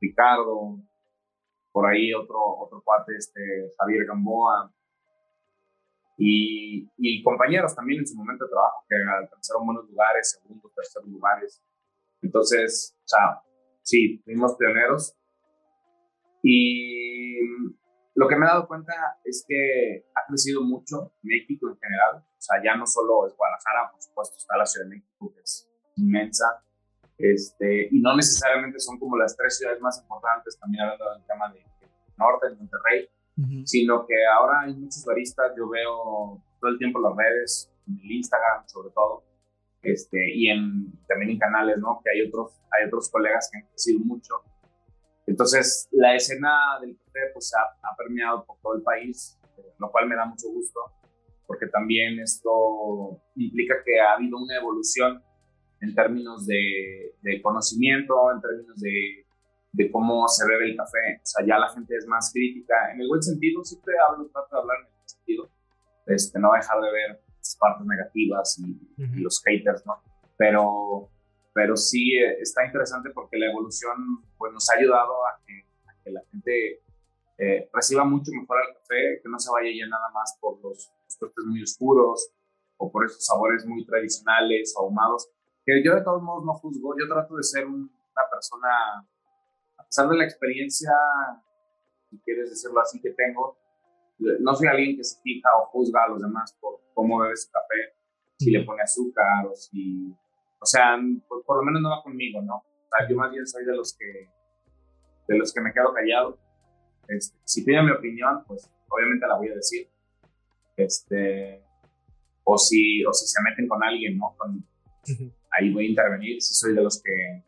Ricardo, 0.00 0.78
por 1.72 1.86
ahí 1.86 2.12
otro, 2.12 2.38
otro 2.58 2.82
cuate, 2.82 3.16
este, 3.16 3.70
Javier 3.78 4.04
Gamboa, 4.06 4.70
y, 6.22 6.86
y, 6.98 7.22
compañeros 7.22 7.74
también 7.74 8.00
en 8.00 8.06
su 8.06 8.14
momento 8.14 8.44
de 8.44 8.50
trabajo 8.50 8.84
que 8.86 8.94
alcanzaron 8.94 9.64
buenos 9.64 9.88
lugares, 9.88 10.38
segundos, 10.38 10.70
terceros 10.74 11.08
lugares. 11.08 11.62
Entonces, 12.20 12.94
o 12.98 13.08
sea, 13.08 13.42
sí, 13.82 14.20
fuimos 14.22 14.54
pioneros 14.56 15.16
y 16.42 17.40
lo 18.14 18.28
que 18.28 18.36
me 18.36 18.44
he 18.44 18.48
dado 18.48 18.68
cuenta 18.68 18.92
es 19.24 19.44
que 19.48 20.04
ha 20.14 20.26
crecido 20.28 20.62
mucho 20.62 21.14
México 21.22 21.68
en 21.70 21.78
general. 21.78 22.16
O 22.18 22.40
sea, 22.40 22.62
ya 22.62 22.76
no 22.76 22.86
solo 22.86 23.26
es 23.26 23.34
Guadalajara, 23.34 23.90
por 23.90 24.02
supuesto, 24.02 24.36
está 24.36 24.58
la 24.58 24.66
Ciudad 24.66 24.86
de 24.86 24.96
México, 24.96 25.32
que 25.34 25.40
es 25.40 25.70
inmensa. 25.96 26.62
Este, 27.16 27.88
y 27.90 28.00
no 28.00 28.14
necesariamente 28.14 28.78
son 28.78 28.98
como 28.98 29.16
las 29.16 29.34
tres 29.36 29.56
ciudades 29.56 29.80
más 29.80 29.98
importantes, 30.02 30.58
también 30.58 30.84
hablando 30.84 31.12
del 31.14 31.26
tema 31.26 31.50
de, 31.52 31.64
Norte, 32.16 32.50
de 32.50 32.56
Monterrey, 32.56 33.08
sino 33.64 34.06
que 34.06 34.14
ahora 34.36 34.60
hay 34.62 34.74
muchos 34.74 35.04
baristas, 35.04 35.52
yo 35.56 35.68
veo 35.68 36.42
todo 36.60 36.70
el 36.70 36.78
tiempo 36.78 37.00
las 37.00 37.16
redes, 37.16 37.72
en 37.86 37.98
el 37.98 38.10
Instagram 38.12 38.66
sobre 38.66 38.90
todo, 38.90 39.24
este, 39.82 40.34
y 40.34 40.48
en, 40.48 40.92
también 41.08 41.32
en 41.32 41.38
canales, 41.38 41.78
¿no? 41.78 42.00
Que 42.04 42.10
hay 42.10 42.26
otros, 42.26 42.52
hay 42.70 42.86
otros 42.86 43.08
colegas 43.10 43.48
que 43.50 43.58
han 43.58 43.66
crecido 43.66 44.00
mucho 44.00 44.42
entonces, 45.30 45.88
la 45.92 46.16
escena 46.16 46.50
del 46.80 46.98
café 46.98 47.20
pues, 47.32 47.52
ha, 47.54 47.96
permeado 47.96 48.44
por 48.44 48.58
todo 48.60 48.74
el 48.74 48.82
país, 48.82 49.38
lo 49.78 49.88
cual 49.90 50.08
me 50.08 50.16
da 50.16 50.24
mucho 50.24 50.48
gusto, 50.48 50.80
porque 51.46 51.68
también 51.68 52.18
esto 52.18 53.22
implica 53.36 53.76
que 53.84 54.00
ha 54.00 54.14
habido 54.14 54.38
una 54.38 54.56
evolución 54.56 55.22
en 55.80 55.94
términos 55.94 56.48
de, 56.48 57.14
conocimiento, 57.42 58.14
en 58.34 58.40
términos 58.40 58.80
de, 58.80 59.24
de, 59.72 59.90
cómo 59.90 60.26
se 60.28 60.46
bebe 60.46 60.70
el 60.70 60.76
café. 60.76 61.20
O 61.22 61.26
sea, 61.26 61.46
ya 61.46 61.58
la 61.58 61.68
gente 61.68 61.96
es 61.96 62.06
más 62.06 62.30
crítica. 62.32 62.74
En 62.92 63.00
el 63.00 63.08
buen 63.08 63.22
sentido, 63.22 63.64
siempre 63.64 63.94
hablo, 64.08 64.28
trato 64.28 64.56
de 64.56 64.62
hablar 64.62 64.76
en 64.80 64.86
el 64.86 64.92
buen 64.92 65.08
sentido. 65.08 65.50
Este, 66.06 66.38
no 66.38 66.52
dejar 66.52 66.80
de 66.80 66.92
ver 66.92 67.22
las 67.36 67.56
partes 67.56 67.86
negativas 67.86 68.58
y, 68.58 68.96
y 68.96 69.20
los 69.20 69.42
haters, 69.44 69.84
¿no? 69.86 70.02
Pero 70.36 71.10
pero 71.52 71.76
sí 71.76 72.16
eh, 72.16 72.38
está 72.40 72.64
interesante 72.64 73.10
porque 73.10 73.38
la 73.38 73.46
evolución 73.46 74.24
pues, 74.38 74.52
nos 74.52 74.68
ha 74.70 74.78
ayudado 74.78 75.26
a 75.26 75.40
que, 75.46 75.64
la 76.10 76.22
gente 76.32 76.82
eh, 77.38 77.70
reciba 77.72 78.04
mucho 78.04 78.32
mejor 78.32 78.56
el 78.66 78.74
café, 78.74 79.20
que 79.22 79.28
no 79.28 79.38
se 79.38 79.52
vaya 79.52 79.70
ya 79.70 79.86
nada 79.86 80.08
más 80.12 80.36
por 80.40 80.60
los, 80.60 80.90
los 81.20 81.46
muy 81.46 81.62
oscuros 81.62 82.32
o 82.78 82.90
por 82.90 83.04
esos 83.04 83.24
sabores 83.24 83.64
muy 83.64 83.84
tradicionales 83.84 84.74
o 84.76 84.84
ahumados, 84.84 85.28
que 85.64 85.84
yo 85.84 85.94
de 85.94 86.02
todos 86.02 86.22
modos 86.22 86.44
no 86.44 86.54
juzgo, 86.54 86.96
yo 86.98 87.06
trato 87.06 87.36
de 87.36 87.42
ser 87.44 87.66
una 87.66 87.88
persona, 88.32 88.68
a 88.68 89.06
pesar 89.90 90.08
de 90.08 90.16
la 90.16 90.24
experiencia, 90.24 90.92
si 92.08 92.18
quieres 92.20 92.50
decirlo 92.50 92.80
así, 92.80 93.00
que 93.00 93.10
tengo, 93.10 93.58
no 94.40 94.54
soy 94.54 94.68
alguien 94.68 94.96
que 94.96 95.04
se 95.04 95.20
fija 95.20 95.48
o 95.60 95.66
juzga 95.66 96.04
a 96.04 96.08
los 96.08 96.22
demás 96.22 96.56
por 96.60 96.80
cómo 96.94 97.18
bebe 97.18 97.36
su 97.36 97.50
café, 97.50 97.96
si 98.38 98.50
le 98.50 98.64
pone 98.64 98.82
azúcar 98.82 99.46
o 99.46 99.54
si 99.54 100.14
o 100.60 100.66
sea, 100.66 100.98
por, 101.26 101.56
lo 101.56 101.62
menos 101.62 101.80
no 101.80 101.90
va 101.90 102.02
conmigo, 102.02 102.42
¿no? 102.42 102.56
O 102.56 102.88
sea, 102.90 103.08
yo 103.08 103.16
más 103.16 103.32
bien 103.32 103.46
soy 103.46 103.64
de 103.64 103.74
los 103.74 103.96
que, 103.96 104.28
de 105.26 105.38
los 105.38 105.54
que 105.54 105.60
me 105.62 105.72
quedo 105.72 105.92
callado. 105.94 106.38
Este, 107.08 107.36
si 107.44 107.64
piden 107.64 107.86
mi 107.86 107.92
opinión, 107.92 108.44
pues 108.46 108.70
obviamente 108.88 109.26
la 109.26 109.36
voy 109.36 109.48
a 109.48 109.54
decir. 109.54 109.88
Este, 110.76 111.64
o 112.44 112.58
si, 112.58 113.04
o 113.06 113.12
si 113.12 113.26
se 113.26 113.42
meten 113.42 113.68
con 113.68 113.82
alguien, 113.82 114.18
¿no? 114.18 114.36
ahí 115.52 115.72
voy 115.72 115.86
a 115.86 115.88
intervenir. 115.88 116.42
Si 116.42 116.54
soy 116.54 116.74
de 116.74 116.82
los 116.82 117.02
que 117.02 117.42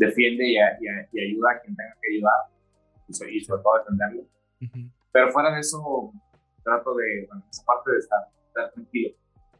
defiende 0.00 0.44
y, 0.48 0.58
ayuda 0.58 1.52
a 1.52 1.60
quien 1.60 1.76
tenga 1.76 1.94
que 2.00 2.14
ayudar 2.14 2.40
y, 3.06 3.12
soy, 3.12 3.40
sobre 3.40 3.62
todo 3.62 3.78
defenderlo. 3.78 4.22
Pero 5.12 5.30
fuera 5.30 5.52
de 5.52 5.60
eso, 5.60 6.12
trato 6.64 6.94
de, 6.94 7.26
bueno, 7.28 7.44
esa 7.50 7.64
parte 7.64 7.92
de 7.92 7.98
estar, 7.98 8.20
estar 8.46 8.72
tranquilo. 8.72 9.14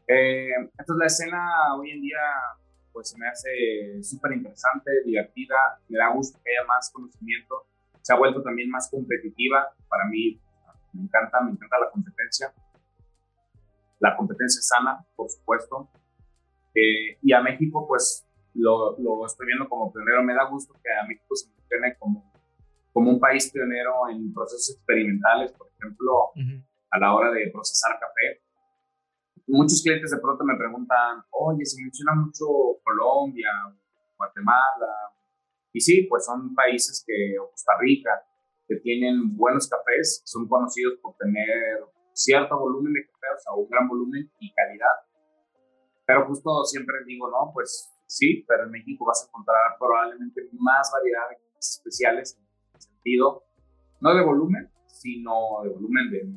Eh, 0.07 0.49
entonces 0.77 0.95
la 0.97 1.05
escena 1.05 1.75
hoy 1.75 1.91
en 1.91 2.01
día 2.01 2.19
pues 2.91 3.09
se 3.09 3.17
me 3.17 3.27
hace 3.27 4.03
súper 4.03 4.33
interesante, 4.33 4.91
divertida, 5.05 5.55
me 5.87 5.97
da 5.97 6.11
gusto 6.11 6.39
que 6.43 6.51
haya 6.51 6.67
más 6.67 6.91
conocimiento, 6.91 7.67
se 8.01 8.13
ha 8.13 8.17
vuelto 8.17 8.41
también 8.41 8.69
más 8.69 8.89
competitiva, 8.89 9.73
para 9.87 10.05
mí 10.05 10.41
me 10.91 11.03
encanta, 11.03 11.39
me 11.39 11.51
encanta 11.51 11.79
la 11.79 11.89
competencia, 11.89 12.53
la 13.99 14.17
competencia 14.17 14.61
sana, 14.61 15.05
por 15.15 15.29
supuesto, 15.29 15.89
eh, 16.75 17.17
y 17.21 17.31
a 17.31 17.39
México 17.39 17.87
pues 17.87 18.25
lo, 18.53 18.97
lo, 18.99 19.25
estoy 19.25 19.47
viendo 19.47 19.67
como 19.67 19.91
pionero, 19.91 20.23
me 20.23 20.33
da 20.33 20.45
gusto 20.45 20.73
que 20.83 20.91
a 20.91 21.07
México 21.07 21.35
se 21.35 21.49
mencione 21.49 21.97
como, 21.97 22.31
como 22.93 23.11
un 23.11 23.19
país 23.19 23.51
pionero 23.51 24.09
en 24.09 24.33
procesos 24.33 24.75
experimentales, 24.75 25.51
por 25.53 25.67
ejemplo, 25.77 26.31
a 26.89 26.99
la 26.99 27.15
hora 27.15 27.31
de 27.31 27.49
procesar 27.51 27.97
café, 27.99 28.41
muchos 29.47 29.81
clientes 29.81 30.11
de 30.11 30.17
pronto 30.17 30.43
me 30.43 30.55
preguntan, 30.55 31.23
oye, 31.31 31.65
se 31.65 31.81
menciona 31.81 32.13
mucho 32.15 32.45
Colombia, 32.83 33.49
Guatemala, 34.17 35.11
y 35.73 35.79
sí, 35.79 36.07
pues 36.09 36.25
son 36.25 36.53
países 36.53 37.03
que, 37.05 37.37
o 37.39 37.49
Costa 37.51 37.73
Rica, 37.79 38.23
que 38.67 38.77
tienen 38.77 39.35
buenos 39.35 39.67
cafés, 39.67 40.21
son 40.25 40.47
conocidos 40.47 40.99
por 41.01 41.15
tener 41.17 41.83
cierto 42.13 42.57
volumen 42.57 42.93
de 42.93 43.05
café, 43.05 43.27
o 43.35 43.39
sea, 43.39 43.53
un 43.53 43.69
gran 43.69 43.87
volumen 43.87 44.31
y 44.39 44.53
calidad. 44.53 44.95
Pero 46.05 46.27
justo 46.27 46.63
siempre 46.65 46.95
digo, 47.05 47.29
no, 47.29 47.51
pues 47.53 47.89
sí, 48.11 48.43
pero 48.47 48.65
en 48.65 48.71
México 48.71 49.05
vas 49.05 49.23
a 49.23 49.27
encontrar 49.27 49.77
probablemente 49.79 50.49
más 50.53 50.91
variedad 50.91 51.29
de 51.29 51.37
especiales 51.59 52.37
en 52.37 52.75
el 52.75 52.81
sentido, 52.81 53.43
no 53.99 54.15
de 54.15 54.23
volumen, 54.23 54.71
sino 54.87 55.61
de 55.63 55.69
volumen 55.69 56.11
de 56.11 56.27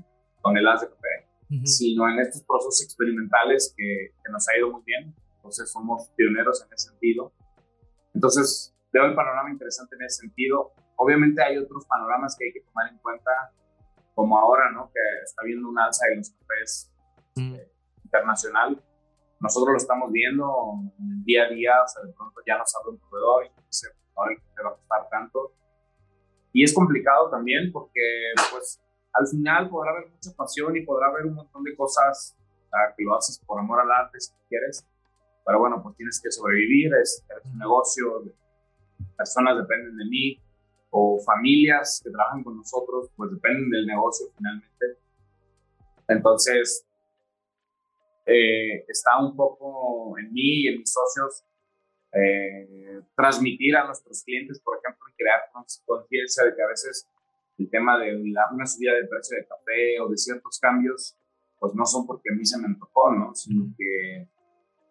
toneladas 0.42 0.82
de 0.82 0.88
café 0.88 1.34
sino 1.64 2.08
en 2.08 2.18
estos 2.18 2.42
procesos 2.42 2.82
experimentales 2.82 3.74
que, 3.76 4.10
que, 4.24 4.32
nos 4.32 4.48
ha 4.48 4.58
ido 4.58 4.70
muy 4.70 4.82
bien. 4.84 5.14
Entonces 5.36 5.70
somos 5.70 6.08
pioneros 6.16 6.64
en 6.64 6.72
ese 6.72 6.88
sentido. 6.88 7.32
Entonces 8.14 8.74
veo 8.92 9.06
el 9.06 9.14
panorama 9.14 9.50
interesante 9.50 9.94
en 9.96 10.02
ese 10.02 10.22
sentido. 10.22 10.72
Obviamente 10.96 11.42
hay 11.42 11.58
otros 11.58 11.84
panoramas 11.86 12.36
que 12.38 12.46
hay 12.46 12.52
que 12.52 12.60
tomar 12.60 12.90
en 12.90 12.98
cuenta, 12.98 13.30
como 14.14 14.38
ahora, 14.38 14.70
¿no? 14.72 14.90
Que 14.92 15.00
está 15.24 15.42
habiendo 15.42 15.68
un 15.68 15.78
alza 15.78 16.06
de 16.08 16.16
los 16.16 16.30
cafés 16.30 16.92
eh, 17.36 17.70
internacional. 18.04 18.82
Nosotros 19.40 19.72
lo 19.72 19.76
estamos 19.76 20.10
viendo 20.10 20.46
día 21.24 21.44
a 21.44 21.48
día, 21.48 21.72
o 21.84 21.88
sea, 21.88 22.02
de 22.02 22.12
pronto 22.12 22.40
ya 22.46 22.56
nos 22.58 22.74
abre 22.76 22.90
un 22.90 22.98
proveedor 22.98 23.46
y 23.46 23.66
dice, 23.66 23.88
ahora 24.16 24.36
café 24.36 24.62
va 24.62 24.70
a 24.70 24.74
costar 24.74 25.08
tanto. 25.10 25.52
Y 26.52 26.62
es 26.62 26.72
complicado 26.72 27.30
también 27.30 27.72
porque, 27.72 28.32
pues, 28.50 28.80
al 29.12 29.26
final 29.26 29.68
podrá 29.68 29.92
haber 29.92 30.08
mucha 30.08 30.30
pasión 30.36 30.76
y 30.76 30.82
podrá 30.82 31.08
haber 31.08 31.26
un 31.26 31.34
montón 31.34 31.62
de 31.64 31.76
cosas 31.76 32.36
que 32.96 33.04
lo 33.04 33.16
haces 33.16 33.38
por 33.46 33.58
amor 33.58 33.80
al 33.80 33.90
arte 33.90 34.20
si 34.20 34.32
quieres, 34.48 34.86
pero 35.44 35.60
bueno, 35.60 35.80
pues 35.82 35.96
tienes 35.96 36.20
que 36.22 36.30
sobrevivir, 36.30 36.92
es, 36.94 37.24
un 37.44 37.58
negocio, 37.58 38.24
personas 39.16 39.56
dependen 39.58 39.96
de 39.96 40.04
mí 40.06 40.40
o 40.90 41.18
familias 41.24 42.00
que 42.02 42.10
trabajan 42.10 42.42
con 42.42 42.56
nosotros, 42.56 43.10
pues 43.16 43.30
dependen 43.30 43.70
del 43.70 43.86
negocio 43.86 44.26
finalmente. 44.36 44.98
Entonces, 46.08 46.86
eh, 48.26 48.84
está 48.88 49.18
un 49.18 49.36
poco 49.36 50.18
en 50.18 50.32
mí 50.32 50.62
y 50.62 50.68
en 50.68 50.78
mis 50.78 50.92
socios 50.92 51.44
eh, 52.12 53.02
transmitir 53.16 53.76
a 53.76 53.86
nuestros 53.86 54.22
clientes, 54.22 54.60
por 54.60 54.78
ejemplo, 54.78 55.04
y 55.10 55.14
crear 55.16 55.40
conciencia 55.84 56.44
de 56.44 56.54
que 56.54 56.62
a 56.62 56.68
veces 56.68 57.08
el 57.58 57.70
tema 57.70 57.98
de 57.98 58.16
una 58.16 58.66
subida 58.66 58.92
de 58.94 59.06
precio 59.08 59.36
de 59.36 59.46
café 59.46 60.00
o 60.00 60.08
de 60.08 60.16
ciertos 60.16 60.58
cambios, 60.60 61.16
pues 61.58 61.74
no 61.74 61.84
son 61.84 62.06
porque 62.06 62.30
a 62.32 62.36
mí 62.36 62.44
se 62.44 62.58
me 62.58 62.66
antojó, 62.66 63.12
¿no? 63.12 63.34
Sino 63.34 63.66
que 63.76 64.28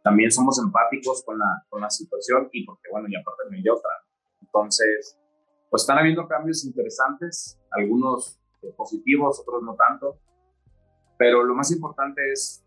también 0.04 0.32
somos 0.32 0.60
empáticos 0.60 1.24
con 1.24 1.40
la, 1.40 1.66
con 1.70 1.82
la 1.82 1.90
situación 1.90 2.50
y 2.52 2.66
porque, 2.66 2.90
bueno, 2.92 3.08
y 3.10 3.16
aparte 3.16 3.44
me 3.50 3.62
dio 3.62 3.76
otra. 3.76 3.92
Entonces, 4.42 5.18
pues 5.70 5.84
están 5.84 5.98
habiendo 5.98 6.28
cambios 6.28 6.66
interesantes, 6.66 7.60
algunos 7.72 8.40
positivos, 8.78 9.40
otros 9.40 9.64
no 9.64 9.76
tanto, 9.76 10.20
pero 11.18 11.44
lo 11.44 11.54
más 11.56 11.72
importante 11.72 12.22
es 12.32 12.63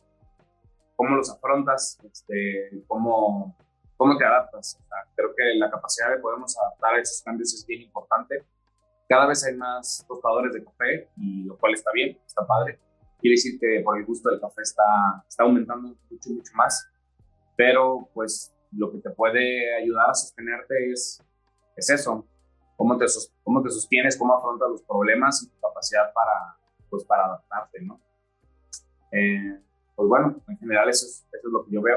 cómo 0.97 1.15
los 1.17 1.31
afrontas, 1.31 1.99
este, 2.03 2.83
cómo, 2.87 3.57
cómo 3.97 4.17
te 4.17 4.25
adaptas. 4.25 4.79
creo 5.15 5.35
que 5.37 5.55
la 5.55 5.71
capacidad 5.71 6.11
de 6.11 6.19
podernos 6.19 6.59
adaptar 6.59 6.95
a 6.95 7.01
esos 7.01 7.23
cambios 7.23 7.55
es 7.55 7.65
bien 7.67 7.83
importante. 7.83 8.45
Cada 9.09 9.27
vez 9.27 9.45
hay 9.45 9.55
más 9.55 10.05
tostadores 10.09 10.53
de 10.53 10.65
café, 10.65 11.09
y 11.17 11.45
lo 11.45 11.57
cual 11.59 11.75
está 11.75 11.93
bien, 11.93 12.19
está 12.27 12.45
padre. 12.47 12.81
Quiere 13.21 13.35
decir 13.35 13.59
que 13.61 13.81
por 13.85 13.97
el 13.99 14.05
gusto 14.05 14.31
del 14.31 14.41
café 14.41 14.63
está, 14.63 14.83
está 15.29 15.45
aumentando 15.45 15.95
mucho, 16.11 16.31
mucho 16.31 16.53
más. 16.55 16.91
Pero 17.57 18.09
pues 18.13 18.53
lo 18.73 18.91
que 18.91 18.99
te 18.99 19.11
puede 19.11 19.75
ayudar 19.77 20.11
a 20.11 20.15
sostenerte 20.15 20.93
es, 20.93 21.23
es 21.77 21.91
eso, 21.91 22.27
cómo 22.77 22.97
te, 22.99 23.07
cómo 23.43 23.63
te 23.63 23.71
sostienes, 23.71 24.17
cómo 24.17 24.35
afrontas 24.35 24.69
los 24.71 24.83
problemas 24.83 25.43
y 25.43 25.49
tu 25.49 25.61
capacidad 25.61 26.13
para, 26.13 26.57
pues, 26.91 27.05
para 27.05 27.27
adaptarte, 27.27 27.81
¿no? 27.83 28.01
Eh, 29.13 29.61
pues 29.97 30.09
bueno, 30.09 30.43
en 30.47 30.59
general 30.59 30.89
eso 30.89 31.07
es, 31.07 31.27
eso 31.33 31.49
es 31.49 31.53
lo 31.53 31.65
que 31.65 31.73
yo 31.73 31.83
veo. 31.83 31.97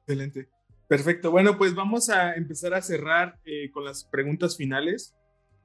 Excelente. 0.00 0.48
Perfecto. 0.88 1.30
Bueno, 1.30 1.56
pues 1.56 1.74
vamos 1.74 2.10
a 2.10 2.34
empezar 2.34 2.74
a 2.74 2.82
cerrar 2.82 3.38
eh, 3.44 3.70
con 3.70 3.84
las 3.84 4.04
preguntas 4.04 4.56
finales. 4.56 5.16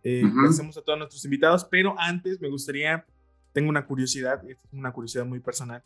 Eh, 0.04 0.24
Hacemos 0.48 0.78
a 0.78 0.82
todos 0.82 0.98
nuestros 0.98 1.24
invitados, 1.26 1.66
pero 1.66 1.96
antes 2.00 2.42
me 2.42 2.50
gustaría, 2.50 3.06
tengo 3.54 3.70
una 3.70 3.86
curiosidad, 3.86 4.42
es 4.50 4.58
una 4.72 4.92
curiosidad 4.92 5.26
muy 5.26 5.40
personal. 5.40 5.84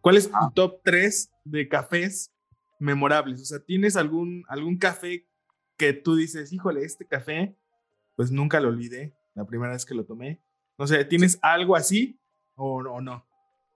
¿Cuál 0.00 0.16
es 0.16 0.30
tu 0.30 0.36
ah. 0.36 0.52
top 0.54 0.80
3 0.84 1.32
de 1.44 1.68
cafés 1.68 2.32
memorables? 2.78 3.42
O 3.42 3.44
sea, 3.44 3.58
¿tienes 3.58 3.96
algún, 3.96 4.44
algún 4.46 4.78
café 4.78 5.26
que 5.76 5.92
tú 5.92 6.14
dices, 6.14 6.52
híjole, 6.52 6.84
este 6.84 7.06
café, 7.06 7.56
pues 8.14 8.30
nunca 8.30 8.60
lo 8.60 8.68
olvidé 8.68 9.14
la 9.34 9.44
primera 9.44 9.72
vez 9.72 9.84
que 9.84 9.94
lo 9.94 10.04
tomé? 10.04 10.40
No 10.78 10.86
sé, 10.86 11.04
¿tienes 11.04 11.40
algo 11.42 11.74
así 11.74 12.20
o, 12.54 12.76
o 12.76 13.00
no? 13.00 13.25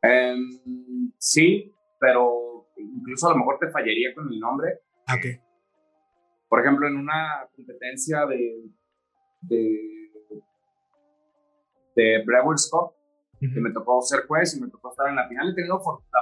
Em, 0.03 1.12
sí, 1.18 1.74
pero 1.98 2.68
incluso 2.76 3.28
a 3.28 3.32
lo 3.32 3.38
mejor 3.38 3.59
te 3.59 3.70
fallaría 3.70 4.14
con 4.14 4.32
el 4.32 4.38
nombre. 4.38 4.80
Ah, 5.07 5.16
ok. 5.16 5.40
Por 6.48 6.61
ejemplo, 6.61 6.88
en 6.88 6.96
una 6.96 7.48
competencia 7.55 8.26
de, 8.26 8.70
de, 9.42 10.12
de 11.94 12.24
Brewers 12.24 12.68
Cup, 12.70 12.94
que 13.38 13.61
me 13.61 13.72
tocó 13.72 14.03
ser 14.03 14.26
juez 14.26 14.55
y 14.57 14.61
me 14.61 14.68
tocó 14.68 14.90
estar 14.90 15.09
en 15.09 15.16
la 15.16 15.26
final. 15.26 15.51
He 15.51 15.55
tenido 15.55 15.78
la 15.78 15.82
fortuna 15.82 16.20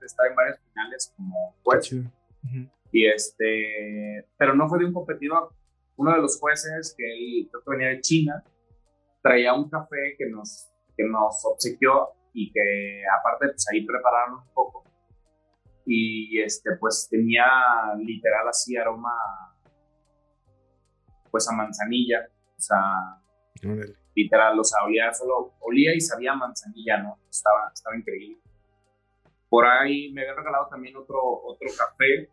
de 0.00 0.06
estar 0.06 0.26
en 0.26 0.36
varias 0.36 0.60
finales 0.60 1.14
como 1.16 1.56
juez. 1.62 1.94
Y 2.90 3.06
este, 3.06 4.28
pero 4.36 4.54
no 4.54 4.68
fue 4.68 4.80
de 4.80 4.86
un 4.86 4.92
competidor. 4.92 5.50
Uno 5.96 6.12
de 6.12 6.18
los 6.18 6.38
jueces, 6.38 6.94
que 6.96 7.04
él 7.04 7.48
creo 7.50 7.62
que 7.64 7.70
venía 7.70 7.88
de 7.88 8.00
China, 8.00 8.44
traía 9.22 9.54
un 9.54 9.70
café 9.70 10.14
que 10.18 10.28
nos, 10.28 10.68
que 10.96 11.04
nos 11.04 11.44
obsequió 11.44 12.10
y 12.32 12.50
que 12.52 13.02
aparte 13.18 13.48
pues 13.48 13.66
ahí 13.72 13.84
prepararon 13.84 14.40
un 14.40 14.54
poco. 14.54 14.84
Y 15.84 16.40
este 16.40 16.76
pues 16.76 17.08
tenía 17.10 17.44
literal 17.98 18.48
así 18.48 18.76
aroma 18.76 19.12
pues 21.30 21.48
a 21.48 21.52
manzanilla 21.52 22.28
o 22.56 22.60
sea 22.60 23.18
literal 24.14 24.58
o 24.58 24.64
sea 24.64 24.84
olía 24.84 25.12
solo 25.12 25.54
olía 25.60 25.94
y 25.94 26.00
sabía 26.00 26.34
manzanilla 26.34 26.98
no 26.98 27.18
estaba 27.28 27.70
estaba 27.72 27.96
increíble. 27.96 28.38
Por 29.48 29.66
ahí 29.66 30.12
me 30.12 30.22
habían 30.22 30.36
regalado 30.36 30.68
también 30.68 30.96
otro 30.96 31.18
otro 31.44 31.68
café 31.76 32.28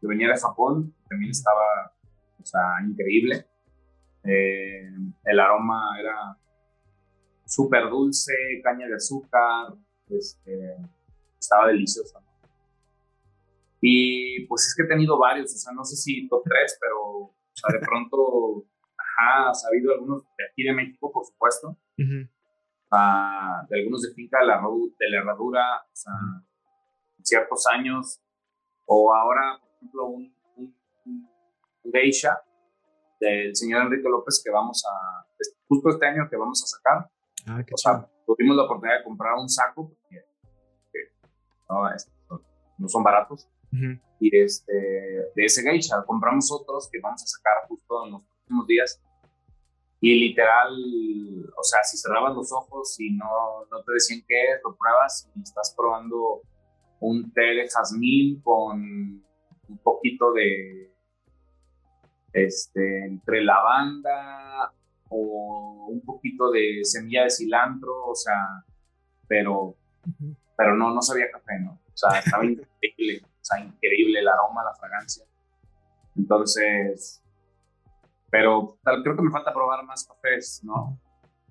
que 0.00 0.06
venía 0.06 0.28
de 0.28 0.38
Japón 0.38 0.94
también 1.08 1.30
estaba 1.30 1.92
o 2.40 2.44
sea 2.44 2.80
increíble. 2.86 3.46
Eh, 4.22 4.90
el 5.24 5.40
aroma 5.40 5.96
era 5.98 6.36
súper 7.50 7.90
dulce, 7.90 8.32
caña 8.62 8.86
de 8.86 8.94
azúcar, 8.94 9.74
este, 10.08 10.76
estaba 11.38 11.66
deliciosa. 11.66 12.20
Y 13.80 14.46
pues 14.46 14.68
es 14.68 14.74
que 14.76 14.84
he 14.84 14.86
tenido 14.86 15.18
varios, 15.18 15.52
o 15.54 15.58
sea, 15.58 15.72
no 15.72 15.84
sé 15.84 15.96
si 15.96 16.28
top 16.28 16.44
tres, 16.44 16.78
pero 16.80 17.00
o 17.00 17.34
sea, 17.52 17.76
de 17.76 17.80
pronto, 17.86 18.64
ajá, 18.96 19.50
ha 19.50 19.54
sabido 19.54 19.92
algunos 19.92 20.22
de 20.38 20.44
aquí 20.48 20.62
de 20.62 20.74
México, 20.74 21.10
por 21.10 21.24
supuesto, 21.24 21.76
ah, 22.92 23.66
de 23.68 23.80
algunos 23.80 24.02
de 24.02 24.14
finca 24.14 24.38
de 24.40 24.46
la, 24.46 24.62
de 24.98 25.10
la 25.10 25.18
herradura, 25.18 25.82
o 25.82 25.96
sea, 25.96 26.12
en 27.18 27.24
ciertos 27.24 27.66
años, 27.66 28.20
o 28.86 29.12
ahora, 29.12 29.58
por 29.60 29.70
ejemplo, 29.76 30.06
un, 30.06 30.34
un, 30.56 30.74
un 31.82 31.92
geisha 31.92 32.40
del 33.18 33.56
señor 33.56 33.82
Enrique 33.82 34.08
López 34.08 34.40
que 34.44 34.50
vamos 34.50 34.84
a, 34.86 35.26
justo 35.68 35.90
este 35.90 36.06
año 36.06 36.28
que 36.30 36.36
vamos 36.36 36.62
a 36.62 36.66
sacar, 36.66 37.10
Ah, 37.46 37.64
o 37.72 37.76
sea, 37.76 38.08
tuvimos 38.26 38.56
la 38.56 38.64
oportunidad 38.64 38.98
de 38.98 39.04
comprar 39.04 39.34
un 39.34 39.48
saco, 39.48 39.88
porque 39.88 40.24
no, 42.78 42.88
son 42.88 43.02
baratos. 43.02 43.48
Y 44.18 44.36
este, 44.36 44.72
de 44.72 45.44
ese 45.44 45.62
geisha 45.62 46.02
compramos 46.04 46.50
otros 46.50 46.88
que 46.90 47.00
vamos 47.00 47.22
a 47.22 47.26
sacar 47.26 47.68
justo 47.68 48.04
en 48.04 48.12
los 48.12 48.22
próximos 48.22 48.66
días. 48.66 49.02
Y 50.00 50.18
literal, 50.18 50.74
o 51.56 51.62
sea, 51.62 51.84
si 51.84 51.96
cerrabas 51.98 52.34
los 52.34 52.50
ojos 52.52 52.98
y 52.98 53.12
no, 53.12 53.66
no 53.70 53.82
te 53.84 53.92
decían 53.92 54.22
qué 54.26 54.52
es, 54.52 54.60
lo 54.64 54.74
pruebas 54.76 55.30
y 55.34 55.42
estás 55.42 55.74
probando 55.76 56.42
un 57.00 57.32
té 57.32 57.42
de 57.42 57.68
jazmín 57.68 58.40
con 58.40 59.22
un 59.68 59.78
poquito 59.82 60.32
de, 60.32 60.90
este, 62.32 63.04
entre 63.06 63.42
lavanda, 63.42 64.72
o 65.10 65.88
un 65.90 66.00
poquito 66.00 66.50
de 66.50 66.80
semilla 66.84 67.24
de 67.24 67.30
cilantro, 67.30 68.06
o 68.06 68.14
sea, 68.14 68.64
pero, 69.28 69.76
pero 70.56 70.76
no, 70.76 70.94
no 70.94 71.02
sabía 71.02 71.30
café, 71.30 71.58
¿no? 71.60 71.72
O 71.72 71.96
sea, 71.96 72.20
estaba 72.20 72.44
increíble, 72.44 73.22
o 73.24 73.44
sea, 73.44 73.60
increíble 73.60 74.20
el 74.20 74.28
aroma, 74.28 74.64
la 74.64 74.74
fragancia. 74.74 75.24
Entonces, 76.16 77.22
pero 78.30 78.78
creo 78.82 79.16
que 79.16 79.22
me 79.22 79.30
falta 79.30 79.52
probar 79.52 79.84
más 79.84 80.06
cafés, 80.06 80.62
¿no? 80.64 80.98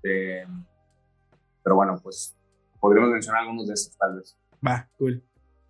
pero 0.02 1.76
bueno, 1.76 2.00
pues 2.02 2.38
podríamos 2.80 3.12
mencionar 3.12 3.42
algunos 3.42 3.68
de 3.68 3.74
estos 3.74 3.98
tal 3.98 4.16
vez. 4.16 4.38
Va, 4.66 4.90
cool. 4.98 5.22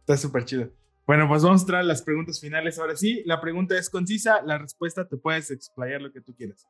Está 0.02 0.16
súper 0.18 0.46
chido. 0.46 0.70
Bueno, 1.08 1.28
pues 1.28 1.42
vamos 1.42 1.64
a 1.64 1.66
traer 1.66 1.86
las 1.86 2.04
preguntas 2.04 2.40
finales 2.40 2.78
ahora 2.78 2.96
sí. 2.96 3.24
La 3.26 3.42
pregunta 3.42 3.76
es 3.76 3.90
concisa, 3.90 4.44
la 4.44 4.60
respuesta 4.60 5.08
te 5.08 5.18
puedes 5.18 5.50
explayar 5.50 6.00
lo 6.00 6.12
que 6.12 6.22
tú 6.22 6.36
quieras. 6.36 6.70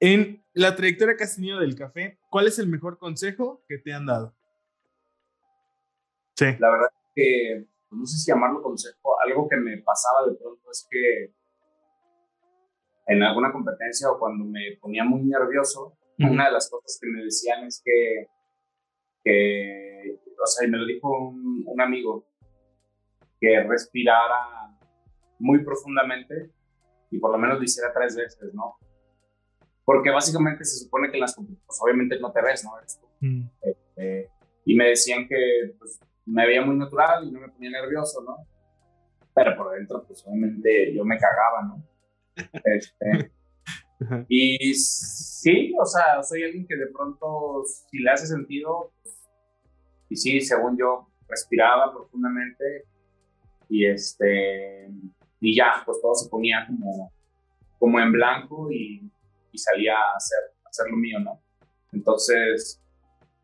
En 0.00 0.44
la 0.52 0.76
trayectoria 0.76 1.16
que 1.16 1.24
has 1.24 1.36
tenido 1.36 1.58
del 1.60 1.74
café, 1.74 2.18
¿cuál 2.30 2.46
es 2.46 2.58
el 2.58 2.68
mejor 2.68 2.98
consejo 2.98 3.64
que 3.68 3.78
te 3.78 3.92
han 3.92 4.06
dado? 4.06 4.34
Sí. 6.36 6.46
La 6.58 6.70
verdad 6.70 6.88
que 7.14 7.66
no 7.90 8.06
sé 8.06 8.18
si 8.18 8.30
llamarlo 8.30 8.62
consejo, 8.62 9.20
algo 9.20 9.48
que 9.48 9.56
me 9.56 9.78
pasaba 9.78 10.26
de 10.28 10.36
pronto 10.36 10.70
es 10.70 10.86
que 10.90 11.34
en 13.06 13.22
alguna 13.22 13.50
competencia 13.50 14.10
o 14.10 14.18
cuando 14.18 14.44
me 14.44 14.76
ponía 14.80 15.04
muy 15.04 15.22
nervioso, 15.22 15.96
una 16.18 16.46
de 16.46 16.52
las 16.52 16.68
cosas 16.68 16.98
que 17.00 17.08
me 17.08 17.22
decían 17.22 17.64
es 17.64 17.80
que, 17.84 18.26
que 19.24 20.20
o 20.42 20.46
sea, 20.46 20.66
y 20.66 20.70
me 20.70 20.78
lo 20.78 20.84
dijo 20.84 21.28
un, 21.28 21.62
un 21.66 21.80
amigo, 21.80 22.26
que 23.40 23.62
respirara 23.62 24.76
muy 25.38 25.64
profundamente 25.64 26.50
y 27.10 27.18
por 27.18 27.30
lo 27.30 27.38
menos 27.38 27.58
lo 27.58 27.64
hiciera 27.64 27.92
tres 27.94 28.16
veces, 28.16 28.52
¿no? 28.52 28.76
Porque 29.88 30.10
básicamente 30.10 30.66
se 30.66 30.84
supone 30.84 31.10
que 31.10 31.16
en 31.16 31.22
las 31.22 31.34
pues 31.34 31.80
obviamente 31.80 32.20
no 32.20 32.30
te 32.30 32.42
ves, 32.42 32.62
¿no? 32.62 32.72
Mm. 33.20 33.48
Este, 33.62 34.30
y 34.66 34.76
me 34.76 34.90
decían 34.90 35.26
que 35.26 35.72
pues, 35.78 35.98
me 36.26 36.46
veía 36.46 36.62
muy 36.62 36.76
natural 36.76 37.26
y 37.26 37.30
no 37.30 37.40
me 37.40 37.48
ponía 37.48 37.70
nervioso, 37.70 38.22
¿no? 38.22 38.36
Pero 39.34 39.56
por 39.56 39.74
dentro, 39.74 40.04
pues 40.06 40.22
obviamente 40.26 40.94
yo 40.94 41.06
me 41.06 41.16
cagaba, 41.16 41.62
¿no? 41.62 41.82
Este, 42.64 43.32
y 44.28 44.74
sí, 44.74 45.72
o 45.80 45.86
sea, 45.86 46.22
soy 46.22 46.42
alguien 46.42 46.66
que 46.66 46.76
de 46.76 46.88
pronto, 46.88 47.64
si 47.64 48.00
le 48.00 48.10
hace 48.10 48.26
sentido, 48.26 48.92
pues, 49.02 49.26
y 50.10 50.16
sí, 50.16 50.40
según 50.42 50.76
yo, 50.76 51.08
respiraba 51.26 51.94
profundamente 51.94 52.84
y 53.70 53.86
este, 53.86 54.90
y 55.40 55.56
ya, 55.56 55.82
pues 55.86 55.98
todo 56.02 56.14
se 56.14 56.28
ponía 56.28 56.66
como, 56.66 57.10
como 57.78 58.00
en 58.00 58.12
blanco 58.12 58.70
y 58.70 59.10
y 59.58 59.60
salía 59.60 59.94
a 59.94 60.16
hacer, 60.16 60.38
hacer 60.64 60.86
lo 60.90 60.96
mío, 60.96 61.18
¿no? 61.18 61.42
Entonces, 61.92 62.80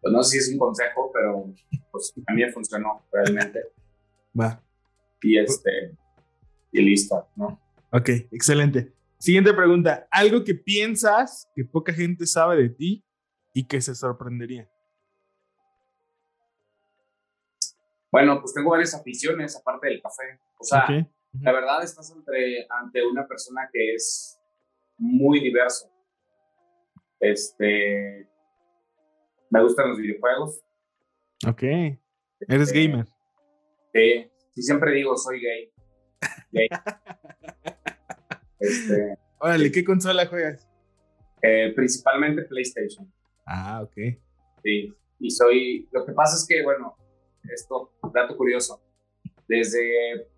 pues 0.00 0.12
no 0.12 0.22
sé 0.22 0.30
si 0.30 0.38
es 0.38 0.52
un 0.52 0.58
consejo, 0.58 1.10
pero 1.12 1.52
pues 1.90 2.12
a 2.26 2.32
mí 2.32 2.42
me 2.42 2.52
funcionó 2.52 3.04
realmente. 3.12 3.60
Va. 4.40 4.62
Y 5.22 5.38
este, 5.38 5.96
y 6.70 6.82
listo, 6.82 7.28
¿no? 7.36 7.60
Ok, 7.90 8.08
excelente. 8.30 8.92
Siguiente 9.18 9.54
pregunta. 9.54 10.06
Algo 10.10 10.44
que 10.44 10.54
piensas 10.54 11.48
que 11.54 11.64
poca 11.64 11.92
gente 11.92 12.26
sabe 12.26 12.56
de 12.56 12.68
ti 12.68 13.04
y 13.54 13.66
que 13.66 13.80
se 13.80 13.94
sorprendería. 13.94 14.68
Bueno, 18.12 18.40
pues 18.40 18.52
tengo 18.52 18.70
varias 18.70 18.94
aficiones 18.94 19.56
aparte 19.56 19.88
del 19.88 20.02
café. 20.02 20.38
O 20.58 20.64
sea, 20.64 20.86
la 21.40 21.52
verdad 21.52 21.82
estás 21.82 22.10
entre, 22.10 22.66
ante 22.68 23.04
una 23.06 23.26
persona 23.26 23.68
que 23.72 23.94
es 23.94 24.38
muy 24.98 25.40
diverso. 25.40 25.93
Este, 27.24 28.28
me 29.48 29.62
gustan 29.62 29.88
los 29.88 29.98
videojuegos. 29.98 30.60
Ok. 31.48 31.62
Eres 31.62 32.68
este, 32.68 32.86
gamer. 32.86 33.06
Sí, 33.94 34.30
sí, 34.50 34.62
siempre 34.62 34.92
digo, 34.92 35.16
soy 35.16 35.40
gay. 35.40 35.72
gay. 36.52 36.68
este, 38.60 39.16
Órale, 39.38 39.72
¿qué 39.72 39.82
consola 39.82 40.26
juegas? 40.26 40.68
Eh, 41.40 41.72
principalmente 41.74 42.42
PlayStation. 42.42 43.10
Ah, 43.46 43.80
ok. 43.82 43.94
Sí, 44.62 44.94
y 45.18 45.30
soy, 45.30 45.88
lo 45.92 46.04
que 46.04 46.12
pasa 46.12 46.36
es 46.36 46.46
que, 46.46 46.62
bueno, 46.62 46.94
esto, 47.44 47.94
dato 48.12 48.36
curioso, 48.36 48.82
desde 49.48 50.28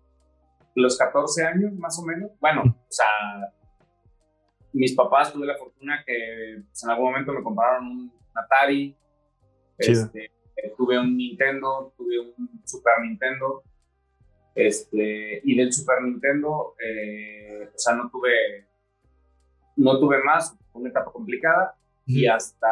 los 0.73 0.97
14 0.97 1.43
años 1.43 1.73
más 1.73 1.99
o 1.99 2.05
menos, 2.05 2.31
bueno, 2.39 2.63
o 2.63 2.91
sea, 2.91 3.07
mis 4.77 4.95
papás 4.95 5.33
tuve 5.33 5.47
la 5.47 5.57
fortuna 5.57 6.03
que 6.05 6.61
pues, 6.67 6.83
en 6.83 6.89
algún 6.89 7.05
momento 7.11 7.33
me 7.33 7.43
compraron 7.43 7.87
un 7.87 8.11
Atari, 8.35 8.95
este, 9.77 10.31
tuve 10.77 10.99
un 10.99 11.17
Nintendo, 11.17 11.93
tuve 11.97 12.19
un 12.19 12.61
Super 12.63 13.01
Nintendo, 13.01 13.63
este, 14.53 15.41
y 15.43 15.55
del 15.55 15.73
Super 15.73 16.01
Nintendo, 16.03 16.75
eh, 16.79 17.69
o 17.73 17.77
sea, 17.77 17.95
no 17.95 18.09
tuve, 18.09 18.67
no 19.75 19.99
tuve 19.99 20.23
más, 20.23 20.55
fue 20.71 20.81
una 20.81 20.89
etapa 20.91 21.11
complicada, 21.11 21.75
y 22.05 22.27
hasta 22.27 22.67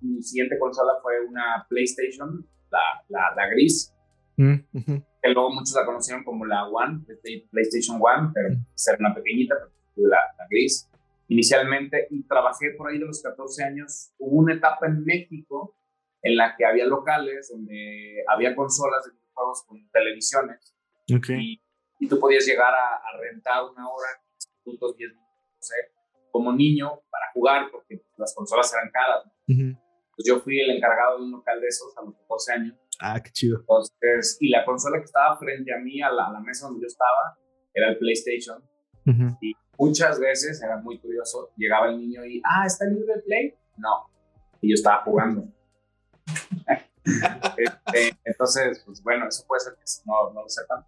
mi 0.00 0.22
siguiente 0.22 0.58
consola 0.58 0.94
fue 1.02 1.20
una 1.26 1.66
PlayStation, 1.68 2.46
la, 2.70 3.32
la, 3.36 3.48
gris, 3.48 3.92
que 4.36 5.28
luego 5.34 5.52
muchos 5.52 5.74
la 5.74 5.84
conocieron 5.84 6.24
como 6.24 6.46
la 6.46 6.66
One, 6.68 7.04
PlayStation 7.50 8.00
One, 8.00 8.30
pero 8.32 8.48
pues, 8.68 8.88
era 8.88 8.98
una 8.98 9.14
pequeñita, 9.14 9.56
pero 9.58 9.72
tuve 9.94 10.08
la, 10.08 10.20
la 10.38 10.46
gris 10.48 10.89
inicialmente 11.30 12.08
y 12.10 12.26
trabajé 12.26 12.72
por 12.76 12.90
ahí 12.90 12.98
de 12.98 13.06
los 13.06 13.22
14 13.22 13.62
años. 13.62 14.12
Hubo 14.18 14.40
una 14.40 14.54
etapa 14.54 14.86
en 14.86 15.04
México 15.04 15.76
en 16.22 16.36
la 16.36 16.56
que 16.56 16.66
había 16.66 16.84
locales 16.86 17.48
donde 17.50 18.24
había 18.28 18.54
consolas 18.54 19.04
de 19.06 19.12
juegos 19.32 19.64
con 19.66 19.78
televisiones 19.90 20.74
y, 21.06 21.62
y, 22.00 22.08
tú 22.08 22.18
podías 22.18 22.44
llegar 22.44 22.74
a, 22.74 23.00
rentar 23.20 23.64
una 23.64 23.88
hora, 23.88 24.08
15 24.32 24.48
minutos, 24.66 24.96
10 24.96 25.10
minutos, 25.10 25.30
no 25.54 25.62
sé, 25.62 25.74
como 26.30 26.52
niño 26.52 27.00
para 27.10 27.24
jugar 27.32 27.70
porque 27.70 28.02
las 28.18 28.34
consolas 28.34 28.72
eran 28.74 28.90
caras. 28.90 29.24
Pues 29.46 30.26
yo 30.26 30.40
fui 30.40 30.60
el 30.60 30.70
encargado 30.70 31.18
de 31.18 31.24
un 31.24 31.32
local 31.32 31.60
de 31.60 31.68
esos 31.68 31.96
a 31.96 32.02
los 32.02 32.14
14 32.14 32.52
años. 32.52 32.76
Ah, 33.00 33.20
qué 33.22 33.30
chido. 33.32 33.60
Entonces, 33.60 34.36
y 34.40 34.50
la 34.50 34.64
consola 34.64 34.98
que 34.98 35.04
estaba 35.04 35.38
frente 35.38 35.72
a 35.72 35.78
mí, 35.78 36.02
a 36.02 36.10
la, 36.10 36.26
a 36.26 36.32
la 36.32 36.40
mesa 36.40 36.66
donde 36.66 36.82
yo 36.82 36.86
estaba, 36.86 37.38
era 37.72 37.88
el 37.90 37.98
PlayStation. 37.98 38.62
Y 39.40 39.54
muchas 39.80 40.20
veces, 40.20 40.62
era 40.62 40.76
muy 40.76 40.98
curioso, 40.98 41.50
llegaba 41.56 41.88
el 41.88 41.98
niño 41.98 42.24
y, 42.24 42.42
ah, 42.44 42.66
¿está 42.66 42.84
libre 42.84 43.14
de 43.14 43.22
play? 43.22 43.54
No. 43.78 44.10
Y 44.60 44.70
yo 44.70 44.74
estaba 44.74 45.02
jugando. 45.04 45.48
Este, 47.02 48.16
entonces, 48.24 48.82
pues 48.84 49.02
bueno, 49.02 49.26
eso 49.26 49.44
puede 49.46 49.60
ser 49.60 49.72
que 49.72 49.82
no, 50.04 50.32
no 50.32 50.42
lo 50.42 50.48
sepan. 50.48 50.84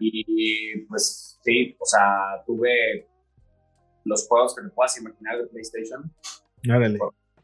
Y 0.00 0.80
pues 0.86 1.38
sí, 1.44 1.76
o 1.78 1.84
sea, 1.84 2.42
tuve 2.44 3.06
los 4.04 4.26
juegos 4.26 4.56
que 4.56 4.62
me 4.62 4.70
puedas 4.70 4.98
imaginar 4.98 5.38
de 5.38 5.46
PlayStation. 5.46 6.10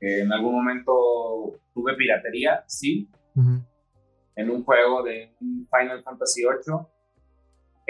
En 0.01 0.33
algún 0.33 0.55
momento 0.55 1.61
tuve 1.75 1.95
piratería, 1.95 2.65
sí. 2.67 3.09
En 4.35 4.51
un 4.51 4.65
juego 4.65 5.03
de 5.03 5.37
Final 5.39 6.03
Fantasy 6.03 6.43
VIII 6.43 6.87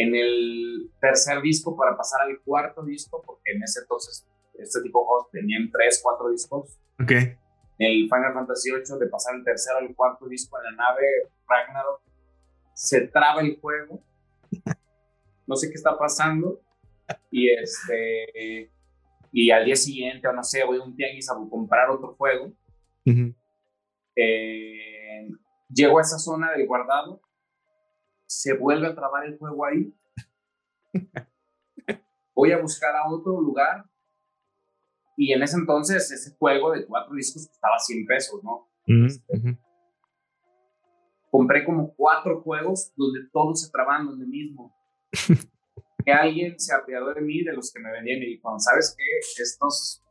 en 0.00 0.14
el 0.14 0.90
tercer 0.98 1.42
disco 1.42 1.76
para 1.76 1.94
pasar 1.94 2.22
al 2.22 2.40
cuarto 2.40 2.82
disco, 2.82 3.22
porque 3.24 3.52
en 3.52 3.62
ese 3.62 3.80
entonces 3.80 4.26
este 4.54 4.80
tipo 4.82 5.00
de 5.00 5.06
juegos 5.06 5.30
tenían 5.30 5.70
tres, 5.70 6.00
cuatro 6.02 6.30
discos. 6.30 6.78
Ok. 7.02 7.12
El 7.78 8.04
Final 8.04 8.32
Fantasy 8.32 8.70
VIII, 8.70 8.98
de 8.98 9.06
pasar 9.08 9.34
el 9.36 9.44
tercer 9.44 9.76
al 9.76 9.94
cuarto 9.94 10.26
disco 10.26 10.58
en 10.58 10.64
la 10.64 10.84
nave 10.84 11.02
Ragnarok, 11.46 12.00
se 12.74 13.08
traba 13.08 13.40
el 13.42 13.58
juego. 13.60 14.02
No 15.46 15.56
sé 15.56 15.68
qué 15.68 15.74
está 15.74 15.98
pasando. 15.98 16.60
Y 17.28 17.50
este. 17.50 18.70
Y 19.32 19.50
al 19.50 19.64
día 19.64 19.74
siguiente, 19.74 20.28
o 20.28 20.32
no 20.32 20.44
sé, 20.44 20.62
voy 20.62 20.78
a 20.78 20.82
un 20.84 20.94
tianguis 20.94 21.28
a 21.28 21.34
comprar 21.50 21.90
otro 21.90 22.14
juego. 22.14 22.52
Eh, 24.14 25.28
llego 25.68 25.98
a 25.98 26.02
esa 26.02 26.20
zona 26.20 26.52
del 26.52 26.68
guardado 26.68 27.20
se 28.30 28.56
vuelve 28.56 28.86
a 28.86 28.94
trabar 28.94 29.26
el 29.26 29.36
juego 29.36 29.66
ahí. 29.66 29.92
Voy 32.32 32.52
a 32.52 32.58
buscar 32.58 32.94
a 32.94 33.08
otro 33.08 33.40
lugar. 33.40 33.84
Y 35.16 35.32
en 35.32 35.42
ese 35.42 35.56
entonces, 35.56 36.10
ese 36.12 36.36
juego 36.36 36.70
de 36.70 36.86
cuatro 36.86 37.12
discos 37.16 37.48
costaba 37.48 37.76
100 37.76 38.06
pesos, 38.06 38.40
¿no? 38.44 38.70
Este, 38.86 39.58
compré 41.28 41.64
como 41.64 41.92
cuatro 41.96 42.40
juegos 42.40 42.92
donde 42.96 43.28
todos 43.32 43.62
se 43.62 43.70
trababan 43.72 44.06
donde 44.06 44.26
mismo. 44.26 44.72
que 46.04 46.12
alguien 46.12 46.58
se 46.58 46.72
apiadó 46.72 47.12
de 47.12 47.22
mí, 47.22 47.42
de 47.42 47.52
los 47.52 47.72
que 47.72 47.80
me 47.80 47.90
vendían, 47.90 48.22
y 48.22 48.36
dijo, 48.36 48.56
¿sabes 48.60 48.94
qué? 48.96 49.42
Estos 49.42 50.04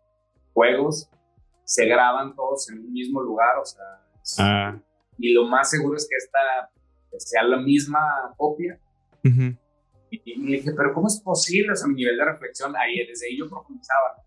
juegos 0.54 1.10
se 1.64 1.86
graban 1.86 2.36
todos 2.36 2.70
en 2.70 2.80
un 2.80 2.92
mismo 2.92 3.22
lugar, 3.22 3.58
o 3.60 3.66
sea, 3.66 3.86
ah. 4.40 4.82
y 5.18 5.34
lo 5.34 5.46
más 5.46 5.70
seguro 5.70 5.96
es 5.96 6.08
que 6.10 6.18
esta 6.18 6.70
sea 7.18 7.44
la 7.44 7.58
misma 7.58 8.00
copia. 8.38 8.80
y, 9.24 10.36
le 10.36 10.58
dije, 10.58 10.72
pero 10.76 10.94
¿cómo 10.94 11.08
es 11.08 11.22
posible? 11.22 11.74
O 11.74 11.76
sea, 11.76 11.88
mi 11.88 11.96
nivel 11.96 12.18
de 12.18 12.26
reflexión, 12.26 12.76
ahí 12.76 13.06
desde 13.08 13.28
ahí 13.28 13.38
yo 13.38 13.50
profundizaba. 13.50 14.24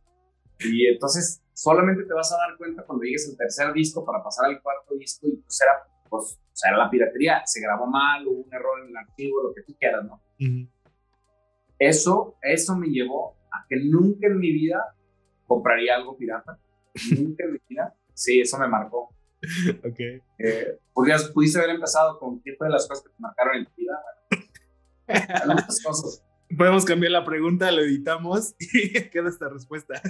Y 0.61 0.87
entonces 0.87 1.43
solamente 1.53 2.05
te 2.05 2.15
vas 2.15 2.33
a 2.33 2.37
dar 2.37 2.57
cuenta 2.57 2.85
cuando 2.85 3.05
llegues 3.05 3.29
al 3.29 3.37
tercer 3.37 3.73
disco 3.73 4.05
para 4.05 4.23
pasar 4.23 4.47
al 4.47 4.63
cuarto 4.63 4.95
disco 4.95 5.27
y 5.27 5.37
pues 5.37 5.61
era, 5.61 5.73
pues, 6.09 6.39
o 6.39 6.57
sea, 6.57 6.71
era 6.71 6.79
la 6.79 6.91
piratería, 6.91 7.43
se 7.45 7.61
grabó 7.61 7.87
mal, 7.87 8.27
hubo 8.27 8.43
un 8.43 8.55
error 8.55 8.81
en 8.83 8.89
el 8.89 8.97
archivo, 8.97 9.43
lo 9.43 9.55
que 9.55 9.63
tú 9.63 9.75
quieras, 9.79 10.05
¿no? 10.05 10.21
Eso, 11.79 12.37
eso 12.43 12.77
me 12.77 12.89
llevó 12.89 13.37
a 13.51 13.67
que 13.69 13.77
nunca 13.77 14.29
en 14.29 14.39
mi 14.39 14.53
vida 14.53 14.95
compraría 15.47 15.97
algo 15.97 16.17
pirata. 16.17 16.59
nunca 17.19 17.45
en 17.45 17.53
mi 17.53 17.59
vida. 17.69 17.95
Sí, 18.15 18.41
eso 18.41 18.59
me 18.59 18.69
marcó. 18.69 19.11
ok. 19.85 20.01
Eh, 20.39 20.79
pudiste 21.35 21.59
haber 21.59 21.75
empezado 21.77 22.19
con 22.19 22.41
qué 22.43 22.55
fue 22.57 22.69
de 22.69 22.73
las 22.73 22.89
cosas 22.89 23.05
que 23.05 23.11
te 23.11 23.17
marcaron 23.19 23.57
en 23.57 23.65
tu 23.67 23.73
vida. 23.77 24.01
cosas. 25.85 26.25
Podemos 26.57 26.85
cambiar 26.85 27.13
la 27.13 27.25
pregunta, 27.25 27.71
lo 27.71 27.83
editamos 27.83 28.55
y 28.59 28.93
queda 29.11 29.29
esta 29.29 29.49
respuesta. 29.49 30.01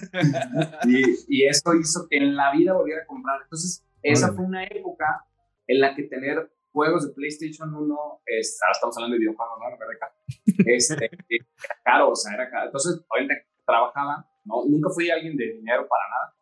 y, 0.85 1.47
eso 1.47 1.74
hizo 1.74 2.07
que 2.09 2.16
en 2.16 2.35
la 2.35 2.53
vida 2.53 2.72
volviera 2.72 3.03
a 3.03 3.07
comprar. 3.07 3.43
Entonces, 3.43 3.85
esa 4.03 4.33
fue 4.33 4.45
una 4.45 4.64
época 4.64 5.24
en 5.68 5.80
la 5.80 5.95
que 5.95 6.03
tener 6.05 6.51
juegos 6.72 7.07
de 7.07 7.14
PlayStation 7.14 7.72
1, 7.72 8.22
es, 8.26 8.59
ahora 8.62 8.72
estamos 8.72 8.97
hablando 8.97 9.14
de 9.14 9.20
videojuegos, 9.20 9.59
¿no? 9.59 10.66
Este, 10.66 11.05
era 11.05 11.76
caro, 11.85 12.11
o 12.11 12.16
sea, 12.16 12.35
era 12.35 12.51
caro. 12.51 12.66
Entonces, 12.66 13.05
obviamente 13.09 13.47
trabajaba, 13.64 14.28
¿no? 14.45 14.64
Nunca 14.68 14.91
fui 14.91 15.11
alguien 15.11 15.37
de 15.37 15.53
dinero 15.53 15.87
para 15.87 16.09
nada, 16.09 16.37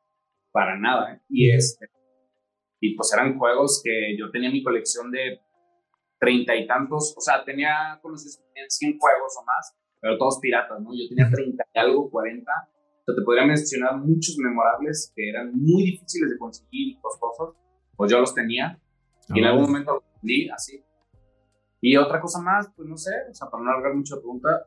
para 0.53 0.79
nada, 0.79 1.15
¿eh? 1.15 1.21
Y 1.29 1.51
este, 1.51 1.89
y 2.81 2.95
pues 2.97 3.13
eran 3.13 3.39
juegos 3.39 3.83
que 3.85 4.17
yo 4.19 4.31
tenía 4.31 4.51
mi 4.51 4.63
colección 4.63 5.11
de 5.11 5.41
treinta 6.19 6.55
y 6.57 6.67
tantos, 6.67 7.15
o 7.17 7.21
sea, 7.21 7.45
tenía, 7.45 7.99
como 8.03 8.17
si 8.17 8.29
100 8.29 8.99
juegos 8.99 9.37
o 9.41 9.45
más, 9.45 9.77
pero 10.01 10.19
todos 10.19 10.39
piratas, 10.41 10.81
¿no? 10.81 10.91
Yo 10.93 11.09
tenía 11.09 11.31
treinta 11.31 11.65
y 11.75 11.79
algo, 11.79 12.11
40. 12.11 12.51
Yo 13.07 13.15
te 13.15 13.23
podría 13.23 13.47
mencionar 13.47 13.97
muchos 13.99 14.37
memorables 14.39 15.13
que 15.15 15.29
eran 15.29 15.53
muy 15.55 15.85
difíciles 15.85 16.31
de 16.31 16.39
conseguir 16.39 16.89
y 16.89 17.01
costosos, 17.01 17.57
pues 17.97 18.11
yo 18.11 18.21
los 18.21 18.35
tenía 18.35 18.79
y 19.29 19.39
en 19.39 19.45
algún 19.45 19.65
momento 19.65 19.95
los 19.95 20.05
vendí 20.17 20.49
así. 20.51 20.83
Y 21.83 21.97
otra 21.97 22.21
cosa 22.21 22.41
más, 22.41 22.71
pues 22.77 22.89
no 22.89 22.97
sé, 22.97 23.11
o 23.31 23.35
sea, 23.35 23.49
para 23.49 23.63
no 23.63 23.71
alargar 23.71 23.95
mucho 23.95 24.17
la 24.17 24.21
pregunta, 24.21 24.67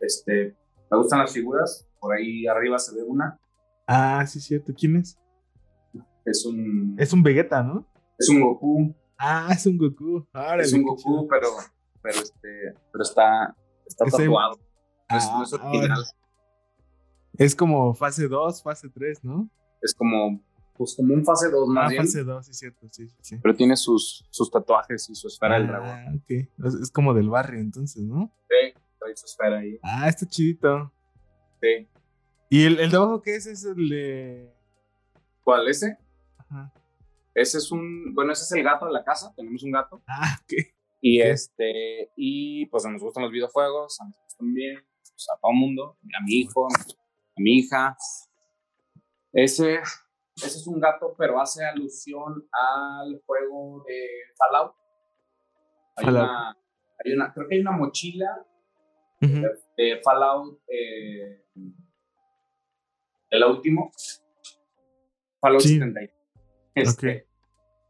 este, 0.00 0.56
me 0.90 0.98
gustan 0.98 1.20
las 1.20 1.32
figuras, 1.32 1.88
por 1.98 2.14
ahí 2.14 2.46
arriba 2.46 2.78
se 2.78 2.94
ve 2.94 3.02
una. 3.02 3.38
Ah, 3.86 4.24
sí, 4.26 4.40
cierto, 4.40 4.72
¿quién 4.76 4.96
es? 4.96 5.18
Es 6.24 6.44
un. 6.44 6.96
Es 6.98 7.12
un 7.12 7.22
Vegeta, 7.22 7.62
¿no? 7.62 7.86
Es 8.18 8.28
un 8.28 8.40
Goku. 8.40 8.94
Ah, 9.18 9.48
es 9.52 9.66
un 9.66 9.78
Goku. 9.78 10.26
es 10.58 10.72
un 10.72 10.82
Goku, 10.82 11.28
pero, 11.28 11.48
pero, 12.02 12.18
este, 12.20 12.74
pero 12.92 13.02
está, 13.02 13.56
está 13.86 14.04
tatuado. 14.04 14.58
Ah, 15.08 15.42
es, 15.44 15.52
original. 15.52 16.04
Es 17.34 17.54
como 17.54 17.94
fase 17.94 18.28
2, 18.28 18.62
fase 18.62 18.88
3, 18.88 19.24
¿no? 19.24 19.48
Es 19.80 19.94
como, 19.94 20.40
pues 20.76 20.94
como 20.96 21.14
un 21.14 21.24
fase 21.24 21.50
2 21.50 21.68
más 21.68 21.92
ah, 21.92 21.96
fase 21.96 22.24
2, 22.24 22.46
sí, 22.46 22.54
cierto, 22.54 22.86
sí, 22.90 23.08
sí. 23.20 23.38
Pero 23.42 23.54
tiene 23.54 23.76
sus, 23.76 24.26
sus 24.30 24.50
tatuajes 24.50 25.08
y 25.10 25.14
su 25.14 25.28
esfera 25.28 25.56
del 25.56 25.66
dragón. 25.66 25.88
Ah, 25.88 26.12
ok. 26.14 26.70
Es, 26.82 26.90
como 26.90 27.14
del 27.14 27.28
barrio, 27.28 27.60
entonces, 27.60 28.02
¿no? 28.02 28.32
Sí, 28.48 28.80
trae 28.98 29.16
su 29.16 29.26
esfera 29.26 29.58
ahí. 29.58 29.78
Ah, 29.82 30.08
está 30.08 30.26
chidito. 30.26 30.92
Sí. 31.60 31.88
¿Y 32.50 32.64
el, 32.64 32.80
el 32.80 32.90
de 32.90 32.96
abajo 32.96 33.22
qué 33.22 33.36
es? 33.36 33.46
Es 33.46 33.64
el 33.64 33.88
de. 33.88 34.52
¿Cuál? 35.42 35.68
¿Ese? 35.68 35.98
Ajá. 36.52 36.72
Ese 37.34 37.58
es 37.58 37.72
un. 37.72 38.14
Bueno, 38.14 38.32
ese 38.32 38.44
es 38.44 38.52
el 38.52 38.62
gato 38.62 38.86
de 38.86 38.92
la 38.92 39.04
casa. 39.04 39.32
Tenemos 39.34 39.62
un 39.62 39.72
gato. 39.72 40.02
Ah. 40.06 40.38
Y 41.00 41.20
este. 41.20 42.12
Y 42.16 42.66
pues 42.66 42.84
nos 42.84 43.02
gustan 43.02 43.24
los 43.24 43.32
videojuegos. 43.32 44.00
A 44.00 44.04
nosotros 44.04 44.36
también. 44.36 44.76
Pues, 44.76 45.26
a 45.34 45.40
todo 45.40 45.52
el 45.52 45.58
mundo. 45.58 45.98
A 46.02 46.24
mi 46.24 46.40
hijo, 46.40 46.66
a 46.66 47.40
mi 47.40 47.58
hija. 47.58 47.96
Ese. 49.32 49.80
Ese 50.36 50.58
es 50.58 50.66
un 50.66 50.80
gato, 50.80 51.14
pero 51.16 51.40
hace 51.40 51.64
alusión 51.64 52.48
al 52.52 53.22
juego 53.26 53.84
de 53.86 54.08
Fallout. 54.36 54.74
Hay, 55.96 56.08
Una, 56.08 56.56
hay 57.04 57.12
una, 57.12 57.32
creo 57.34 57.48
que 57.48 57.54
hay 57.56 57.60
una 57.60 57.72
mochila 57.72 58.46
de, 59.76 60.00
Fallout, 60.02 60.60
eh, 60.68 61.44
el 63.30 63.44
último, 63.44 63.92
Fallout 65.40 65.60
sí. 65.60 65.78
Este, 66.74 67.26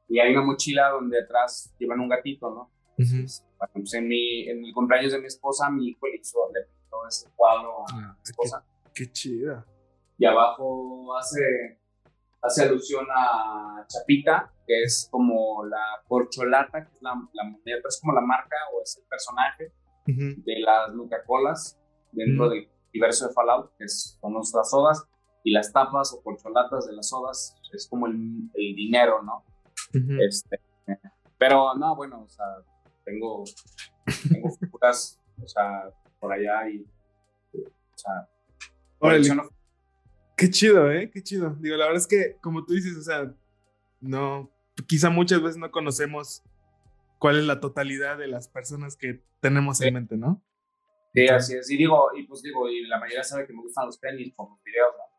Y 0.08 0.18
hay 0.18 0.32
una 0.32 0.42
mochila 0.42 0.90
donde 0.90 1.20
atrás 1.22 1.74
llevan 1.78 2.00
un 2.00 2.08
gatito, 2.08 2.50
¿no? 2.50 2.70
Pues, 2.96 3.94
en, 3.94 4.08
mi, 4.08 4.48
en 4.48 4.64
el 4.64 4.72
cumpleaños 4.72 5.12
de 5.12 5.20
mi 5.20 5.26
esposa, 5.26 5.70
mi 5.70 5.88
hijo 5.88 6.06
le 6.06 6.16
hizo, 6.16 6.38
le 6.52 6.62
pintó 6.64 7.06
ese 7.06 7.30
cuadro 7.34 7.84
a 7.88 7.96
mi 7.96 8.22
esposa. 8.22 8.64
Qué, 8.92 9.04
qué 9.04 9.12
chida. 9.12 9.66
Y 10.18 10.24
abajo 10.24 11.16
hace 11.16 11.78
hace 12.42 12.64
alusión 12.64 13.06
a 13.14 13.86
Chapita, 13.86 14.52
que 14.66 14.82
es 14.82 15.08
como 15.10 15.64
la 15.64 16.02
corcholata, 16.08 16.84
que 16.84 16.96
es 16.96 17.02
la, 17.02 17.14
la 17.32 17.56
es 17.64 18.00
como 18.00 18.12
la 18.12 18.20
marca 18.20 18.56
o 18.74 18.82
es 18.82 18.98
el 18.98 19.04
personaje 19.04 19.72
de 20.04 20.60
las 20.60 20.92
Nuca-Colas 20.92 21.78
dentro 22.10 22.50
del 22.50 22.68
universo 22.92 23.28
de 23.28 23.32
Fallout, 23.32 23.70
que 23.78 23.84
es, 23.84 24.18
son 24.20 24.32
nuestras 24.32 24.68
sodas, 24.68 25.08
y 25.44 25.52
las 25.52 25.72
tapas 25.72 26.12
o 26.12 26.22
corcholatas 26.22 26.86
de 26.86 26.92
las 26.94 27.08
sodas 27.08 27.56
es 27.72 27.86
como 27.88 28.06
el, 28.06 28.14
el 28.54 28.74
dinero, 28.76 29.22
¿no? 29.22 29.44
este, 30.20 30.60
pero 31.38 31.74
no, 31.74 31.96
bueno, 31.96 32.22
o 32.22 32.28
sea, 32.28 32.46
tengo, 33.04 33.44
tengo 34.30 34.50
figuras, 34.60 35.20
o 35.42 35.48
sea, 35.48 35.90
por 36.20 36.32
allá 36.32 36.68
y, 36.68 36.86
o 37.54 37.96
sea, 37.96 38.28
Qué 40.36 40.50
chido, 40.50 40.90
¿eh? 40.90 41.10
Qué 41.12 41.22
chido. 41.22 41.56
Digo, 41.60 41.76
la 41.76 41.86
verdad 41.86 42.00
es 42.00 42.06
que, 42.06 42.36
como 42.40 42.64
tú 42.64 42.74
dices, 42.74 42.96
o 42.96 43.02
sea, 43.02 43.32
no, 44.00 44.50
quizá 44.86 45.10
muchas 45.10 45.42
veces 45.42 45.56
no 45.56 45.70
conocemos 45.70 46.42
cuál 47.18 47.38
es 47.38 47.44
la 47.44 47.60
totalidad 47.60 48.18
de 48.18 48.28
las 48.28 48.48
personas 48.48 48.96
que 48.96 49.22
tenemos 49.40 49.80
en 49.80 49.94
mente, 49.94 50.16
¿no? 50.16 50.42
Sí, 51.14 51.28
así 51.28 51.54
es. 51.54 51.70
Y 51.70 51.76
digo, 51.76 52.08
y 52.16 52.24
pues 52.24 52.42
digo, 52.42 52.68
y 52.68 52.86
la 52.86 52.98
mayoría 52.98 53.22
sabe 53.22 53.46
que 53.46 53.52
me 53.52 53.62
gustan 53.62 53.86
los 53.86 54.00
tenis 54.00 54.32
por 54.34 54.50
los 54.50 54.62
videos, 54.64 54.92
¿no? 54.96 55.11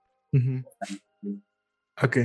Ok, 2.02 2.18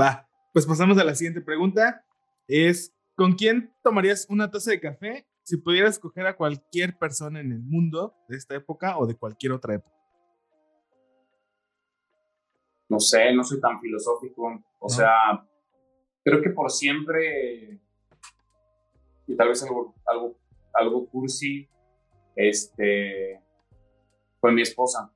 va. 0.00 0.28
Pues 0.52 0.66
pasamos 0.66 0.96
a 0.98 1.04
la 1.04 1.14
siguiente 1.14 1.40
pregunta. 1.40 2.04
Es, 2.46 2.94
¿con 3.14 3.34
quién 3.34 3.72
tomarías 3.82 4.26
una 4.28 4.50
taza 4.50 4.70
de 4.70 4.80
café 4.80 5.26
si 5.42 5.56
pudieras 5.56 5.94
escoger 5.96 6.26
a 6.26 6.36
cualquier 6.36 6.96
persona 6.98 7.40
en 7.40 7.52
el 7.52 7.60
mundo 7.60 8.14
de 8.28 8.36
esta 8.36 8.54
época 8.54 8.98
o 8.98 9.06
de 9.06 9.14
cualquier 9.14 9.52
otra 9.52 9.74
época? 9.74 9.98
no 12.88 12.98
sé, 13.00 13.32
no 13.32 13.44
soy 13.44 13.60
tan 13.60 13.80
filosófico. 13.80 14.62
O 14.78 14.88
sea, 14.88 15.46
creo 16.24 16.40
que 16.40 16.50
por 16.50 16.70
siempre, 16.70 17.80
y 19.26 19.36
tal 19.36 19.48
vez 19.48 19.62
algo, 19.62 19.94
algo, 20.06 20.36
algo 20.72 21.06
cursi, 21.08 21.68
este, 22.34 23.40
con 24.40 24.54
mi 24.54 24.62
esposa. 24.62 25.12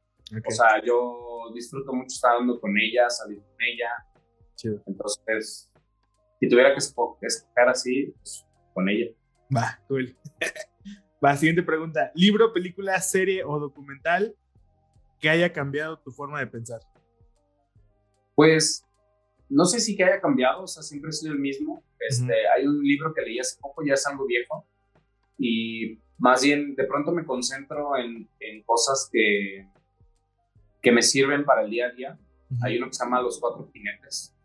O 0.46 0.50
sea, 0.50 0.82
yo 0.84 1.31
disfruto 1.52 1.92
mucho 1.92 2.08
estar 2.08 2.32
hablando 2.32 2.60
con 2.60 2.76
ella, 2.78 3.08
salir 3.08 3.38
con 3.38 3.62
ella. 3.62 4.82
Entonces, 4.86 5.70
si 6.38 6.48
tuviera 6.48 6.72
que 6.72 6.78
escoger 6.78 7.68
así, 7.68 8.14
pues 8.16 8.46
con 8.74 8.88
ella. 8.88 9.10
Va, 9.54 9.80
cool. 9.88 10.16
Va, 11.24 11.36
siguiente 11.36 11.62
pregunta. 11.62 12.10
¿Libro, 12.14 12.52
película, 12.52 13.00
serie 13.00 13.44
o 13.44 13.58
documental 13.60 14.34
que 15.20 15.30
haya 15.30 15.52
cambiado 15.52 15.98
tu 15.98 16.10
forma 16.10 16.40
de 16.40 16.48
pensar? 16.48 16.80
Pues 18.34 18.84
no 19.48 19.64
sé 19.64 19.78
si 19.78 19.96
que 19.96 20.02
haya 20.02 20.20
cambiado, 20.20 20.64
o 20.64 20.66
sea, 20.66 20.82
siempre 20.82 21.10
ha 21.10 21.12
sido 21.12 21.32
el 21.32 21.38
mismo. 21.38 21.84
Este, 22.00 22.32
Hay 22.56 22.66
un 22.66 22.82
libro 22.82 23.14
que 23.14 23.22
leí 23.22 23.38
hace 23.38 23.56
poco, 23.60 23.84
ya 23.86 23.94
es 23.94 24.04
algo 24.06 24.26
viejo, 24.26 24.66
y 25.38 25.98
más 26.18 26.42
bien 26.42 26.74
de 26.74 26.84
pronto 26.84 27.12
me 27.12 27.24
concentro 27.24 27.96
en, 27.96 28.28
en 28.40 28.62
cosas 28.62 29.08
que, 29.12 29.68
que 30.82 30.92
me 30.92 31.02
sirven 31.02 31.44
para 31.44 31.62
el 31.62 31.70
día 31.70 31.86
a 31.86 31.90
día. 31.90 32.18
Hay 32.62 32.76
uno 32.76 32.88
que 32.88 32.94
se 32.94 33.04
llama 33.04 33.22
Los 33.22 33.40
Cuatro 33.40 33.70
Jinetes, 33.72 34.36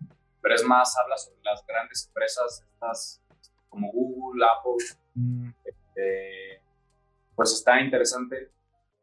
pero 0.42 0.56
es 0.56 0.64
más, 0.64 0.96
habla 0.98 1.18
sobre 1.18 1.42
las 1.44 1.66
grandes 1.66 2.08
empresas, 2.08 2.64
estas 2.72 3.22
como 3.68 3.92
Google, 3.92 4.46
Apple. 4.46 4.86
Mm. 5.16 5.50
Este, 5.66 6.62
pues 7.36 7.54
está 7.54 7.82
interesante. 7.82 8.52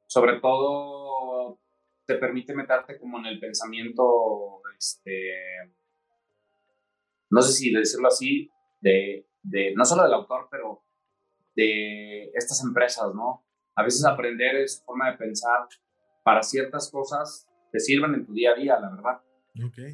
Sobre 0.07 0.41
todo 0.41 1.59
te 2.07 2.17
permite 2.17 2.55
meterte 2.55 2.99
como 2.99 3.19
en 3.19 3.27
el 3.27 3.41
pensamiento, 3.41 4.63
este, 4.79 5.73
no 7.31 7.43
sé 7.43 7.53
si 7.53 7.73
decirlo 7.73 8.09
así, 8.09 8.51
de, 8.81 9.27
de, 9.43 9.75
no 9.75 9.85
solo 9.85 10.03
del 10.05 10.15
autor, 10.15 10.49
pero 10.51 10.83
de 11.55 12.31
estas 12.35 12.63
empresas, 12.63 13.15
¿no? 13.15 13.45
A 13.75 13.83
veces 13.83 14.05
aprender 14.05 14.69
su 14.69 14.85
forma 14.85 15.11
de 15.11 15.19
pensar 15.19 15.67
para 16.25 16.43
ciertas 16.43 16.91
cosas 16.91 17.47
te 17.71 17.79
sirven 17.79 18.15
en 18.15 18.27
tu 18.27 18.33
día 18.33 18.53
a 18.53 18.55
día, 18.55 18.81
la 18.81 18.91
verdad. 18.91 19.21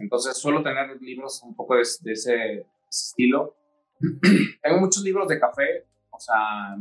Entonces 0.00 0.38
suelo 0.38 0.62
tener 0.62 1.00
libros 1.02 1.42
un 1.42 1.54
poco 1.54 1.74
de, 1.74 1.82
ese, 1.82 2.66
estilo. 2.88 3.56
Tengo 4.62 4.78
muchos 4.78 5.02
libros 5.02 5.28
de 5.28 5.38
café, 5.38 5.86
o 6.10 6.18
sea, 6.18 6.74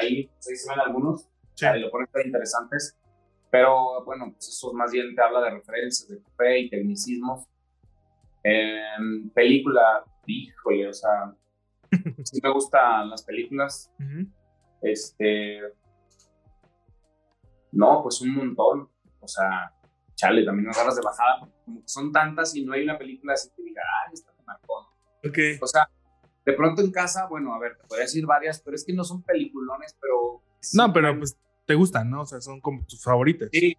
ahí, 0.00 0.30
se 0.38 0.52
ven 0.68 0.78
algunos, 0.78 1.28
sí. 1.54 1.66
ahí 1.66 1.80
lo 1.80 1.90
ponen 1.90 2.08
interesantes. 2.24 2.96
Pero 3.50 4.04
bueno, 4.04 4.30
pues 4.32 4.48
eso 4.48 4.72
más 4.72 4.92
bien 4.92 5.14
te 5.14 5.22
habla 5.22 5.40
de 5.40 5.50
referencias 5.50 6.08
de 6.08 6.22
café 6.22 6.60
y 6.60 6.70
tecnicismos. 6.70 7.48
película, 9.34 10.04
híjole, 10.26 10.88
o 10.88 10.92
sea, 10.92 11.34
sí 12.24 12.38
me 12.42 12.52
gustan 12.52 13.10
las 13.10 13.24
películas. 13.24 13.90
Este. 14.82 15.60
No, 17.72 18.02
pues 18.02 18.20
un 18.20 18.34
montón. 18.34 18.88
O 19.20 19.28
sea, 19.28 19.72
chale, 20.14 20.44
también 20.44 20.66
me 20.66 20.72
agarras 20.72 20.96
de 20.96 21.02
bajada, 21.02 21.48
como 21.64 21.80
que 21.80 21.88
son 21.88 22.12
tantas 22.12 22.54
y 22.54 22.64
no 22.64 22.72
hay 22.72 22.84
una 22.84 22.98
película 22.98 23.34
así 23.34 23.50
que 23.56 23.62
diga, 23.62 23.82
ah, 23.82 24.10
esta 24.12 24.32
me 24.32 24.44
marcó. 24.44 24.88
Ok. 25.24 25.38
O 25.62 25.66
sea, 25.66 25.88
de 26.44 26.52
pronto 26.52 26.82
en 26.82 26.90
casa, 26.90 27.26
bueno, 27.26 27.54
a 27.54 27.58
ver, 27.58 27.76
te 27.76 27.86
podría 27.86 28.04
decir 28.04 28.26
varias, 28.26 28.60
pero 28.60 28.74
es 28.74 28.84
que 28.84 28.92
no 28.92 29.04
son 29.04 29.22
peliculones, 29.22 29.96
pero. 30.00 30.42
No, 30.74 30.92
pero 30.92 31.16
pues 31.18 31.36
te 31.66 31.74
gustan, 31.74 32.10
¿no? 32.10 32.22
O 32.22 32.26
sea, 32.26 32.40
son 32.40 32.60
como 32.60 32.84
tus 32.84 33.02
favoritas. 33.02 33.48
Sí, 33.52 33.76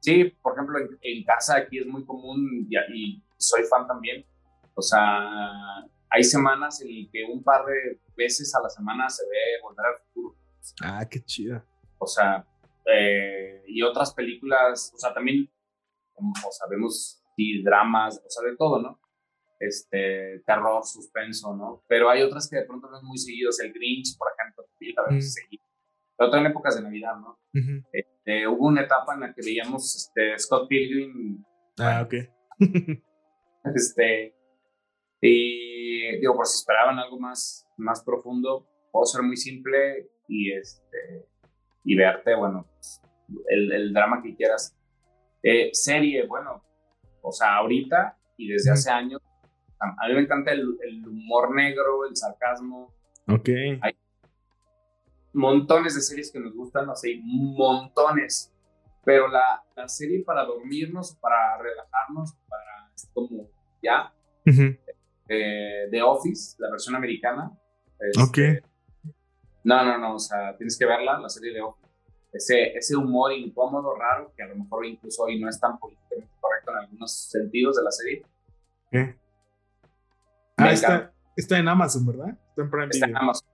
sí 0.00 0.24
por 0.42 0.54
ejemplo, 0.54 0.78
en, 1.00 1.24
casa 1.24 1.56
aquí 1.56 1.78
es 1.78 1.86
muy 1.86 2.04
común 2.04 2.68
y, 2.68 3.22
soy 3.36 3.62
fan 3.64 3.86
también. 3.86 4.24
O 4.74 4.82
sea, 4.82 5.86
hay 6.10 6.24
semanas 6.24 6.82
en 6.82 7.10
que 7.10 7.24
un 7.24 7.42
par 7.42 7.64
de 7.64 8.00
veces 8.16 8.54
a 8.54 8.60
la 8.60 8.68
semana 8.68 9.08
se 9.08 9.24
ve 9.24 9.62
Volver 9.62 9.86
al 9.86 10.02
Futuro. 10.02 10.36
ah, 10.82 11.06
qué 11.08 11.22
chida. 11.24 11.64
O 11.98 12.06
sea, 12.06 12.44
eh, 12.92 13.62
y 13.66 13.82
otras 13.82 14.14
películas, 14.14 14.92
o 14.94 14.98
sea, 14.98 15.12
también, 15.14 15.50
o 16.14 16.52
sea, 16.52 16.66
vemos 16.68 17.22
sí, 17.36 17.62
dramas, 17.62 18.22
o 18.24 18.30
sea, 18.30 18.48
de 18.48 18.56
todo, 18.56 18.80
¿no? 18.80 19.00
Este, 19.58 20.42
terror, 20.46 20.84
suspenso, 20.84 21.54
¿no? 21.54 21.84
Pero 21.86 22.08
hay 22.08 22.22
otras 22.22 22.48
que 22.48 22.56
de 22.56 22.64
pronto 22.64 22.88
no 22.90 22.96
es 22.96 23.02
muy 23.02 23.18
seguidos. 23.18 23.60
El 23.60 23.72
Grinch, 23.72 24.16
por 24.16 24.28
ejemplo, 24.32 24.64
también 24.94 25.18
mm. 25.18 25.22
seguido 25.22 25.64
pero 26.20 26.36
en 26.36 26.46
épocas 26.46 26.76
de 26.76 26.82
Navidad, 26.82 27.16
¿no? 27.16 27.38
Este, 27.92 28.46
hubo 28.46 28.66
una 28.66 28.82
etapa 28.82 29.14
en 29.14 29.20
la 29.20 29.32
que 29.32 29.40
veíamos 29.42 29.96
este, 29.96 30.38
Scott 30.38 30.68
Pilgrim. 30.68 31.42
Ah, 31.78 32.02
ok. 32.04 32.14
este, 33.74 34.34
y 35.22 36.18
digo, 36.18 36.34
por 36.34 36.46
si 36.46 36.58
esperaban 36.58 36.98
algo 36.98 37.18
más, 37.18 37.66
más 37.78 38.04
profundo, 38.04 38.68
puedo 38.92 39.06
ser 39.06 39.22
muy 39.22 39.38
simple 39.38 40.10
y, 40.28 40.52
este, 40.52 41.26
y 41.84 41.96
verte, 41.96 42.34
bueno, 42.34 42.66
el, 43.48 43.72
el, 43.72 43.92
drama 43.92 44.22
que 44.22 44.34
quieras. 44.34 44.76
Eh, 45.42 45.70
serie, 45.72 46.26
bueno, 46.26 46.62
o 47.22 47.32
sea, 47.32 47.56
ahorita 47.56 48.16
y 48.36 48.48
desde 48.48 48.70
hace 48.70 48.90
años, 48.90 49.20
a 49.78 50.08
mí 50.08 50.14
me 50.14 50.20
encanta 50.20 50.52
el, 50.52 50.76
el, 50.82 51.06
humor 51.06 51.54
negro, 51.54 52.06
el 52.06 52.16
sarcasmo. 52.16 52.92
Ok. 53.28 53.48
Hay 53.80 53.96
montones 55.32 55.94
de 55.94 56.00
series 56.00 56.30
que 56.30 56.40
nos 56.40 56.54
gustan, 56.54 56.86
no 56.86 56.94
sé, 56.94 57.20
montones. 57.22 58.52
Pero 59.04 59.28
la, 59.28 59.62
la 59.74 59.88
serie 59.88 60.22
para 60.22 60.44
dormirnos, 60.44 61.16
para 61.16 61.56
relajarnos, 61.56 62.34
para 62.48 62.90
como 63.14 63.48
ya, 63.82 64.12
eh, 65.28 65.88
The 65.90 66.02
Office, 66.02 66.56
la 66.58 66.70
versión 66.70 66.96
americana. 66.96 67.50
Este, 67.98 68.22
ok. 68.22 68.69
No, 69.64 69.84
no, 69.84 69.98
no, 69.98 70.14
o 70.14 70.18
sea, 70.18 70.56
tienes 70.56 70.78
que 70.78 70.86
verla, 70.86 71.18
la 71.18 71.28
serie 71.28 71.52
de 71.52 71.60
Office. 71.60 71.88
Ese, 72.32 72.76
ese 72.76 72.96
humor 72.96 73.32
incómodo, 73.32 73.94
raro, 73.96 74.32
que 74.36 74.42
a 74.42 74.46
lo 74.46 74.56
mejor 74.56 74.86
incluso 74.86 75.24
hoy 75.24 75.40
no 75.40 75.48
es 75.48 75.58
tan 75.58 75.78
políticamente 75.78 76.30
algunos 76.78 77.12
sentidos 77.12 77.76
de 77.76 77.82
la 77.82 77.90
serie. 77.90 78.22
¿Qué? 78.90 79.16
Ah, 80.56 80.72
está, 80.72 81.12
está, 81.36 81.58
en 81.58 81.68
Amazon, 81.68 82.06
¿verdad? 82.06 82.36
Está 82.48 82.62
en 82.62 82.70
Prime 82.70 82.88
Está 82.90 83.06
en 83.06 83.16
Amazon. 83.16 83.48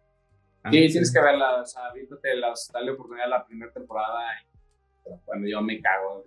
Ah, 0.62 0.70
sí, 0.72 0.88
tienes 0.88 1.12
que 1.12 1.20
verla, 1.20 1.62
o 1.62 1.66
sea, 1.66 1.82
las, 2.40 2.70
dale 2.72 2.90
oportunidad 2.90 3.26
a 3.26 3.30
la 3.30 3.46
primera 3.46 3.72
temporada. 3.72 4.22
Cuando 5.24 5.48
yo 5.48 5.62
me 5.62 5.80
cago. 5.80 6.24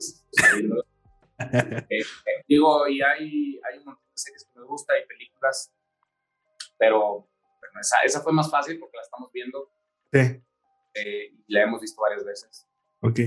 Eh, 1.41 1.85
eh, 1.89 2.43
digo, 2.49 2.85
y 2.89 3.01
hay, 3.01 3.61
hay 3.63 3.77
un 3.79 3.85
montón 3.85 4.03
de 4.11 4.17
series 4.17 4.43
que 4.43 4.59
me 4.59 4.65
gusta 4.65 4.93
y 4.99 5.07
películas, 5.07 5.71
pero 6.77 7.28
bueno, 7.69 7.81
esa, 7.81 8.01
esa 8.03 8.21
fue 8.21 8.33
más 8.33 8.49
fácil 8.49 8.79
porque 8.79 8.97
la 8.97 9.03
estamos 9.03 9.31
viendo. 9.31 9.71
Sí. 10.11 10.19
Eh, 10.95 11.33
y 11.47 11.53
la 11.53 11.63
hemos 11.63 11.81
visto 11.81 12.01
varias 12.01 12.25
veces. 12.25 12.67
Ok. 13.01 13.19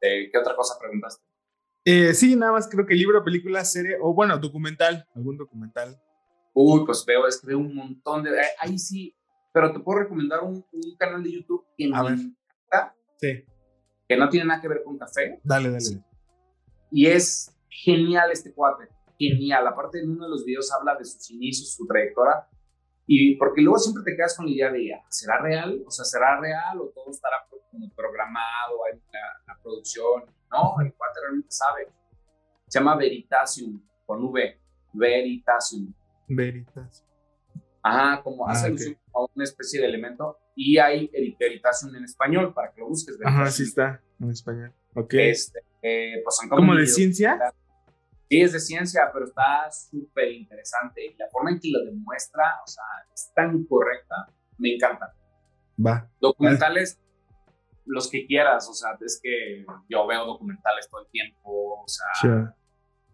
¿Qué 0.00 0.38
otra 0.38 0.54
cosa 0.54 0.78
preguntaste? 0.78 1.24
sí, 2.14 2.36
nada 2.36 2.52
más 2.52 2.68
creo 2.68 2.86
que 2.86 2.94
libro, 2.94 3.24
película, 3.24 3.64
serie, 3.64 3.96
o 4.00 4.12
bueno, 4.12 4.36
documental, 4.38 5.06
algún 5.14 5.36
documental. 5.36 5.98
Uy, 6.52 6.84
pues 6.84 7.04
veo, 7.06 7.26
es 7.26 7.40
que 7.40 7.46
veo 7.46 7.58
un 7.58 7.74
montón 7.74 8.22
de. 8.22 8.30
Ahí 8.58 8.78
sí, 8.78 9.16
pero 9.52 9.72
te 9.72 9.80
puedo 9.80 10.00
recomendar 10.00 10.40
un, 10.42 10.64
un 10.72 10.96
canal 10.96 11.22
de 11.22 11.32
YouTube 11.32 11.64
que 11.76 11.88
me 11.88 11.96
encanta. 11.96 12.94
Sí. 13.16 13.44
Que 14.08 14.16
no 14.16 14.28
tiene 14.28 14.46
nada 14.46 14.60
que 14.60 14.68
ver 14.68 14.82
con 14.84 14.98
café. 14.98 15.40
Dale, 15.42 15.70
dale. 15.70 16.02
Y 16.90 17.06
es 17.06 17.56
genial 17.68 18.30
este 18.30 18.52
cuate. 18.52 18.88
Genial. 19.18 19.66
Aparte, 19.66 20.00
en 20.00 20.10
uno 20.10 20.24
de 20.24 20.30
los 20.30 20.44
videos 20.44 20.70
habla 20.72 20.96
de 20.96 21.04
sus 21.04 21.30
inicios, 21.30 21.74
su 21.74 21.86
trayectoria. 21.86 22.46
Y 23.06 23.36
porque 23.36 23.60
luego 23.60 23.78
siempre 23.78 24.02
te 24.04 24.16
quedas 24.16 24.36
con 24.36 24.46
la 24.46 24.52
idea 24.52 24.72
de, 24.72 24.90
¿será 25.10 25.38
real? 25.40 25.82
O 25.86 25.90
sea, 25.90 26.04
¿será 26.04 26.40
real 26.40 26.80
o 26.80 26.88
todo 26.94 27.10
estará 27.10 27.36
como 27.70 27.90
programado, 27.90 28.84
hay 28.86 28.98
la, 29.46 29.58
producción? 29.62 30.24
No, 30.50 30.74
el 30.80 30.92
cuate 30.94 31.20
realmente 31.20 31.50
sabe. 31.50 31.88
Se 32.68 32.78
llama 32.78 32.96
Veritasium, 32.96 33.82
con 34.06 34.24
V. 34.24 34.60
Veritasium. 34.92 35.92
Veritasium. 36.28 37.08
Ajá, 37.82 38.22
como 38.22 38.48
hace 38.48 38.64
ah, 38.64 38.68
alusión 38.68 38.96
a 39.12 39.26
una 39.34 39.44
especie 39.44 39.80
de 39.80 39.86
elemento. 39.86 40.38
Y 40.56 40.78
hay 40.78 41.10
Veritasium 41.38 41.94
en 41.96 42.04
español 42.04 42.54
para 42.54 42.72
que 42.72 42.80
lo 42.80 42.88
busques. 42.88 43.18
Ajá, 43.22 43.50
sí 43.50 43.64
está 43.64 44.00
en 44.20 44.30
español. 44.30 44.72
Ok. 44.94 45.14
Este, 45.14 45.60
eh, 45.82 46.22
pues 46.24 46.36
son 46.36 46.48
como, 46.48 46.74
de 46.74 46.86
ciencia? 46.86 47.38
Sí, 48.34 48.40
es 48.40 48.52
de 48.52 48.58
ciencia, 48.58 49.10
pero 49.12 49.26
está 49.26 49.70
súper 49.70 50.32
interesante. 50.32 51.06
Y 51.06 51.14
la 51.16 51.28
forma 51.30 51.52
en 51.52 51.60
que 51.60 51.70
lo 51.70 51.84
demuestra, 51.84 52.42
o 52.64 52.66
sea, 52.66 52.82
es 53.12 53.30
tan 53.32 53.64
correcta, 53.64 54.28
me 54.58 54.74
encanta. 54.74 55.14
Va. 55.78 56.10
Documentales, 56.20 57.00
los 57.86 58.10
que 58.10 58.26
quieras, 58.26 58.68
o 58.68 58.74
sea, 58.74 58.98
es 59.00 59.20
que 59.22 59.64
yo 59.88 60.06
veo 60.08 60.26
documentales 60.26 60.88
todo 60.90 61.02
el 61.02 61.10
tiempo, 61.10 61.80
o 61.80 61.86
sea, 61.86 62.56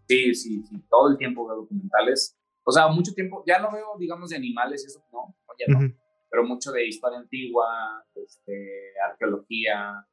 sí, 0.07 0.33
sí, 0.33 0.63
sí, 0.63 0.83
todo 0.89 1.11
el 1.11 1.17
tiempo 1.19 1.45
veo 1.45 1.57
documentales. 1.57 2.35
O 2.63 2.71
sea, 2.71 2.87
mucho 2.87 3.13
tiempo, 3.13 3.43
ya 3.45 3.59
no 3.59 3.71
veo, 3.71 3.95
digamos, 3.99 4.31
de 4.31 4.37
animales 4.37 4.83
y 4.83 4.87
eso, 4.87 5.05
no, 5.13 5.35
ya 5.59 5.71
no. 5.71 5.93
Pero 6.31 6.45
mucho 6.45 6.71
de 6.71 6.87
historia 6.87 7.19
antigua, 7.19 8.03
este, 8.15 8.93
arqueología, 9.07 10.03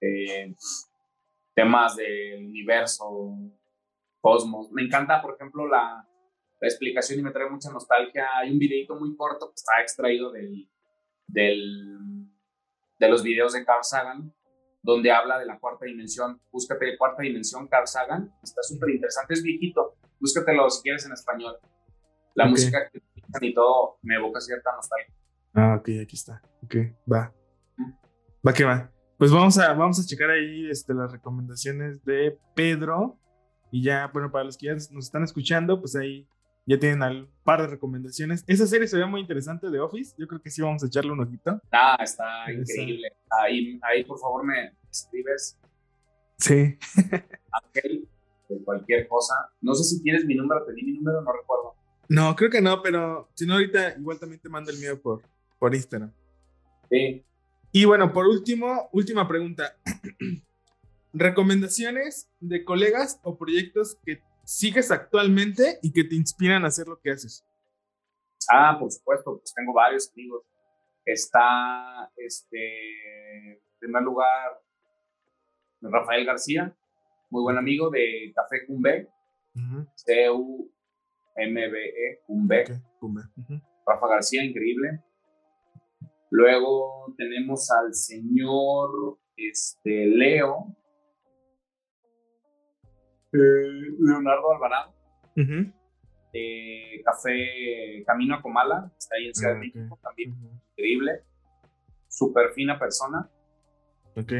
eh, 0.00 0.52
temas 1.54 1.94
del 1.94 2.46
universo, 2.46 3.36
cosmos. 4.20 4.70
Me 4.72 4.82
encanta, 4.82 5.20
por 5.20 5.34
ejemplo, 5.34 5.66
la, 5.66 6.06
la, 6.60 6.68
explicación 6.68 7.20
y 7.20 7.22
me 7.22 7.30
trae 7.30 7.48
mucha 7.48 7.70
nostalgia. 7.70 8.26
Hay 8.36 8.50
un 8.50 8.58
videito 8.58 8.94
muy 8.96 9.16
corto 9.16 9.48
que 9.48 9.54
está 9.56 9.80
extraído 9.80 10.30
del, 10.30 10.68
del, 11.26 12.26
de 12.98 13.08
los 13.08 13.22
videos 13.22 13.52
de 13.52 13.64
Carl 13.64 13.84
Sagan, 13.84 14.32
donde 14.82 15.10
habla 15.10 15.38
de 15.38 15.46
la 15.46 15.58
cuarta 15.58 15.86
dimensión. 15.86 16.40
Búscate 16.50 16.96
cuarta 16.96 17.22
dimensión, 17.22 17.68
Carl 17.68 17.86
Sagan. 17.86 18.32
Está 18.42 18.62
súper 18.62 18.90
interesante, 18.90 19.34
es 19.34 19.42
viejito. 19.42 19.96
Búscatelo 20.18 20.68
si 20.70 20.82
quieres 20.82 21.04
en 21.06 21.12
español. 21.12 21.56
La 22.34 22.46
música 22.46 22.88
que 22.90 23.02
y 23.42 23.54
todo 23.54 23.98
me 24.02 24.16
evoca 24.16 24.40
cierta 24.40 24.74
nostalgia. 24.74 25.14
Ah, 25.54 25.76
ok, 25.78 25.88
aquí 26.02 26.16
está. 26.16 26.42
Ok, 26.64 26.76
va. 27.10 27.32
Va 28.46 28.52
que 28.52 28.64
va. 28.64 28.90
Pues 29.18 29.30
vamos 29.30 29.58
a, 29.58 29.72
vamos 29.74 30.00
a 30.00 30.06
checar 30.06 30.30
ahí 30.30 30.68
este, 30.70 30.94
las 30.94 31.12
recomendaciones 31.12 32.02
de 32.04 32.38
Pedro. 32.54 33.19
Y 33.70 33.82
ya, 33.82 34.08
bueno, 34.12 34.30
para 34.30 34.44
los 34.44 34.56
que 34.56 34.66
ya 34.66 34.74
nos 34.74 34.90
están 34.90 35.22
escuchando, 35.22 35.80
pues 35.80 35.94
ahí 35.96 36.26
ya 36.66 36.78
tienen 36.78 37.02
un 37.02 37.28
par 37.44 37.62
de 37.62 37.68
recomendaciones. 37.68 38.44
Esa 38.46 38.66
serie 38.66 38.86
se 38.86 38.96
ve 38.96 39.06
muy 39.06 39.20
interesante 39.20 39.70
de 39.70 39.80
Office. 39.80 40.14
Yo 40.18 40.26
creo 40.26 40.40
que 40.40 40.50
sí 40.50 40.62
vamos 40.62 40.82
a 40.82 40.86
echarle 40.86 41.12
un 41.12 41.20
ojito. 41.20 41.60
Ah, 41.72 41.96
está 42.00 42.50
increíble. 42.52 43.12
Ahí, 43.30 43.78
ahí, 43.82 44.04
por 44.04 44.18
favor, 44.18 44.44
me 44.44 44.72
escribes. 44.90 45.58
Sí. 46.38 46.78
Ángel, 47.52 48.08
de 48.48 48.64
cualquier 48.64 49.08
cosa. 49.08 49.34
No 49.60 49.74
sé 49.74 49.84
si 49.84 50.02
tienes 50.02 50.24
mi 50.24 50.34
número, 50.34 50.64
te 50.64 50.72
di 50.74 50.82
mi 50.84 50.92
número, 50.92 51.22
no 51.22 51.32
recuerdo. 51.32 51.74
No, 52.08 52.34
creo 52.34 52.50
que 52.50 52.60
no, 52.60 52.82
pero 52.82 53.30
si 53.34 53.46
no, 53.46 53.54
ahorita 53.54 53.96
igual 53.98 54.18
también 54.18 54.40
te 54.40 54.48
mando 54.48 54.70
el 54.70 54.78
mío 54.78 55.00
por, 55.00 55.22
por 55.58 55.74
Instagram. 55.74 56.12
Sí. 56.90 57.24
Y 57.72 57.84
bueno, 57.84 58.12
por 58.12 58.26
último, 58.26 58.88
última 58.92 59.26
pregunta. 59.28 59.76
¿Recomendaciones 61.12 62.30
de 62.38 62.64
colegas 62.64 63.20
o 63.24 63.36
proyectos 63.36 63.98
que 64.04 64.22
sigues 64.44 64.90
actualmente 64.90 65.78
y 65.82 65.92
que 65.92 66.04
te 66.04 66.14
inspiran 66.14 66.64
a 66.64 66.68
hacer 66.68 66.86
lo 66.86 67.00
que 67.00 67.10
haces? 67.10 67.44
Ah, 68.50 68.76
por 68.78 68.90
supuesto, 68.90 69.38
pues 69.38 69.52
tengo 69.54 69.72
varios 69.72 70.10
amigos. 70.12 70.44
Está, 71.04 72.10
este, 72.16 73.52
en 73.52 73.60
primer 73.78 74.02
lugar, 74.02 74.60
Rafael 75.80 76.24
García, 76.24 76.76
muy 77.30 77.42
buen 77.42 77.58
amigo 77.58 77.90
de 77.90 78.32
Café 78.34 78.66
Cumbe, 78.66 79.08
C-U-M-B-E, 79.94 80.70
Cumbe. 82.26 82.64
Rafa 83.86 84.08
García, 84.08 84.44
increíble. 84.44 85.02
Luego 86.30 87.12
tenemos 87.16 87.70
al 87.70 87.94
señor 87.94 89.18
este, 89.36 90.06
Leo, 90.06 90.76
eh, 93.32 93.96
Leonardo 93.98 94.52
Alvarado, 94.52 94.94
Café 97.04 98.04
Camino 98.06 98.34
a 98.36 98.42
Comala, 98.42 98.90
está 98.98 99.16
ahí 99.16 99.28
en 99.28 99.34
Ciudad 99.34 99.52
de 99.52 99.56
ah, 99.56 99.60
México, 99.60 99.98
también 100.02 100.36
increíble, 100.72 101.22
súper 102.08 102.52
fina 102.52 102.78
persona. 102.78 103.28
Ok. 104.16 104.32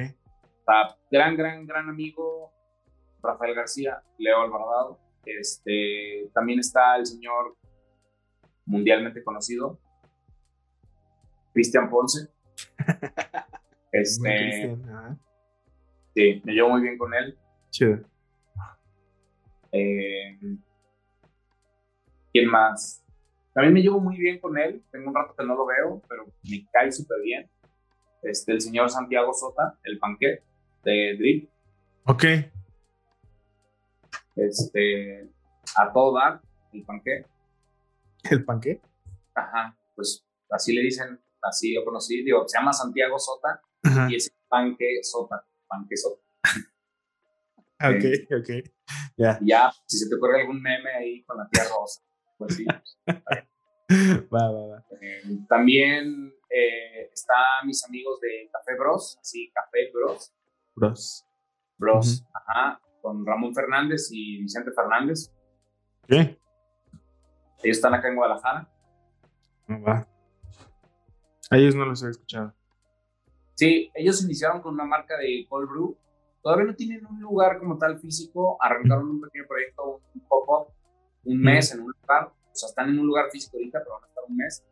gran, 1.11 1.37
gran, 1.37 1.67
gran 1.67 1.89
amigo 1.89 2.53
Rafael 3.23 3.55
García, 3.55 4.03
Leo 4.19 4.43
Alvarado. 4.43 4.99
Este, 5.25 6.31
también 6.33 6.61
está 6.61 6.97
el 6.97 7.07
señor 7.07 7.57
mundialmente 8.65 9.23
conocido, 9.23 9.79
Cristian 11.53 11.91
Ponce. 11.91 12.29
este. 13.93 14.77
Sí, 16.15 16.43
me 16.45 16.53
llevo 16.53 16.71
muy 16.71 16.83
bien 16.83 16.99
con 16.99 17.15
él. 17.15 17.39
Chido. 17.71 18.10
Eh, 19.73 20.39
¿Quién 22.33 22.49
más? 22.49 23.05
También 23.53 23.75
me 23.75 23.83
llevo 23.83 24.01
muy 24.01 24.17
bien 24.17 24.39
con 24.39 24.57
él. 24.59 24.83
Tengo 24.91 25.09
un 25.09 25.15
rato 25.15 25.35
que 25.37 25.45
no 25.45 25.55
lo 25.55 25.67
veo, 25.67 26.03
pero 26.09 26.27
me 26.49 26.67
cae 26.73 26.93
súper 26.93 27.21
bien. 27.23 27.51
Este, 28.23 28.53
el 28.53 28.61
señor 28.61 28.91
Santiago 28.91 29.33
Sota, 29.33 29.79
el 29.85 29.99
panque 29.99 30.43
de 30.85 31.17
Drip. 31.17 31.51
Ok. 32.05 32.25
Este, 34.37 35.29
a 35.77 35.93
todo 35.93 36.17
dar, 36.19 36.41
el 36.73 36.85
panque. 36.85 37.25
¿El 38.31 38.45
panque? 38.45 38.81
Ajá, 39.35 39.77
pues 39.95 40.25
así 40.51 40.73
le 40.73 40.83
dicen 40.83 41.19
así 41.43 41.73
lo 41.73 41.85
conocí, 41.85 42.23
digo, 42.23 42.47
se 42.47 42.59
llama 42.59 42.73
Santiago 42.73 43.19
Sota 43.19 43.61
y 44.09 44.17
es 44.17 44.31
Panque 44.49 45.01
Sota, 45.03 45.45
Panque 45.67 45.97
Sota. 45.97 46.23
Ok, 47.81 48.05
ok, 48.41 48.51
ya. 49.17 49.39
Ya, 49.43 49.73
si 49.87 49.99
se 49.99 50.09
te 50.09 50.17
ocurre 50.17 50.43
algún 50.43 50.61
meme 50.61 50.91
ahí 50.91 51.23
con 51.25 51.39
la 51.39 51.49
tía 51.49 51.65
rosa, 51.65 52.03
pues 52.39 52.57
sí. 52.57 52.65
va, 54.33 54.51
va, 54.51 54.67
va. 54.67 54.85
Eh, 55.01 55.23
también 55.49 56.33
eh, 56.49 57.11
está 57.13 57.35
mis 57.65 57.85
amigos 57.85 58.21
de 58.21 58.49
Café 58.53 58.79
Bros, 58.79 59.19
así, 59.21 59.51
Café 59.53 59.91
Bros. 59.93 60.33
Bros. 60.75 61.27
Bros, 61.79 62.25
ajá, 62.35 62.81
con 63.01 63.25
Ramón 63.25 63.55
Fernández 63.55 64.09
y 64.13 64.43
Vicente 64.43 64.71
Fernández. 64.73 65.33
¿Qué? 66.07 66.39
Ellos 67.63 67.77
están 67.77 67.95
acá 67.95 68.09
en 68.09 68.17
Guadalajara. 68.17 68.69
Va. 69.69 70.07
A 71.51 71.57
ellos 71.57 71.75
no 71.75 71.85
los 71.85 72.03
he 72.03 72.11
escuchado. 72.11 72.55
Sí, 73.55 73.91
ellos 73.95 74.23
iniciaron 74.25 74.61
con 74.63 74.75
una 74.75 74.85
marca 74.85 75.17
de 75.19 75.47
cold 75.49 75.69
brew. 75.69 75.99
Todavía 76.43 76.67
no 76.67 76.75
tienen 76.75 77.07
un 77.07 77.21
lugar 77.21 77.59
como 77.59 77.79
tal 77.79 77.99
físico. 77.99 78.57
Arrancaron 78.61 79.11
un 79.11 79.21
pequeño 79.21 79.45
proyecto, 79.47 80.01
un 80.15 80.21
pop-up, 80.23 80.73
un 81.25 81.41
mes 81.41 81.73
en 81.75 81.83
un 81.83 81.93
lugar. 82.01 82.29
O 82.29 82.55
sea, 82.55 82.69
están 82.69 82.89
en 82.89 82.99
un 82.99 83.07
lugar 83.07 83.31
físico 83.31 83.57
ahorita, 83.57 83.81
pero 83.81 83.95
van 83.95 84.05
a 84.05 84.07
estar 84.07 84.25
un 84.27 84.37
mes. 84.37 84.65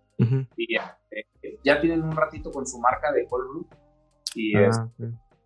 Y 0.56 0.74
ya, 0.74 0.98
eh, 1.10 1.58
ya, 1.62 1.80
tienen 1.80 2.02
un 2.02 2.16
ratito 2.16 2.50
con 2.50 2.66
su 2.66 2.78
marca 2.78 3.12
de 3.12 3.26
cold 3.26 3.48
brew. 3.48 3.66
Y 4.34 4.56
ah, 4.56 4.90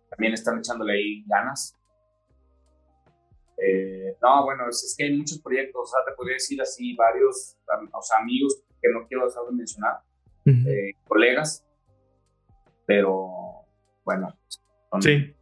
también 0.09 0.33
están 0.33 0.57
echándole 0.57 0.93
ahí 0.93 1.23
ganas. 1.27 1.77
Eh, 3.57 4.17
no, 4.21 4.45
bueno, 4.45 4.67
es, 4.69 4.95
que 4.97 5.05
hay 5.05 5.17
muchos 5.17 5.39
proyectos, 5.39 5.81
o 5.83 5.85
sea, 5.85 5.99
te 6.05 6.15
podría 6.15 6.33
decir 6.33 6.61
así 6.61 6.95
varios, 6.95 7.55
o 7.93 8.01
sea, 8.01 8.17
amigos 8.17 8.61
que 8.81 8.89
no 8.89 9.07
quiero 9.07 9.25
dejar 9.25 9.45
de 9.45 9.51
mencionar, 9.53 9.99
eh, 10.45 10.93
colegas, 11.07 11.65
pero 12.85 13.65
bueno, 14.03 14.35
sí. 14.99 15.33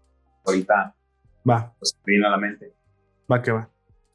Ahorita 0.46 0.96
va. 1.50 1.74
Pues 1.80 1.98
viene 2.06 2.28
a 2.28 2.30
la 2.30 2.38
mente. 2.38 2.74
Va 3.32 3.42
que 3.42 3.52
va. 3.52 3.70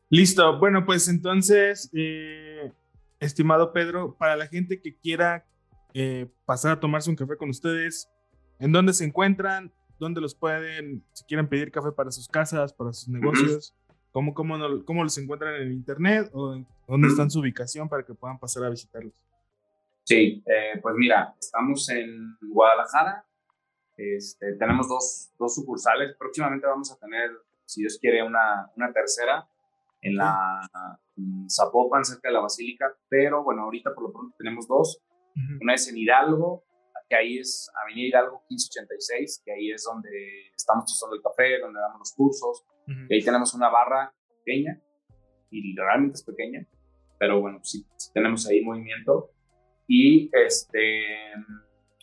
Listo, 0.09 0.59
bueno, 0.59 0.87
pues 0.87 1.09
entonces, 1.09 1.91
eh, 1.93 2.73
estimado 3.19 3.73
Pedro, 3.73 4.15
para 4.17 4.37
la 4.37 4.47
gente 4.47 4.81
que 4.81 4.97
quiera 4.97 5.45
pasar 6.45 6.73
a 6.73 6.81
tomarse 6.81 7.09
un 7.09 7.17
café 7.17 7.37
con 7.39 7.49
ustedes, 7.49 8.11
¿en 8.59 8.71
dónde 8.71 8.93
se 8.93 9.05
encuentran? 9.05 9.73
¿Dónde 9.99 10.21
los 10.21 10.35
pueden, 10.35 11.03
si 11.13 11.25
quieren 11.25 11.49
pedir 11.49 11.71
café 11.71 11.91
para 11.91 12.11
sus 12.11 12.29
casas, 12.29 12.73
para 12.73 12.93
sus 12.93 13.09
negocios? 13.09 13.75
¿Cómo, 14.13 14.33
cómo, 14.33 14.57
¿Cómo, 14.87 15.05
los 15.05 15.19
encuentran 15.19 15.55
en 15.57 15.73
internet 15.73 16.31
o 16.33 16.63
dónde 16.87 17.09
está 17.09 17.29
su 17.29 17.41
ubicación 17.41 17.87
para 17.89 18.03
que 18.03 18.15
puedan 18.15 18.39
pasar 18.39 18.65
a 18.65 18.71
visitarlos? 18.71 19.15
Sí, 20.05 20.43
eh, 20.47 20.79
pues 20.81 20.95
mira, 20.97 21.35
estamos 21.39 21.87
en 21.91 22.35
Guadalajara. 22.41 23.26
Este, 23.97 24.55
tenemos 24.55 24.89
dos, 24.89 25.33
dos, 25.39 25.55
sucursales. 25.55 26.15
Próximamente 26.19 26.67
vamos 26.67 26.93
a 26.93 26.99
tener, 26.99 27.31
si 27.65 27.81
Dios 27.81 27.99
quiere, 28.01 28.23
una, 28.23 28.71
una 28.77 28.93
tercera 28.93 29.49
en 30.03 30.17
la 30.17 30.61
Zapopan, 31.51 32.05
cerca 32.05 32.29
de 32.29 32.35
la 32.35 32.41
Basílica. 32.41 32.93
Pero 33.09 33.43
bueno, 33.43 33.63
ahorita 33.63 33.95
por 33.95 34.05
lo 34.05 34.13
pronto 34.13 34.37
tenemos 34.39 34.69
dos. 34.69 35.03
Una 35.61 35.75
es 35.75 35.89
en 35.89 35.99
Hidalgo, 35.99 36.65
que 37.09 37.17
ahí 37.17 37.39
es 37.39 37.71
Avenida 37.83 38.09
Hidalgo 38.09 38.43
1586, 38.49 39.43
que 39.45 39.53
ahí 39.53 39.71
es 39.71 39.85
donde 39.85 40.49
estamos 40.57 40.87
tostando 40.87 41.17
el 41.17 41.23
café, 41.23 41.61
donde 41.61 41.81
damos 41.81 41.99
los 41.99 42.13
cursos. 42.15 42.65
Y 42.87 43.15
ahí 43.15 43.23
tenemos 43.23 43.53
una 43.55 43.69
barra 43.69 44.15
pequeña, 44.45 44.81
y 45.51 45.77
realmente 45.77 46.15
es 46.15 46.23
pequeña, 46.25 46.67
pero 47.19 47.41
bueno, 47.41 47.61
sí, 47.63 47.87
tenemos 48.13 48.47
ahí 48.47 48.63
movimiento. 48.63 49.31
Y, 49.89 50.31
este, 50.33 51.05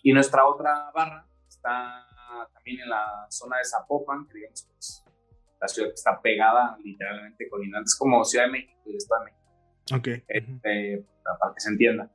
y 0.04 0.14
nuestra 0.14 0.46
otra 0.46 0.92
barra 0.94 1.28
está 1.64 2.06
también 2.54 2.82
en 2.82 2.90
la 2.90 3.26
zona 3.30 3.58
de 3.58 3.64
Zapopan, 3.64 4.28
que 4.28 4.34
digamos 4.36 4.64
que 4.64 4.78
es 4.78 5.06
la 5.62 5.68
ciudad 5.68 5.90
que 5.90 5.96
está 5.96 6.22
pegada 6.22 6.78
literalmente 6.84 7.48
con 7.50 7.62
Es 7.64 7.96
como 7.98 8.24
Ciudad 8.26 8.46
de 8.46 8.52
México 8.52 8.82
y 8.86 8.98
Estado 8.98 9.24
de 9.24 9.32
México. 9.32 9.44
Ok. 9.96 10.08
Este, 10.28 11.06
para 11.24 11.54
que 11.54 11.60
se 11.62 11.70
entienda. 11.70 12.12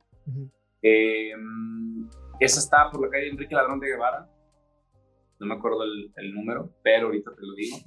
Eh, 0.81 1.33
esa 2.39 2.59
está 2.59 2.91
por 2.91 3.01
la 3.01 3.09
calle 3.09 3.29
Enrique 3.29 3.55
Ladrón 3.55 3.79
de 3.79 3.87
Guevara. 3.87 4.29
No 5.39 5.47
me 5.47 5.55
acuerdo 5.55 5.83
el, 5.83 6.11
el 6.15 6.33
número, 6.33 6.71
pero 6.83 7.07
ahorita 7.07 7.31
te 7.33 7.41
lo 7.41 7.55
digo. 7.55 7.77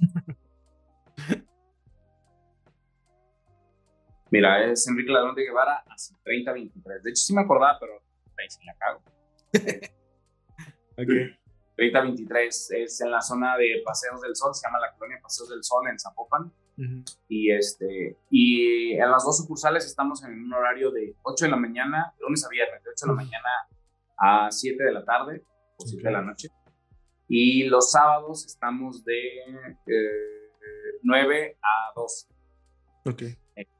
Mira, 4.31 4.65
es 4.65 4.87
Enrique 4.87 5.11
Ladrón 5.11 5.35
de 5.35 5.43
Guevara, 5.43 5.83
así 5.87 6.15
3023. 6.23 7.03
De 7.03 7.09
hecho, 7.11 7.21
sí 7.21 7.33
me 7.33 7.41
acordaba, 7.41 7.77
pero 7.79 8.01
ahí 8.37 8.49
sí 8.49 8.59
la 8.65 8.75
cago. 8.75 9.01
ok. 10.97 11.42
3023 11.75 12.71
es 12.71 13.01
en 13.01 13.11
la 13.11 13.21
zona 13.21 13.57
de 13.57 13.81
Paseos 13.83 14.21
del 14.21 14.35
Sol, 14.35 14.53
se 14.53 14.67
llama 14.67 14.79
la 14.79 14.93
colonia 14.93 15.19
Paseos 15.21 15.49
del 15.49 15.63
Sol 15.63 15.87
en 15.87 15.99
Zapopan. 15.99 16.51
Y 17.27 17.51
este 17.51 18.17
y 18.31 18.93
en 18.93 19.11
las 19.11 19.23
dos 19.23 19.37
sucursales 19.37 19.85
estamos 19.85 20.23
en 20.23 20.31
un 20.31 20.53
horario 20.53 20.89
de 20.89 21.15
8 21.21 21.45
de 21.45 21.51
la 21.51 21.57
mañana, 21.57 22.13
lunes 22.19 22.43
a 22.43 22.49
viernes, 22.49 22.83
de 22.83 22.89
8 22.89 23.05
de 23.05 23.11
la 23.11 23.15
mañana 23.15 23.49
a 24.17 24.49
7 24.49 24.83
de 24.83 24.91
la 24.91 25.05
tarde 25.05 25.43
o 25.77 25.85
7 25.85 26.03
de 26.03 26.11
la 26.11 26.21
noche. 26.21 26.49
Y 27.27 27.65
los 27.65 27.91
sábados 27.91 28.45
estamos 28.45 29.03
de 29.05 29.21
9 31.03 31.41
eh, 31.45 31.57
a 31.61 31.93
2. 31.95 32.27
Ok. 33.05 33.23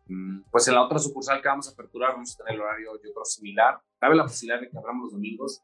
Mm, 0.08 0.44
pues 0.52 0.68
en 0.68 0.76
la 0.76 0.84
otra 0.84 1.00
sucursal 1.00 1.42
que 1.42 1.48
vamos 1.48 1.68
a 1.68 1.72
aperturar 1.72 2.12
vamos 2.12 2.34
a 2.34 2.44
tener 2.44 2.56
el 2.56 2.62
horario, 2.62 2.94
yo 2.96 3.14
creo, 3.14 3.26
similar. 3.26 3.80
Cabe 4.00 4.16
la 4.16 4.24
posibilidad 4.24 4.62
de 4.62 4.70
que 4.70 4.78
abramos 4.78 5.06
los 5.06 5.14
domingos. 5.14 5.64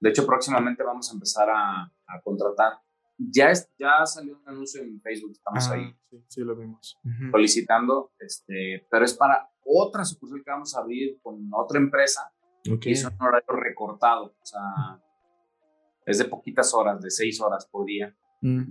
De 0.00 0.10
hecho, 0.10 0.26
próximamente 0.26 0.82
vamos 0.82 1.10
a 1.10 1.14
empezar 1.14 1.48
a, 1.50 1.82
a 1.82 2.20
contratar. 2.22 2.74
Ya, 3.18 3.50
es, 3.50 3.68
ya 3.76 4.06
salió 4.06 4.38
un 4.38 4.48
anuncio 4.48 4.80
en 4.80 5.00
Facebook, 5.00 5.32
estamos 5.32 5.68
ah, 5.68 5.74
ahí. 5.74 5.92
Sí, 6.08 6.24
sí, 6.28 6.40
lo 6.42 6.54
vimos. 6.54 6.96
Solicitando, 7.32 8.12
este, 8.18 8.86
pero 8.88 9.04
es 9.04 9.14
para 9.14 9.50
otra 9.64 10.04
sucursal 10.04 10.42
que 10.44 10.50
vamos 10.50 10.74
a 10.76 10.80
abrir 10.80 11.18
con 11.20 11.50
otra 11.52 11.78
empresa. 11.78 12.32
Okay. 12.70 12.92
es 12.92 13.04
un 13.04 13.14
horario 13.20 13.54
recortado, 13.54 14.26
o 14.26 14.44
sea, 14.44 15.00
es 16.04 16.18
de 16.18 16.26
poquitas 16.26 16.72
horas, 16.74 17.00
de 17.00 17.10
seis 17.10 17.40
horas 17.40 17.66
por 17.66 17.86
día. 17.86 18.14
Mm, 18.40 18.62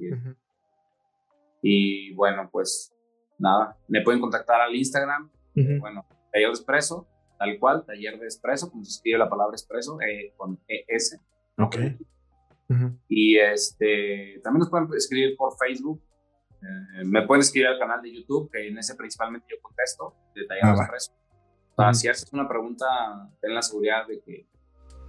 y 1.62 2.14
bueno, 2.14 2.50
pues 2.52 2.94
nada, 3.40 3.78
me 3.88 4.02
pueden 4.02 4.22
contactar 4.22 4.62
al 4.62 4.76
Instagram, 4.76 5.32
bueno, 5.80 6.06
taller 6.32 6.50
expreso, 6.50 7.08
tal 7.38 7.60
cual, 7.60 7.86
taller 7.86 8.20
de 8.20 8.26
expreso, 8.26 8.70
como 8.70 8.84
se 8.84 8.92
escribe 8.92 9.18
la 9.18 9.30
palabra 9.30 9.54
expreso, 9.54 10.00
eh, 10.02 10.34
con 10.36 10.60
ES. 10.68 11.20
Ok. 11.58 11.78
Y 13.08 13.38
este, 13.38 14.42
también 14.44 14.60
nos 14.60 14.70
pueden 14.70 14.90
escribir 14.96 15.36
por 15.38 15.54
Facebook, 15.58 16.02
eh, 16.62 17.06
me 17.06 17.26
pueden 17.26 17.42
escribir 17.42 17.68
al 17.68 17.80
canal 17.80 18.02
de 18.02 18.14
YouTube, 18.14 18.50
que 18.52 18.68
en 18.68 18.78
ese 18.78 18.96
principalmente 18.96 19.48
yo 19.50 19.62
contesto, 19.62 20.16
de 20.36 20.46
taller 20.46 20.64
de 20.64 20.70
ah, 20.70 20.76
expreso. 20.76 21.14
O 21.76 21.82
sea, 21.82 21.94
si 21.94 22.08
haces 22.08 22.32
una 22.34 22.48
pregunta, 22.48 22.86
ten 23.42 23.54
la 23.54 23.62
seguridad 23.62 24.08
de 24.08 24.20
que 24.22 24.48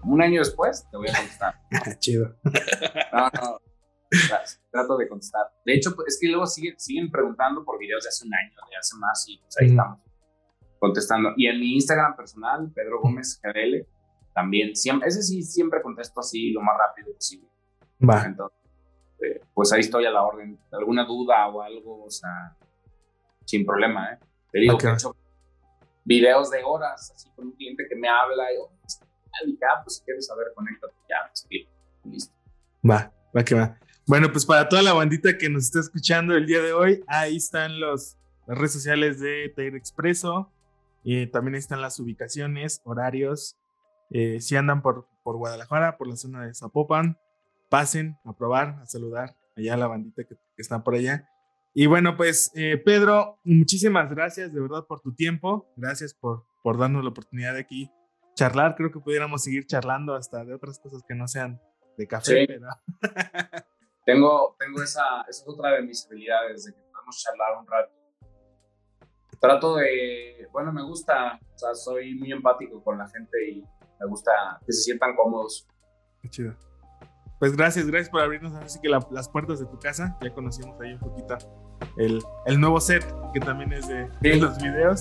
un 0.05 0.23
año 0.23 0.41
después 0.41 0.87
te 0.91 0.97
voy 0.97 1.09
a 1.09 1.17
contestar. 1.17 1.55
Chido. 1.99 2.37
No, 3.13 3.29
no, 3.43 3.61
trato 4.71 4.97
de 4.97 5.09
contestar. 5.09 5.47
De 5.65 5.75
hecho, 5.75 5.95
es 6.07 6.19
que 6.21 6.29
luego 6.29 6.47
siguen, 6.47 6.79
siguen 6.79 7.11
preguntando 7.11 7.65
por 7.65 7.79
videos 7.79 8.05
de 8.05 8.09
hace 8.11 8.27
un 8.27 8.35
año, 8.35 8.55
de 8.71 8.77
hace 8.77 8.97
más, 8.97 9.25
y 9.29 9.39
pues 9.39 9.57
ahí 9.59 9.69
estamos 9.69 10.08
contestando. 10.79 11.33
Y 11.37 11.47
en 11.47 11.61
mi 11.61 11.75
Instagram 11.75 12.17
personal, 12.17 12.71
Pedro 12.75 13.01
Gómez 13.01 13.41
GDL, 13.43 13.87
también, 14.35 14.77
siempre, 14.77 15.09
ese 15.09 15.23
sí 15.23 15.43
siempre 15.43 15.83
contesto 15.83 16.21
así 16.21 16.53
lo 16.53 16.61
más 16.61 16.77
rápido 16.79 17.13
posible. 17.13 17.49
Va. 18.09 18.25
Entonces, 18.25 18.59
eh, 19.21 19.41
pues 19.53 19.73
ahí 19.73 19.81
estoy 19.81 20.07
a 20.07 20.11
la 20.11 20.23
orden. 20.23 20.59
¿Alguna 20.71 21.05
duda 21.05 21.49
o 21.49 21.61
algo? 21.63 22.05
O 22.05 22.11
sea, 22.11 22.57
sin 23.45 23.67
problema, 23.67 24.13
¿eh? 24.13 24.19
Te 24.53 24.61
digo 24.61 24.79
que 24.79 24.87
he 24.87 24.93
hecho 24.93 25.15
videos 26.05 26.51
de 26.51 26.63
horas, 26.65 27.13
así 27.15 27.29
con 27.37 27.49
un 27.49 27.53
cliente 27.53 27.85
que 27.89 27.95
me 27.95 28.09
habla 28.09 28.45
y, 28.53 28.57
oh, 28.59 28.71
pues 29.85 29.97
si 29.97 30.05
quieres 30.05 30.27
saber, 30.27 30.47
conéctate, 30.55 30.95
ya, 31.09 31.27
explico, 31.29 31.71
listo. 32.05 32.35
Va, 32.89 33.13
va 33.37 33.45
que 33.45 33.55
va. 33.55 33.79
Bueno, 34.07 34.33
pues 34.33 34.47
para 34.47 34.69
toda 34.69 34.81
la 34.83 34.95
bandita 34.95 35.37
que 35.37 35.51
nos 35.51 35.65
está 35.65 35.81
escuchando 35.81 36.35
el 36.35 36.47
día 36.47 36.63
de 36.63 36.73
hoy, 36.73 37.05
ahí 37.07 37.37
están 37.37 37.79
los, 37.79 38.17
las 38.47 38.57
redes 38.57 38.73
sociales 38.73 39.21
de 39.21 39.53
Tair 39.55 39.77
Expreso. 39.77 40.51
También 41.33 41.55
están 41.55 41.81
las 41.81 41.99
ubicaciones, 42.01 42.81
horarios. 42.85 43.57
Eh, 44.11 44.41
si 44.41 44.57
andan 44.57 44.83
por, 44.83 45.07
por 45.23 45.37
Guadalajara, 45.37 45.97
por 45.97 46.07
la 46.07 46.17
zona 46.17 46.47
de 46.47 46.55
Zapopan, 46.55 47.19
pasen 47.69 48.19
a 48.25 48.33
probar, 48.35 48.81
a 48.83 48.87
saludar 48.87 49.37
allá 49.57 49.75
a 49.75 49.77
la 49.77 49.87
bandita 49.87 50.25
que, 50.25 50.37
está 50.57 50.83
por 50.83 50.95
allá. 50.95 51.29
Y 51.75 51.87
bueno, 51.87 52.17
pues 52.17 52.51
eh, 52.55 52.79
Pedro, 52.79 53.39
muchísimas 53.45 54.11
gracias 54.11 54.53
de 54.53 54.61
verdad 54.61 54.85
por 54.87 55.01
tu 55.01 55.15
tiempo. 55.15 55.71
Gracias 55.77 56.15
por, 56.15 56.47
por 56.63 56.79
darnos 56.79 57.05
la 57.05 57.11
oportunidad 57.11 57.55
de 57.55 57.61
aquí 57.61 57.91
charlar. 58.35 58.75
Creo 58.77 58.91
que 58.91 59.01
pudiéramos 59.01 59.45
seguir 59.45 59.67
charlando 59.67 60.15
hasta 60.15 60.45
de 60.45 60.55
otras 60.55 60.79
cosas 60.79 61.03
que 61.07 61.15
no 61.15 61.29
sean 61.29 61.61
de 61.97 62.07
café. 62.07 62.47
tengo, 64.07 64.57
tengo 64.59 64.83
esa, 64.83 65.23
esa 65.29 65.43
es 65.43 65.45
otra 65.47 65.73
de 65.73 65.83
mis 65.83 66.07
habilidades, 66.07 66.65
de 66.65 66.73
que 66.73 66.81
podemos 66.93 67.23
charlar 67.23 67.59
un 67.59 67.67
rato. 67.67 67.98
Trato 69.41 69.77
de, 69.77 70.49
bueno, 70.53 70.73
me 70.73 70.83
gusta, 70.83 71.39
o 71.55 71.59
sea, 71.59 71.75
soy 71.75 72.15
muy 72.15 72.33
empático 72.33 72.83
con 72.83 72.99
la 72.99 73.09
gente 73.09 73.51
y 73.51 73.65
me 74.01 74.07
gusta 74.07 74.33
que 74.67 74.73
se 74.73 74.83
sientan 74.83 75.15
cómodos. 75.15 75.67
Qué 76.23 76.29
chido. 76.29 76.55
Pues 77.39 77.57
gracias, 77.57 77.87
gracias 77.87 78.11
por 78.11 78.21
abrirnos 78.21 78.53
así 78.55 78.81
que 78.81 78.89
las 78.89 79.29
puertas 79.29 79.61
de 79.61 79.67
tu 79.67 79.79
casa. 79.79 80.17
Ya 80.21 80.35
conocimos 80.35 80.81
ahí 80.81 80.95
un 80.95 80.99
poquito 80.99 81.39
el, 81.97 82.23
el 82.47 82.61
nuevo 82.61 82.81
set 82.81 83.05
que 83.33 83.41
también 83.41 83.73
es 83.73 83.87
de, 83.87 84.37
los 84.37 84.59
videos. 84.59 85.01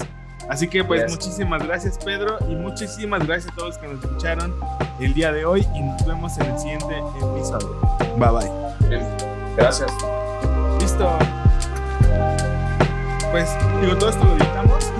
Así 0.49 0.67
que 0.67 0.83
pues 0.83 1.09
muchísimas 1.09 1.65
gracias 1.65 1.97
Pedro 1.97 2.38
y 2.47 2.55
muchísimas 2.55 3.25
gracias 3.25 3.51
a 3.51 3.55
todos 3.55 3.69
los 3.69 3.77
que 3.79 3.88
nos 3.88 4.03
escucharon 4.03 4.53
el 4.99 5.13
día 5.15 5.31
de 5.31 5.45
hoy 5.45 5.65
y 5.73 5.81
nos 5.81 6.05
vemos 6.05 6.38
en 6.38 6.45
el 6.45 6.59
siguiente 6.59 6.97
episodio. 6.97 7.79
Bye 8.17 8.29
bye. 8.29 9.55
Gracias. 9.55 9.91
Listo. 10.79 11.47
Pues 13.38 13.55
digo, 13.79 13.95
todo 13.95 14.09
esto 14.09 14.25
lo 14.25 14.35
editamos 14.35 14.91